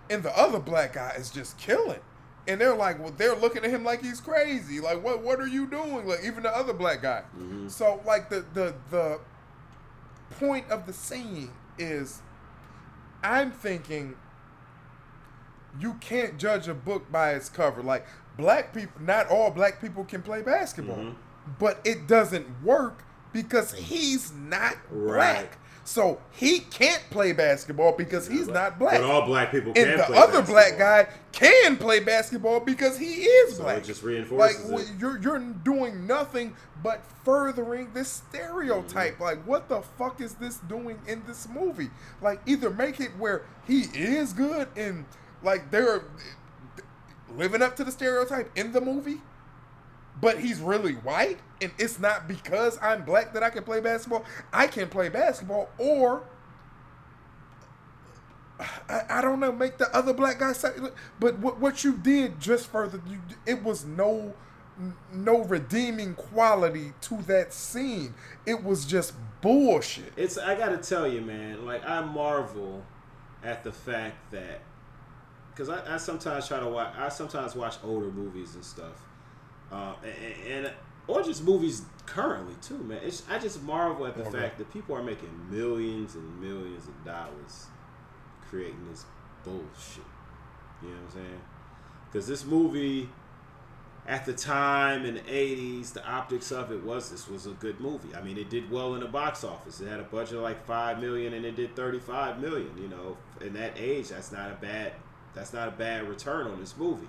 [0.08, 2.00] and the other black guy is just killing.
[2.48, 4.80] And they're like, well, they're looking at him like he's crazy.
[4.80, 6.06] Like, what, what are you doing?
[6.06, 7.22] Like, even the other black guy.
[7.36, 7.68] Mm-hmm.
[7.68, 9.20] So, like, the the the
[10.38, 12.22] point of the scene is,
[13.22, 14.14] I'm thinking,
[15.78, 17.82] you can't judge a book by its cover.
[17.82, 18.06] Like,
[18.36, 20.96] black people, not all black people can play basketball.
[20.96, 25.40] Mm-hmm but it doesn't work because he's not right.
[25.42, 25.58] black.
[25.82, 29.00] So he can't play basketball because he's not black.
[29.00, 29.88] But all black people can.
[29.88, 30.54] And the other basketball.
[30.54, 33.78] black guy can play basketball because he is so black.
[33.78, 34.88] It just reinforces like it.
[35.00, 39.14] you're you're doing nothing but furthering this stereotype.
[39.14, 39.22] Mm-hmm.
[39.22, 41.90] Like what the fuck is this doing in this movie?
[42.22, 45.06] Like either make it where he is good and
[45.42, 46.04] like they're
[47.36, 49.20] living up to the stereotype in the movie
[50.20, 54.24] but he's really white, and it's not because I'm black that I can play basketball.
[54.52, 56.24] I can play basketball, or
[58.88, 60.70] I, I don't know, make the other black guy say.
[61.18, 64.34] But what what you did just further, you it was no
[65.12, 68.14] no redeeming quality to that scene.
[68.46, 70.12] It was just bullshit.
[70.16, 71.64] It's I gotta tell you, man.
[71.64, 72.84] Like I marvel
[73.42, 74.60] at the fact that
[75.60, 76.94] because I, I sometimes try to watch.
[76.96, 79.02] I sometimes watch older movies and stuff
[79.72, 80.72] uh, and, and,
[81.06, 83.00] or just movies currently too, man.
[83.02, 84.38] It's, I just marvel at the okay.
[84.38, 87.66] fact that people are making millions and millions of dollars
[88.48, 89.04] creating this
[89.44, 90.04] bullshit.
[90.82, 91.40] You know what I'm saying?
[92.06, 93.08] Because this movie,
[94.08, 97.80] at the time in the '80s, the optics of it was this was a good
[97.80, 98.14] movie.
[98.14, 99.80] I mean, it did well in the box office.
[99.80, 102.70] It had a budget of like five million, and it did 35 million.
[102.76, 104.92] You know, in that age, that's not a bad
[105.34, 107.08] that's not a bad return on this movie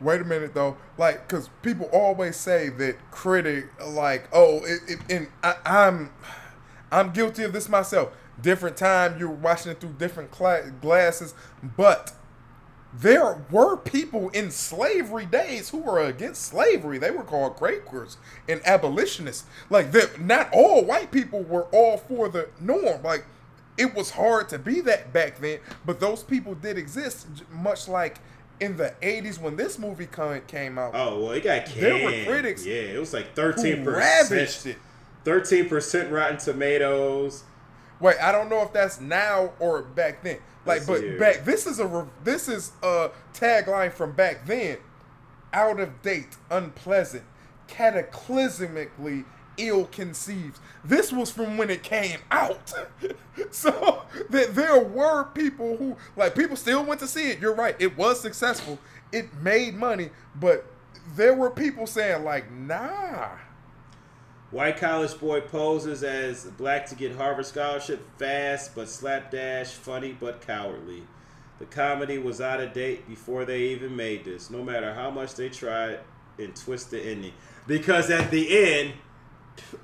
[0.00, 4.98] wait a minute though like because people always say that critic like oh it, it,
[5.08, 6.10] and I, i'm
[6.90, 11.34] i'm guilty of this myself different time you're watching it through different cl- glasses
[11.76, 12.12] but
[12.96, 16.98] there were people in slavery days who were against slavery.
[16.98, 19.44] They were called Quakers and abolitionists.
[19.68, 23.02] Like, not all white people were all for the norm.
[23.02, 23.26] Like,
[23.76, 28.18] it was hard to be that back then, but those people did exist, much like
[28.60, 30.08] in the 80s when this movie
[30.46, 30.92] came out.
[30.94, 31.82] Oh, well, it got canned.
[31.82, 32.64] There were critics.
[32.64, 33.84] Yeah, it was like 13%.
[33.84, 34.76] Ravaged it.
[35.24, 37.44] 13% Rotten Tomatoes.
[38.00, 40.38] Wait, I don't know if that's now or back then.
[40.66, 44.78] Like, but back this is a this is a tagline from back then.
[45.52, 47.24] Out of date, unpleasant,
[47.68, 49.24] cataclysmically
[49.56, 50.58] ill conceived.
[50.84, 52.72] This was from when it came out.
[53.50, 57.38] so that there were people who like people still went to see it.
[57.40, 57.76] You're right.
[57.78, 58.78] It was successful.
[59.12, 60.66] It made money, but
[61.16, 63.30] there were people saying like, "Nah."
[64.50, 70.46] White college boy poses as black to get Harvard scholarship, fast but slapdash, funny but
[70.46, 71.02] cowardly.
[71.58, 75.34] The comedy was out of date before they even made this, no matter how much
[75.34, 76.00] they tried
[76.38, 77.32] and twist the ending.
[77.66, 78.92] Because at the end,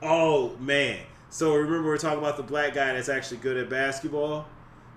[0.02, 1.00] Oh man!
[1.30, 4.46] So remember we are talking about the black guy that's actually good at basketball.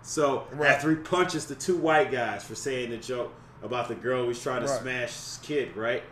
[0.01, 0.71] So right.
[0.71, 4.41] after he punches the two white guys for saying the joke about the girl he's
[4.41, 4.81] trying to right.
[4.81, 6.03] smash his kid, right?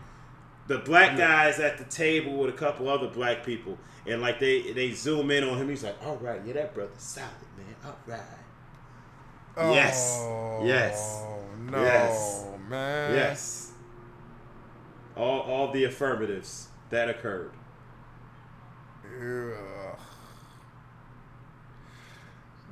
[0.67, 1.27] The black yeah.
[1.27, 3.77] guy's at the table with a couple other black people,
[4.07, 5.67] and like they they zoom in on him.
[5.67, 7.75] He's like, "All right, yeah, that brother's solid, man.
[7.83, 8.21] All right."
[9.57, 10.17] Oh, yes.
[10.63, 11.23] Yes.
[11.59, 12.45] No, yes.
[12.69, 13.13] man.
[13.13, 13.71] Yes.
[15.17, 17.51] All all the affirmatives that occurred.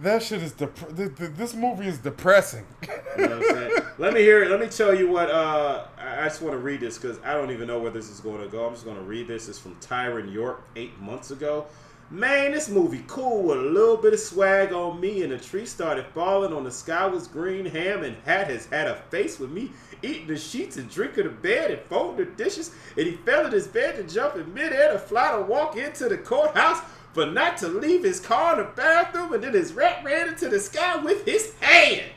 [0.01, 2.65] That shit is dep- This movie is depressing.
[3.17, 4.49] you know let me hear it.
[4.49, 5.29] Let me tell you what.
[5.29, 8.21] Uh, I just want to read this because I don't even know where this is
[8.21, 8.65] going to go.
[8.65, 9.49] I'm just going to read this.
[9.49, 11.65] It's from Tyron York eight months ago.
[12.11, 15.67] Man, this movie cool with a little bit of swag on me, and the tree
[15.67, 17.67] started falling on the sky was green.
[17.67, 19.71] Ham and Hat has had a face with me,
[20.01, 23.51] eating the sheets and drinking the bed and folding the dishes, and he fell in
[23.51, 26.81] his bed to jump in midair to fly to walk into the courthouse,
[27.13, 30.49] but not to leave his car in the bathroom, and then his rat ran into
[30.49, 32.09] the sky with his hand.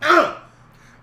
[0.00, 0.40] Uh.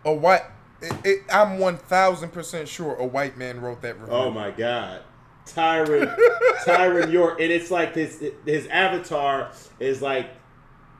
[0.05, 0.45] A white,
[0.81, 4.15] it, it, I'm one thousand percent sure a white man wrote that review.
[4.15, 5.03] Oh my god.
[5.45, 6.15] Tyron
[6.65, 10.29] Tyron York, and it's like his his avatar is like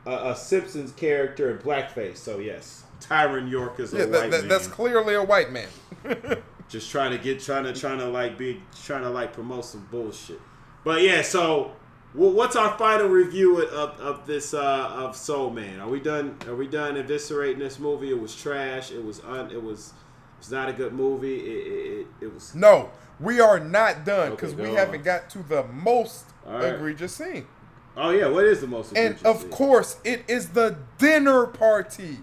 [0.06, 2.18] a, a Simpsons character in blackface.
[2.18, 4.48] So yes, Tyron York is a yeah, white that, man.
[4.48, 5.70] That's clearly a white man.
[6.70, 9.88] Just trying to get trying to trying to like be trying to like promote some
[9.92, 10.40] bullshit.
[10.84, 11.72] But yeah, so
[12.16, 15.80] well, what's our final review of, of this uh, of Soul Man?
[15.80, 16.38] Are we done?
[16.48, 18.12] Are we done eviscerating this movie?
[18.12, 18.92] It was trash.
[18.92, 19.52] It was un.
[19.52, 19.94] It was.
[20.38, 21.38] It's not a good movie.
[21.38, 22.54] It, it, it was.
[22.54, 22.92] No,
[23.24, 26.74] we are not done because okay, we haven't got to the most right.
[26.74, 27.48] egregious scene.
[27.96, 28.92] Oh yeah, what is the most?
[28.92, 29.22] Egregious?
[29.22, 29.50] And of scene?
[29.50, 32.20] course, it is the dinner party.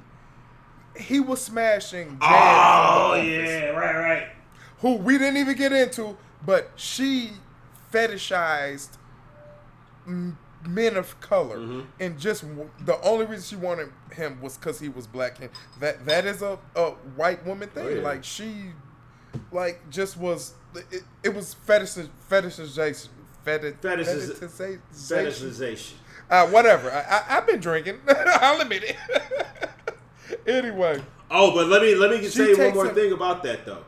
[0.97, 2.19] He was smashing.
[2.21, 4.29] oh yeah, right, right.
[4.79, 7.31] Who we didn't even get into, but she
[7.93, 8.99] fetishized
[10.67, 11.81] men of color, mm-hmm.
[11.99, 12.45] and just
[12.85, 15.41] the only reason she wanted him was because he was black.
[15.41, 17.87] And that that is a, a white woman thing.
[17.87, 18.03] Oh, yeah.
[18.03, 18.73] Like she,
[19.53, 23.09] like just was it, it was fetish fetishization.
[23.47, 24.81] Feti- fetishization.
[24.93, 25.93] Fetishization.
[26.29, 26.91] Uh, whatever.
[26.93, 27.99] I, I, have been drinking.
[28.09, 28.97] I'll admit it.
[30.47, 31.03] anyway.
[31.31, 33.85] Oh, but let me let me say one more thing about that though.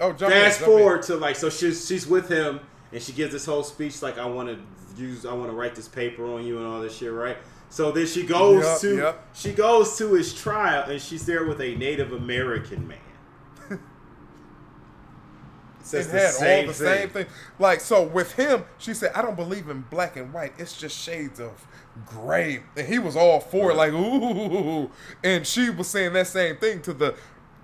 [0.00, 1.02] Oh, jump fast in, forward in.
[1.04, 2.60] to like so she's she's with him
[2.92, 5.74] and she gives this whole speech like I want to use I want to write
[5.74, 7.36] this paper on you and all this shit, right?
[7.70, 9.28] So then she goes yep, to yep.
[9.34, 12.98] she goes to his trial and she's there with a Native American man.
[15.94, 16.86] It had all the thing.
[16.86, 17.26] same thing.
[17.58, 20.52] Like so with him, she said, "I don't believe in black and white.
[20.58, 21.66] It's just shades of
[22.06, 24.90] gray." And he was all for it, like ooh.
[25.22, 27.14] And she was saying that same thing to the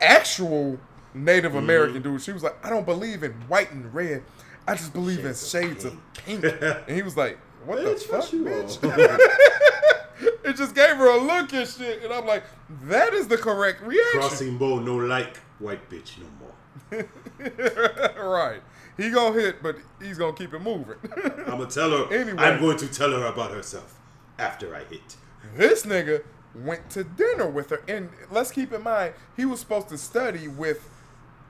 [0.00, 0.78] actual
[1.14, 1.58] Native mm-hmm.
[1.58, 2.22] American dude.
[2.22, 4.22] She was like, "I don't believe in white and red.
[4.66, 6.44] I just believe shades in shades of pink.
[6.44, 6.76] of pink.
[6.86, 9.90] and he was like, "What bitch, the fuck, bitch?"
[10.44, 12.44] it just gave her a look and shit, and I'm like,
[12.84, 16.39] "That is the correct reaction." Crossing bow no like white bitch no more.
[18.18, 18.60] right.
[18.96, 20.96] He gonna hit, but he's gonna keep it moving.
[21.24, 22.14] I'm gonna tell her.
[22.14, 23.98] Anyway, I'm going to tell her about herself
[24.38, 25.16] after I hit.
[25.56, 26.22] This nigga
[26.54, 30.48] went to dinner with her, and let's keep in mind he was supposed to study
[30.48, 30.88] with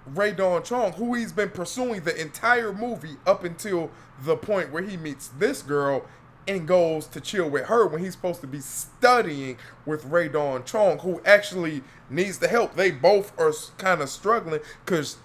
[0.06, 3.90] Rae Dawn Chong, who he's been pursuing the entire movie up until
[4.22, 6.06] the point where he meets this girl
[6.50, 9.56] and goes to chill with her when he's supposed to be studying
[9.86, 12.74] with Rae Dawn Chong, who actually needs the help.
[12.74, 15.16] They both are kind of struggling because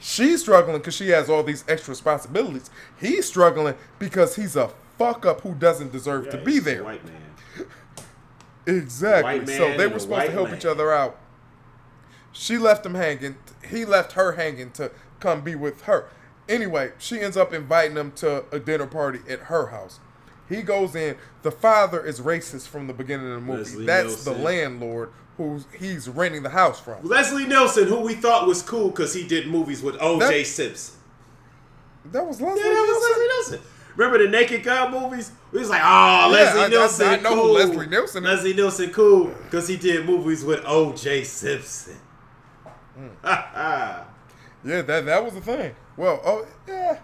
[0.00, 2.68] she's struggling because she has all these extra responsibilities.
[3.00, 6.82] He's struggling because he's a fuck up who doesn't deserve yeah, to be there.
[6.82, 7.66] white man.
[8.66, 9.46] exactly.
[9.54, 10.58] so they were supposed to help man.
[10.58, 11.18] each other out.
[12.32, 13.36] She left him hanging.
[13.70, 14.90] He left her hanging to
[15.20, 16.08] come be with her.
[16.48, 20.00] Anyway, she ends up inviting him to a dinner party at her house.
[20.48, 21.16] He goes in.
[21.42, 23.62] The father is racist from the beginning of the movie.
[23.62, 27.02] Leslie That's the landlord who he's renting the house from.
[27.02, 30.44] Leslie Nielsen, who we thought was cool because he did movies with O.J.
[30.44, 30.98] Simpson.
[32.06, 32.60] That was Leslie.
[32.60, 33.70] Yeah, that was Leslie Nielsen.
[33.96, 35.32] Remember the Naked Gun movies?
[35.52, 37.52] We was like, oh, yeah, Leslie I, Nielsen, I, I know cool.
[37.54, 38.24] Leslie Nielsen.
[38.24, 41.24] Leslie Nielsen, cool, because he did movies with O.J.
[41.24, 41.96] Simpson.
[42.98, 43.10] Mm.
[43.24, 45.74] yeah, that that was the thing.
[45.96, 46.98] Well, oh yeah.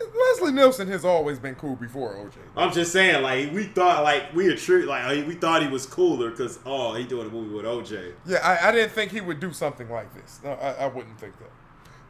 [0.00, 2.36] Leslie Nielsen has always been cool before OJ.
[2.56, 6.30] I'm just saying, like we thought, like we attribute, like we thought he was cooler
[6.30, 8.14] because oh, he doing a movie with OJ.
[8.26, 10.40] Yeah, I, I didn't think he would do something like this.
[10.44, 11.50] No, I, I wouldn't think that.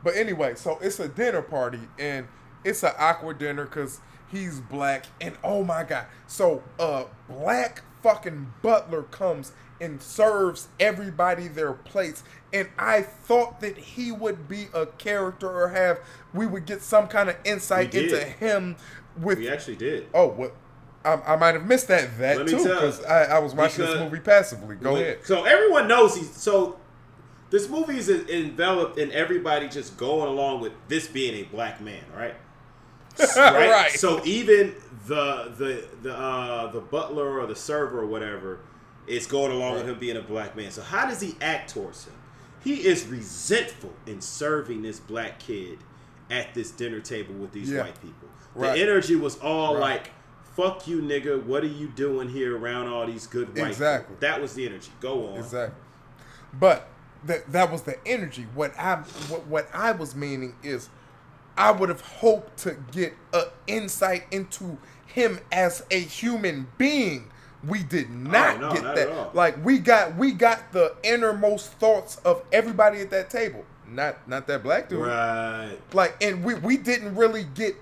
[0.02, 2.28] But anyway, so it's a dinner party and
[2.64, 4.00] it's an awkward dinner because
[4.30, 11.48] he's black and oh my god, so a black fucking butler comes and serves everybody
[11.48, 12.22] their plates.
[12.52, 16.00] And I thought that he would be a character or have
[16.32, 18.76] we would get some kind of insight into him.
[19.16, 20.08] With we actually did.
[20.14, 20.54] Oh, what?
[21.04, 24.02] I, I might have missed that that too because I, I, was watching because, this
[24.02, 24.76] movie passively.
[24.76, 25.20] Go ahead.
[25.24, 26.78] So everyone knows he's so.
[27.50, 32.02] This movie is enveloped in everybody just going along with this being a black man,
[32.14, 32.34] right?
[33.36, 33.70] right?
[33.70, 33.90] right.
[33.92, 34.74] So even
[35.06, 38.60] the the the uh, the butler or the server or whatever
[39.08, 39.84] is going along right.
[39.84, 40.70] with him being a black man.
[40.70, 42.14] So how does he act towards him?
[42.62, 45.78] He is resentful in serving this black kid
[46.30, 47.82] at this dinner table with these yeah.
[47.82, 48.28] white people.
[48.54, 48.74] Right.
[48.74, 49.80] The energy was all right.
[49.80, 50.10] like,
[50.56, 51.42] "Fuck you, nigga!
[51.44, 54.14] What are you doing here around all these good white?" Exactly.
[54.14, 54.28] People?
[54.28, 54.90] That was the energy.
[55.00, 55.38] Go on.
[55.38, 55.80] Exactly.
[56.52, 56.88] But
[57.24, 58.46] that that was the energy.
[58.54, 58.96] What I
[59.28, 60.88] what, what I was meaning is,
[61.56, 67.30] I would have hoped to get an insight into him as a human being
[67.66, 69.34] we did oh, not oh, no, get not that.
[69.34, 73.64] Like we got we got the innermost thoughts of everybody at that table.
[73.86, 75.00] Not not that black dude.
[75.00, 75.76] Right.
[75.92, 77.74] Like and we we didn't really get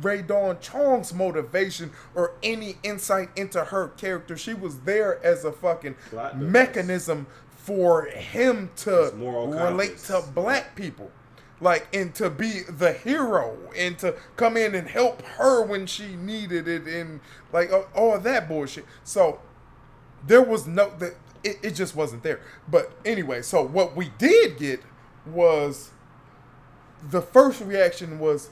[0.00, 4.36] Rae Dawn Chong's motivation or any insight into her character.
[4.36, 5.96] She was there as a fucking
[6.34, 7.26] mechanism
[7.56, 11.10] for him to relate to black people.
[11.60, 16.16] Like and to be the hero and to come in and help her when she
[16.16, 17.20] needed it and
[17.52, 18.84] like all that bullshit.
[19.04, 19.40] So
[20.26, 22.40] there was no that it, it just wasn't there.
[22.68, 24.82] But anyway, so what we did get
[25.26, 25.90] was
[27.02, 28.50] the first reaction was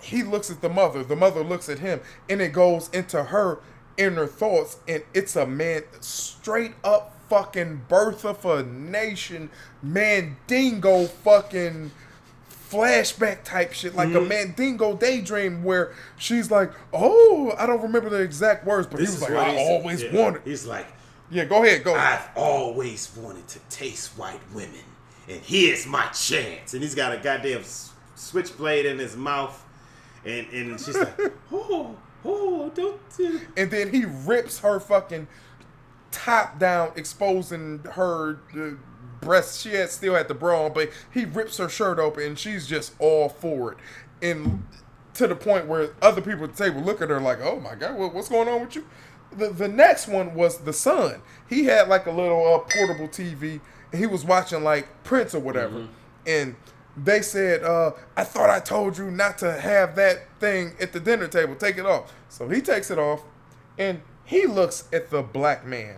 [0.00, 3.60] he looks at the mother, the mother looks at him, and it goes into her
[3.96, 9.50] inner thoughts, and it's a man straight up fucking birth of a nation,
[9.82, 11.90] mandingo fucking
[12.70, 14.18] flashback type shit, like mm-hmm.
[14.18, 19.10] a mandingo daydream where she's like, "Oh, I don't remember the exact words, but this
[19.10, 20.12] he was like, I always yeah.
[20.12, 20.86] wanted." He's like,
[21.30, 24.84] "Yeah, go ahead, go." I've always wanted to taste white women,
[25.28, 26.74] and here's my chance.
[26.74, 27.64] And he's got a goddamn
[28.14, 29.64] switchblade in his mouth,
[30.24, 31.18] and and she's like,
[31.52, 35.28] "Oh, oh, don't." Do And then he rips her fucking
[36.10, 38.38] top down, exposing her.
[38.54, 38.76] Uh,
[39.26, 39.60] breasts.
[39.60, 42.66] She had still had the bra on, but he rips her shirt open and she's
[42.66, 43.78] just all for it.
[44.22, 44.64] And
[45.14, 47.74] to the point where other people at the table look at her like, "Oh my
[47.74, 48.86] god, what's going on with you?"
[49.36, 51.20] The the next one was the son.
[51.48, 53.60] He had like a little uh, portable TV.
[53.92, 55.92] And he was watching like Prince or whatever, mm-hmm.
[56.26, 56.56] and
[56.96, 61.00] they said, uh, "I thought I told you not to have that thing at the
[61.00, 61.54] dinner table.
[61.54, 63.22] Take it off." So he takes it off,
[63.78, 65.96] and he looks at the black man,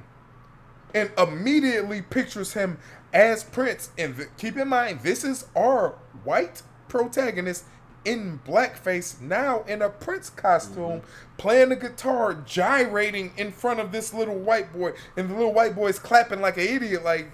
[0.95, 2.79] and immediately pictures him
[3.13, 3.91] as Prince.
[3.99, 7.65] And keep in mind, this is our white protagonist
[8.05, 11.37] in blackface, now in a Prince costume, mm-hmm.
[11.37, 15.75] playing the guitar, gyrating in front of this little white boy, and the little white
[15.75, 17.31] boy is clapping like an idiot, like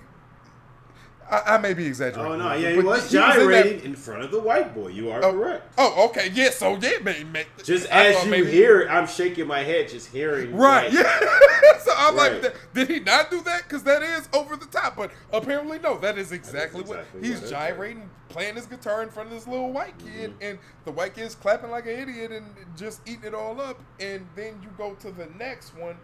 [1.30, 2.32] I, I, may be exaggerating.
[2.32, 4.88] Oh no, yeah, he was gyrating in, in, front of the white boy.
[4.88, 5.74] You are oh, correct.
[5.78, 6.51] Oh, okay, yeah.
[6.51, 10.09] So yeah, man, man just I as you maybe, hear, I'm shaking my head, just
[10.09, 10.55] hearing.
[10.55, 10.92] Right.
[10.92, 11.02] Yeah.
[11.80, 12.42] so I'm right.
[12.42, 13.62] like, did he not do that?
[13.62, 14.96] Because that is over the top.
[14.96, 15.96] But apparently, no.
[15.98, 19.34] That is exactly, that is exactly what, he's gyrating, playing his guitar in front of
[19.34, 20.42] this little white kid, mm-hmm.
[20.42, 22.46] and the white kid's clapping like an idiot and
[22.76, 23.80] just eating it all up.
[24.01, 25.96] And then you go to the next one,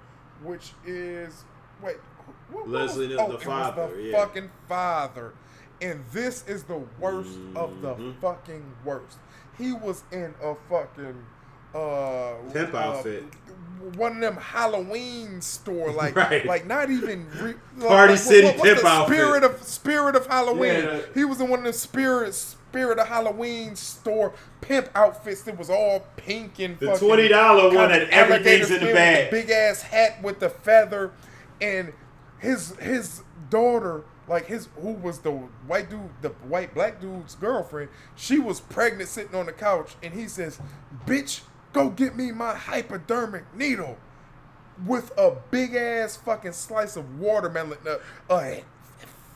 [0.43, 1.45] which is
[1.83, 1.97] wait
[2.53, 3.91] what, Leslie was, oh, the father.
[3.95, 4.19] the yeah.
[4.19, 5.35] fucking father.
[5.81, 7.57] And this is the worst mm-hmm.
[7.57, 8.21] of the mm-hmm.
[8.21, 9.19] fucking worst.
[9.57, 11.25] He was in a fucking
[11.75, 13.25] uh pimp uh, outfit.
[13.97, 16.45] One of them Halloween store, like right.
[16.45, 19.17] like not even re, Party like, City what, what, outfit.
[19.17, 20.85] Spirit of Spirit of Halloween.
[20.85, 21.01] Yeah.
[21.15, 25.71] He was in one of the Spirit Spirit of Halloween store pimp outfits that was
[25.71, 29.31] all pink and the twenty dollar one that everything's in the bag.
[29.31, 31.13] Big ass hat with the feather,
[31.61, 31.93] and
[32.39, 37.91] his his daughter, like his who was the white dude, the white black dude's girlfriend,
[38.17, 40.59] she was pregnant sitting on the couch, and he says,
[41.07, 41.43] "Bitch,
[41.73, 43.99] go get me my hypodermic needle."
[44.87, 47.99] With a big ass fucking slice of watermelon, uh,
[48.31, 48.65] a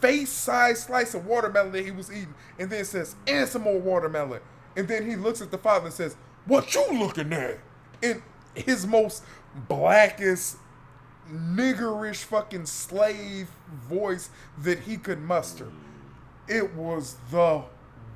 [0.00, 3.78] face size slice of watermelon that he was eating, and then says, "And some more
[3.78, 4.40] watermelon."
[4.76, 7.58] And then he looks at the father and says, "What you looking at?"
[8.00, 8.22] In
[8.54, 9.22] his most
[9.68, 10.56] blackest
[11.30, 13.48] niggerish fucking slave
[13.88, 15.70] voice that he could muster.
[16.48, 17.62] It was the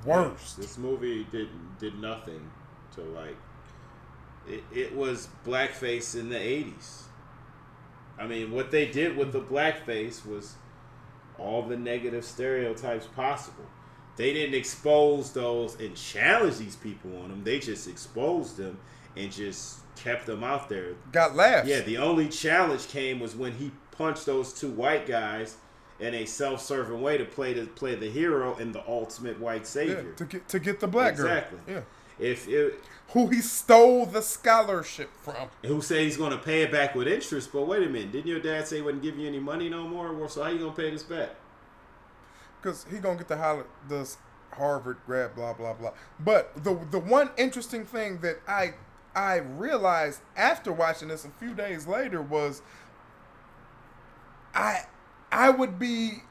[0.05, 0.57] worst.
[0.59, 1.49] This movie did
[1.79, 2.51] did nothing
[2.95, 3.37] to like.
[4.47, 7.03] It, it was blackface in the '80s.
[8.19, 10.57] I mean, what they did with the blackface was
[11.39, 13.65] all the negative stereotypes possible.
[14.17, 17.45] They didn't expose those and challenge these people on them.
[17.45, 18.79] They just exposed them
[19.17, 20.95] and just kept them out there.
[21.13, 21.69] Got laughs.
[21.69, 25.57] Yeah, the only challenge came was when he punched those two white guys
[26.01, 30.07] in a self-serving way to play to play the hero and the ultimate white savior.
[30.11, 31.59] Yeah, to get to get the black exactly.
[31.67, 31.75] girl.
[31.77, 32.25] Yeah.
[32.25, 32.81] If it,
[33.13, 35.49] who he stole the scholarship from.
[35.65, 37.53] Who said he's going to pay it back with interest?
[37.53, 39.89] But wait a minute, didn't your dad say he wouldn't give you any money no
[39.89, 40.13] more?
[40.13, 41.31] Well, so how you going to pay this back?
[42.61, 44.15] Because he going to get the, Harvard, the
[44.53, 45.93] Harvard grad, blah blah blah.
[46.21, 48.75] But the the one interesting thing that I
[49.19, 52.63] I realized after watching this a few days later was
[54.55, 54.83] I
[55.33, 56.23] I would be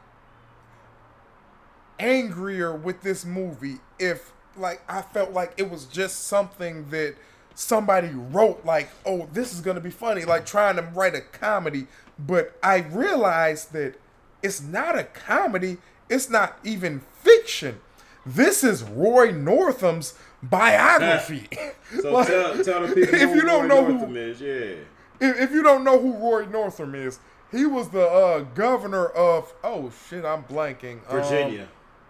[1.99, 7.15] angrier with this movie if like I felt like it was just something that
[7.55, 11.19] somebody wrote like oh this is going to be funny like trying to write a
[11.21, 11.87] comedy.
[12.17, 13.95] But I realized that
[14.41, 15.79] it's not a comedy.
[16.09, 17.81] It's not even fiction.
[18.25, 20.13] This is Roy Northam's
[20.49, 21.47] biography.
[22.01, 24.75] so like, tell, tell the people if you don't Roy know Northam who is, yeah.
[25.19, 27.19] If, if, you don't know who Roy Northam is,
[27.51, 31.03] he was the uh, governor of oh shit, I'm blanking.
[31.09, 31.63] Virginia.
[31.63, 31.69] Um,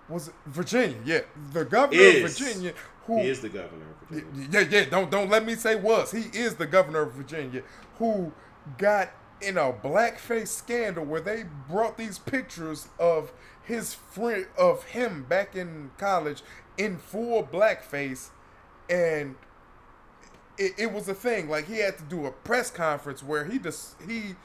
[0.09, 0.97] was it Virginia?
[1.05, 1.21] Yeah,
[1.53, 2.23] the governor is.
[2.23, 2.73] of Virginia.
[3.05, 4.49] Who he is the governor of Virginia.
[4.51, 4.89] Yeah, yeah.
[4.89, 6.11] Don't don't let me say was.
[6.11, 7.63] He is the governor of Virginia
[7.97, 8.31] who
[8.77, 9.11] got
[9.41, 13.31] in a blackface scandal where they brought these pictures of
[13.63, 16.41] his friend of him back in college
[16.77, 18.29] in full blackface
[18.89, 19.35] and
[20.57, 21.49] it, it was a thing.
[21.49, 24.35] Like he had to do a press conference where he just he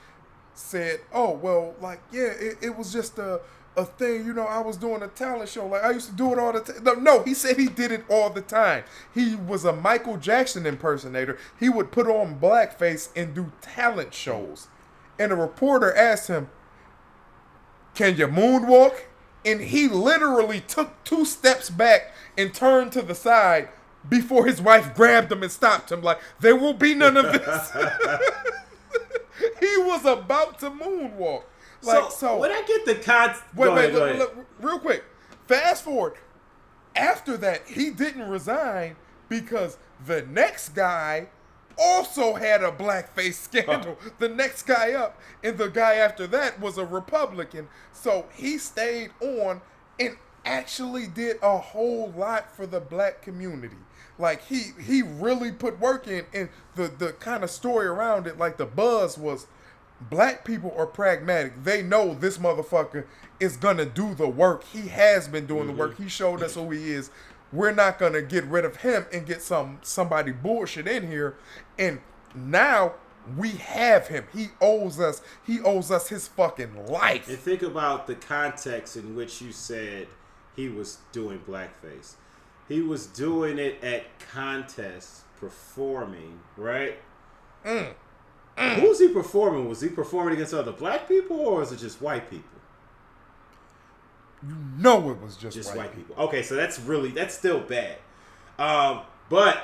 [0.54, 3.40] said oh well like yeah it, it was just a
[3.74, 5.66] a thing you know i was doing a talent show.
[5.66, 7.90] Like i used to do it all the time no, no he said he did
[7.90, 8.84] it all the time.
[9.14, 11.38] He was a michael jackson impersonator.
[11.58, 14.68] He would put on blackface and do talent shows.
[15.18, 16.50] And a reporter asked him
[17.94, 19.04] can you moonwalk
[19.44, 23.68] and he literally took two steps back and turned to the side
[24.08, 26.02] before his wife grabbed him and stopped him.
[26.02, 27.72] Like, there will be none of this.
[29.60, 31.44] he was about to moonwalk.
[31.82, 33.54] Like, so, so when I get the concept.
[33.56, 35.04] Wait, wait, ahead, look, look, real quick.
[35.46, 36.14] Fast forward.
[36.94, 38.96] After that, he didn't resign
[39.28, 41.28] because the next guy
[41.78, 43.98] also had a blackface scandal.
[44.00, 44.10] Huh.
[44.18, 47.68] The next guy up, and the guy after that was a Republican.
[47.92, 49.60] So he stayed on
[49.98, 53.76] and actually did a whole lot for the black community.
[54.18, 58.38] Like he he really put work in, and the the kind of story around it,
[58.38, 59.46] like the buzz was,
[60.10, 61.64] black people are pragmatic.
[61.64, 63.06] They know this motherfucker
[63.40, 64.64] is gonna do the work.
[64.64, 65.76] He has been doing mm-hmm.
[65.76, 65.98] the work.
[65.98, 67.10] He showed us who he is
[67.52, 71.36] we're not gonna get rid of him and get some somebody bullshit in here.
[71.78, 72.00] And
[72.34, 72.94] now
[73.36, 74.24] we have him.
[74.32, 75.22] He owes us.
[75.44, 77.28] He owes us his fucking life.
[77.28, 80.08] And think about the context in which you said
[80.56, 82.14] he was doing blackface.
[82.68, 86.98] He was doing it at contests, performing, right?
[87.64, 87.92] Mm.
[88.56, 88.74] Mm.
[88.74, 89.68] Who's he performing?
[89.68, 92.51] Was he performing against other black people or is it just white people?
[94.46, 96.14] You know it was just, just white, white people.
[96.14, 96.24] people.
[96.24, 97.98] Okay, so that's really that's still bad.
[98.58, 99.62] Um, but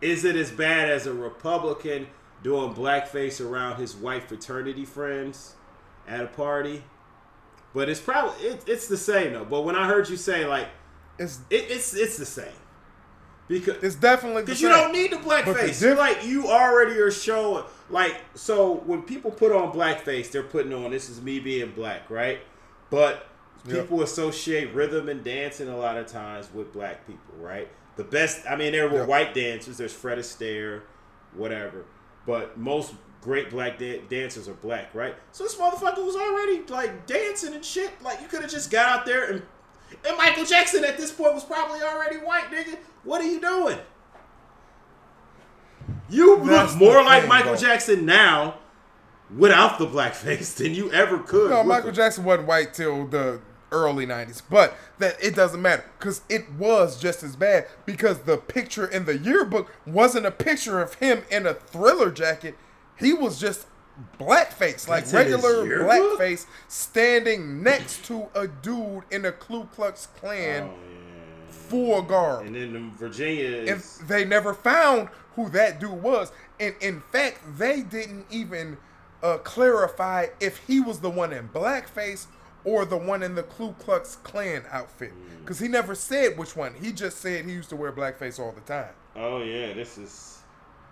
[0.00, 2.06] is it as bad as a Republican
[2.42, 5.54] doing blackface around his white fraternity friends
[6.06, 6.82] at a party?
[7.74, 9.44] But it's probably it, it's the same though.
[9.44, 10.68] But when I heard you say like
[11.18, 12.46] it's it, it's it's the same
[13.48, 15.80] because it's definitely because you don't need the blackface.
[15.80, 20.72] Diff- like you already are showing like so when people put on blackface, they're putting
[20.72, 22.40] on this is me being black, right?
[22.90, 23.26] But
[23.68, 27.68] People associate rhythm and dancing a lot of times with black people, right?
[27.96, 29.78] The best, I mean, there were white dancers.
[29.78, 30.82] There's Fred Astaire,
[31.34, 31.84] whatever.
[32.26, 35.14] But most great black da- dancers are black, right?
[35.32, 37.90] So this motherfucker was already like dancing and shit.
[38.02, 39.42] Like you could have just got out there and
[40.06, 42.76] and Michael Jackson at this point was probably already white, nigga.
[43.04, 43.78] What are you doing?
[46.08, 47.56] You That's look more like Michael.
[47.56, 48.58] Jackson now
[49.36, 51.50] without the blackface than you ever could.
[51.50, 53.40] No, Michael Jackson wasn't white till the
[53.72, 58.36] early 90s but that it doesn't matter because it was just as bad because the
[58.36, 62.56] picture in the yearbook wasn't a picture of him in a thriller jacket.
[62.98, 63.66] He was just
[64.18, 70.66] blackface like regular blackface standing next to a dude in a Ku Klux Klan oh,
[70.66, 71.50] yeah.
[71.50, 72.46] full garb.
[72.46, 76.30] And then Virginia and they never found who that dude was
[76.60, 78.76] and in fact they didn't even
[79.22, 82.26] uh, clarify if he was the one in blackface
[82.66, 85.12] or the one in the Ku Klux Klan outfit.
[85.40, 85.62] Because mm.
[85.62, 86.74] he never said which one.
[86.74, 88.92] He just said he used to wear blackface all the time.
[89.14, 90.42] Oh yeah, this is.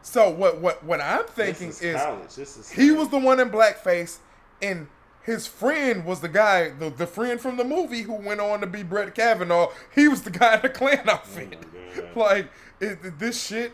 [0.00, 0.60] So what?
[0.60, 0.82] What?
[0.84, 4.18] What I'm thinking is, is, is he was the one in blackface,
[4.62, 4.86] and
[5.24, 8.66] his friend was the guy, the, the friend from the movie who went on to
[8.66, 9.70] be Brett Kavanaugh.
[9.94, 11.58] He was the guy in the Klan outfit.
[11.96, 13.72] Oh like it, this shit,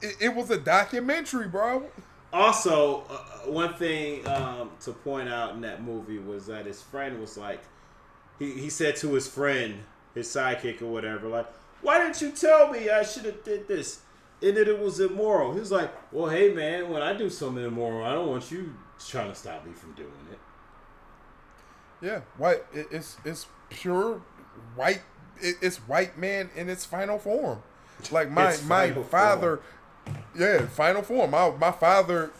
[0.00, 1.90] it, it was a documentary, bro.
[2.32, 6.80] Also, uh, uh, one thing um, to point out in that movie was that his
[6.80, 7.60] friend was like,
[8.38, 9.80] he, he said to his friend,
[10.14, 11.46] his sidekick or whatever, like,
[11.82, 14.00] why didn't you tell me I should have did this?
[14.42, 15.52] And that it was immoral.
[15.52, 18.74] He was like, well, hey man, when I do something immoral, I don't want you
[19.06, 20.38] trying to stop me from doing it.
[22.02, 22.62] Yeah, white.
[22.72, 24.22] It's it's pure
[24.74, 25.02] white.
[25.40, 27.62] It's white man in its final form.
[28.10, 29.56] Like my my father.
[29.56, 29.66] Form
[30.36, 31.32] yeah, final form.
[31.32, 32.30] My my father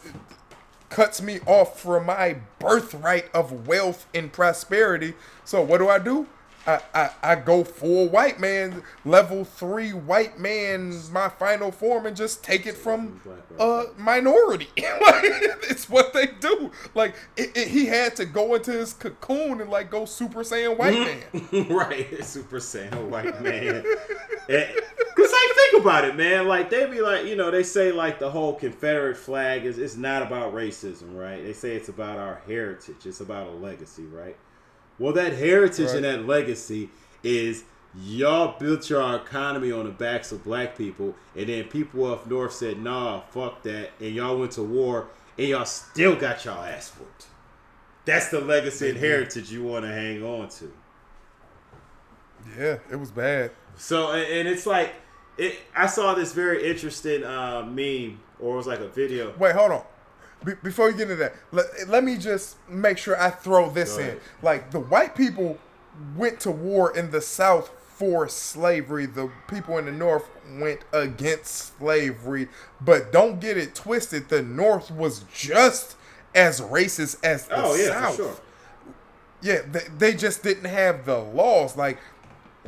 [0.88, 5.14] cuts me off from my birthright of wealth and prosperity.
[5.44, 6.26] So what do I do?
[6.66, 12.16] I, I, I go full white man, level three white man, my final form, and
[12.16, 13.20] just take it from
[13.58, 14.68] a minority.
[14.76, 16.70] it's what they do.
[16.94, 20.76] Like it, it, he had to go into his cocoon and like go Super Saiyan
[20.76, 21.22] white
[21.52, 21.68] man.
[21.68, 23.82] right, Super Saiyan white man.
[23.82, 26.46] Cause like think about it, man.
[26.46, 29.96] Like they be like, you know, they say like the whole Confederate flag is it's
[29.96, 31.42] not about racism, right?
[31.42, 33.06] They say it's about our heritage.
[33.06, 34.36] It's about a legacy, right?
[35.00, 35.96] Well, that heritage right.
[35.96, 36.90] and that legacy
[37.24, 37.64] is
[37.98, 42.52] y'all built your economy on the backs of black people, and then people up north
[42.52, 45.08] said, "Nah, fuck that," and y'all went to war,
[45.38, 47.26] and y'all still got y'all ass whooped.
[48.04, 50.72] That's the legacy and heritage you want to hang on to.
[52.58, 53.52] Yeah, it was bad.
[53.76, 54.92] So and it's like
[55.38, 55.56] it.
[55.74, 59.32] I saw this very interesting uh, meme, or it was like a video.
[59.38, 59.82] Wait, hold on.
[60.44, 63.98] Be- before you get into that, let, let me just make sure I throw this
[63.98, 64.18] in.
[64.42, 65.58] Like the white people
[66.16, 69.06] went to war in the South for slavery.
[69.06, 72.48] The people in the North went against slavery.
[72.80, 74.30] But don't get it twisted.
[74.30, 75.96] The North was just
[76.34, 78.16] as racist as the oh, yeah, South.
[78.16, 78.36] Sure.
[79.42, 81.76] Yeah, they, they just didn't have the laws.
[81.76, 81.98] Like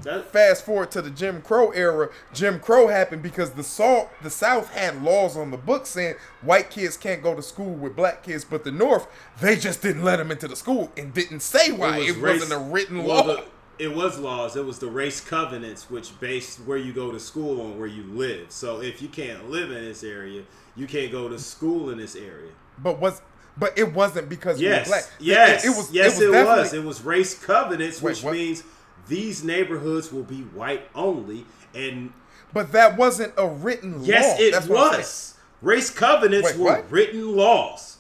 [0.03, 2.09] that, Fast forward to the Jim Crow era.
[2.33, 6.71] Jim Crow happened because the South, the South had laws on the books saying white
[6.71, 9.07] kids can't go to school with black kids, but the North
[9.41, 11.99] they just didn't let them into the school and didn't say why.
[11.99, 13.37] It, was it wasn't a written well, law.
[13.37, 13.45] The,
[13.79, 14.57] it was laws.
[14.57, 18.05] It was the race covenants, which based where you go to school on where you
[18.05, 18.51] live.
[18.51, 20.43] So if you can't live in this area,
[20.77, 22.53] you can't go to school in this area.
[22.79, 23.21] But was
[23.57, 25.11] but it wasn't because yes, we were black.
[25.21, 25.93] Yes, it, it was.
[25.93, 26.37] Yes, it was.
[26.37, 26.75] It was.
[26.75, 28.63] it was race covenants, which Wait, means
[29.09, 32.13] these neighborhoods will be white only and
[32.53, 34.45] but that wasn't a written yes, law.
[34.45, 35.35] Yes, it was.
[35.63, 36.91] Race covenants Wait, were what?
[36.91, 37.99] written laws.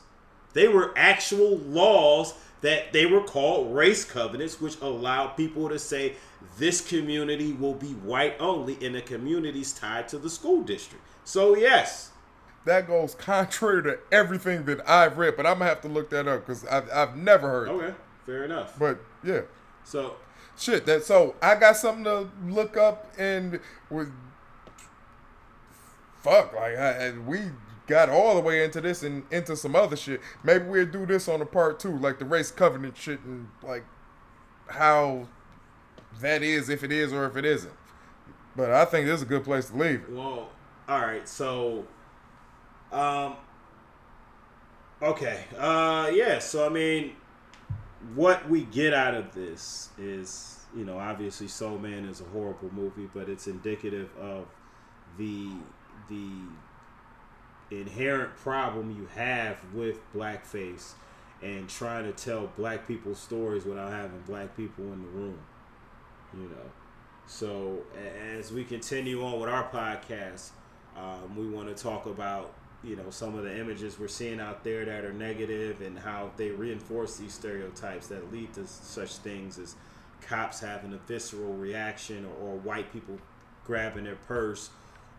[0.53, 6.15] They were actual laws that they were called race covenants, which allowed people to say
[6.59, 11.05] this community will be white only in the communities tied to the school district.
[11.24, 12.11] So yes.
[12.65, 16.29] That goes contrary to everything that I've read, but I'm gonna have to look that
[16.29, 17.69] up because I've, I've never heard.
[17.69, 17.97] Okay, that.
[18.27, 18.79] fair enough.
[18.79, 19.43] But yeah.
[19.85, 20.16] So
[20.59, 23.61] shit that so I got something to look up and
[23.91, 24.12] with
[26.23, 27.51] fuck like I, we
[27.87, 30.20] got all the way into this and into some other shit.
[30.43, 33.85] Maybe we'll do this on a part two, like the race covenant shit and like
[34.69, 35.29] how
[36.20, 37.74] that is, if it is or if it isn't.
[38.57, 40.09] But I think this is a good place to leave.
[40.09, 40.51] Well,
[40.89, 41.87] all right, so,
[42.93, 43.37] um,
[45.01, 46.39] okay, uh, yeah.
[46.39, 47.12] So I mean,
[48.15, 52.70] what we get out of this is, you know, obviously Soul Man is a horrible
[52.73, 54.47] movie, but it's indicative of
[55.19, 55.49] the
[56.09, 56.31] the
[57.70, 60.93] inherent problem you have with blackface
[61.43, 65.39] and trying to tell black people's stories without having black people in the room.
[66.35, 66.70] You know.
[67.27, 67.79] So
[68.37, 70.51] as we continue on with our podcast,
[70.97, 72.53] um, we want to talk about
[72.85, 76.31] you know some of the images we're seeing out there that are negative and how
[76.37, 79.77] they reinforce these stereotypes that lead to such things as
[80.21, 83.17] cops having a visceral reaction or, or white people
[83.65, 84.71] grabbing their purse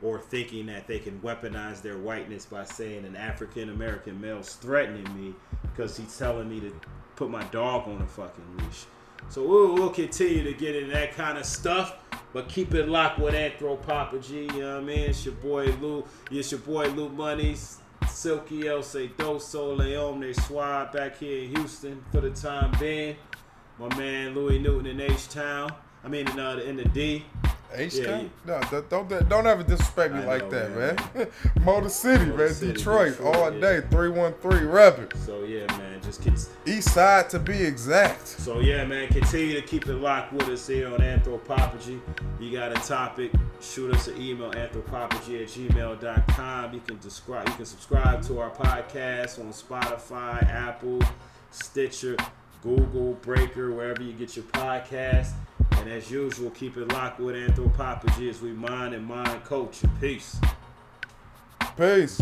[0.02, 5.08] or thinking that they can weaponize their whiteness by saying an African American male's threatening
[5.16, 6.74] me because he's telling me to
[7.16, 8.86] put my dog on a fucking leash.
[9.30, 11.96] So we'll, we'll continue to get into that kind of stuff.
[12.34, 14.52] But keep it locked with Anthropophagy.
[14.54, 15.00] You know what I mean?
[15.02, 16.04] It's your boy Lou.
[16.32, 17.78] It's your boy Lou Monies.
[18.10, 23.16] Silky El Doso Leon de Suave back here in Houston for the time being.
[23.80, 25.72] My man Louis Newton in H Town.
[26.04, 27.24] I mean in, uh, in the D.
[27.76, 28.32] H Town?
[28.48, 31.10] Yeah, no, don't don't ever disrespect me I like know, that, man.
[31.16, 31.28] man.
[31.66, 32.54] Motor City, Motor man.
[32.54, 33.60] City, Detroit, Detroit, all yeah.
[33.60, 35.26] day, 313 Rapids.
[35.26, 36.34] So, yeah, man, just keep.
[36.66, 38.28] East side to be exact.
[38.28, 42.00] So, yeah, man, continue to keep it locked with us here on Anthropophagy.
[42.40, 43.32] You got a topic,
[43.62, 46.74] shoot us an email, anthropophagy at gmail.com.
[46.74, 51.00] You can, describe, you can subscribe to our podcast on Spotify, Apple,
[51.52, 52.18] Stitcher,
[52.62, 55.32] Google, Breaker, wherever you get your podcast.
[55.80, 59.90] And as usual, keep it locked with Anthropophagy as we mind and mind culture.
[60.00, 60.40] Peace.
[61.78, 62.22] Peace.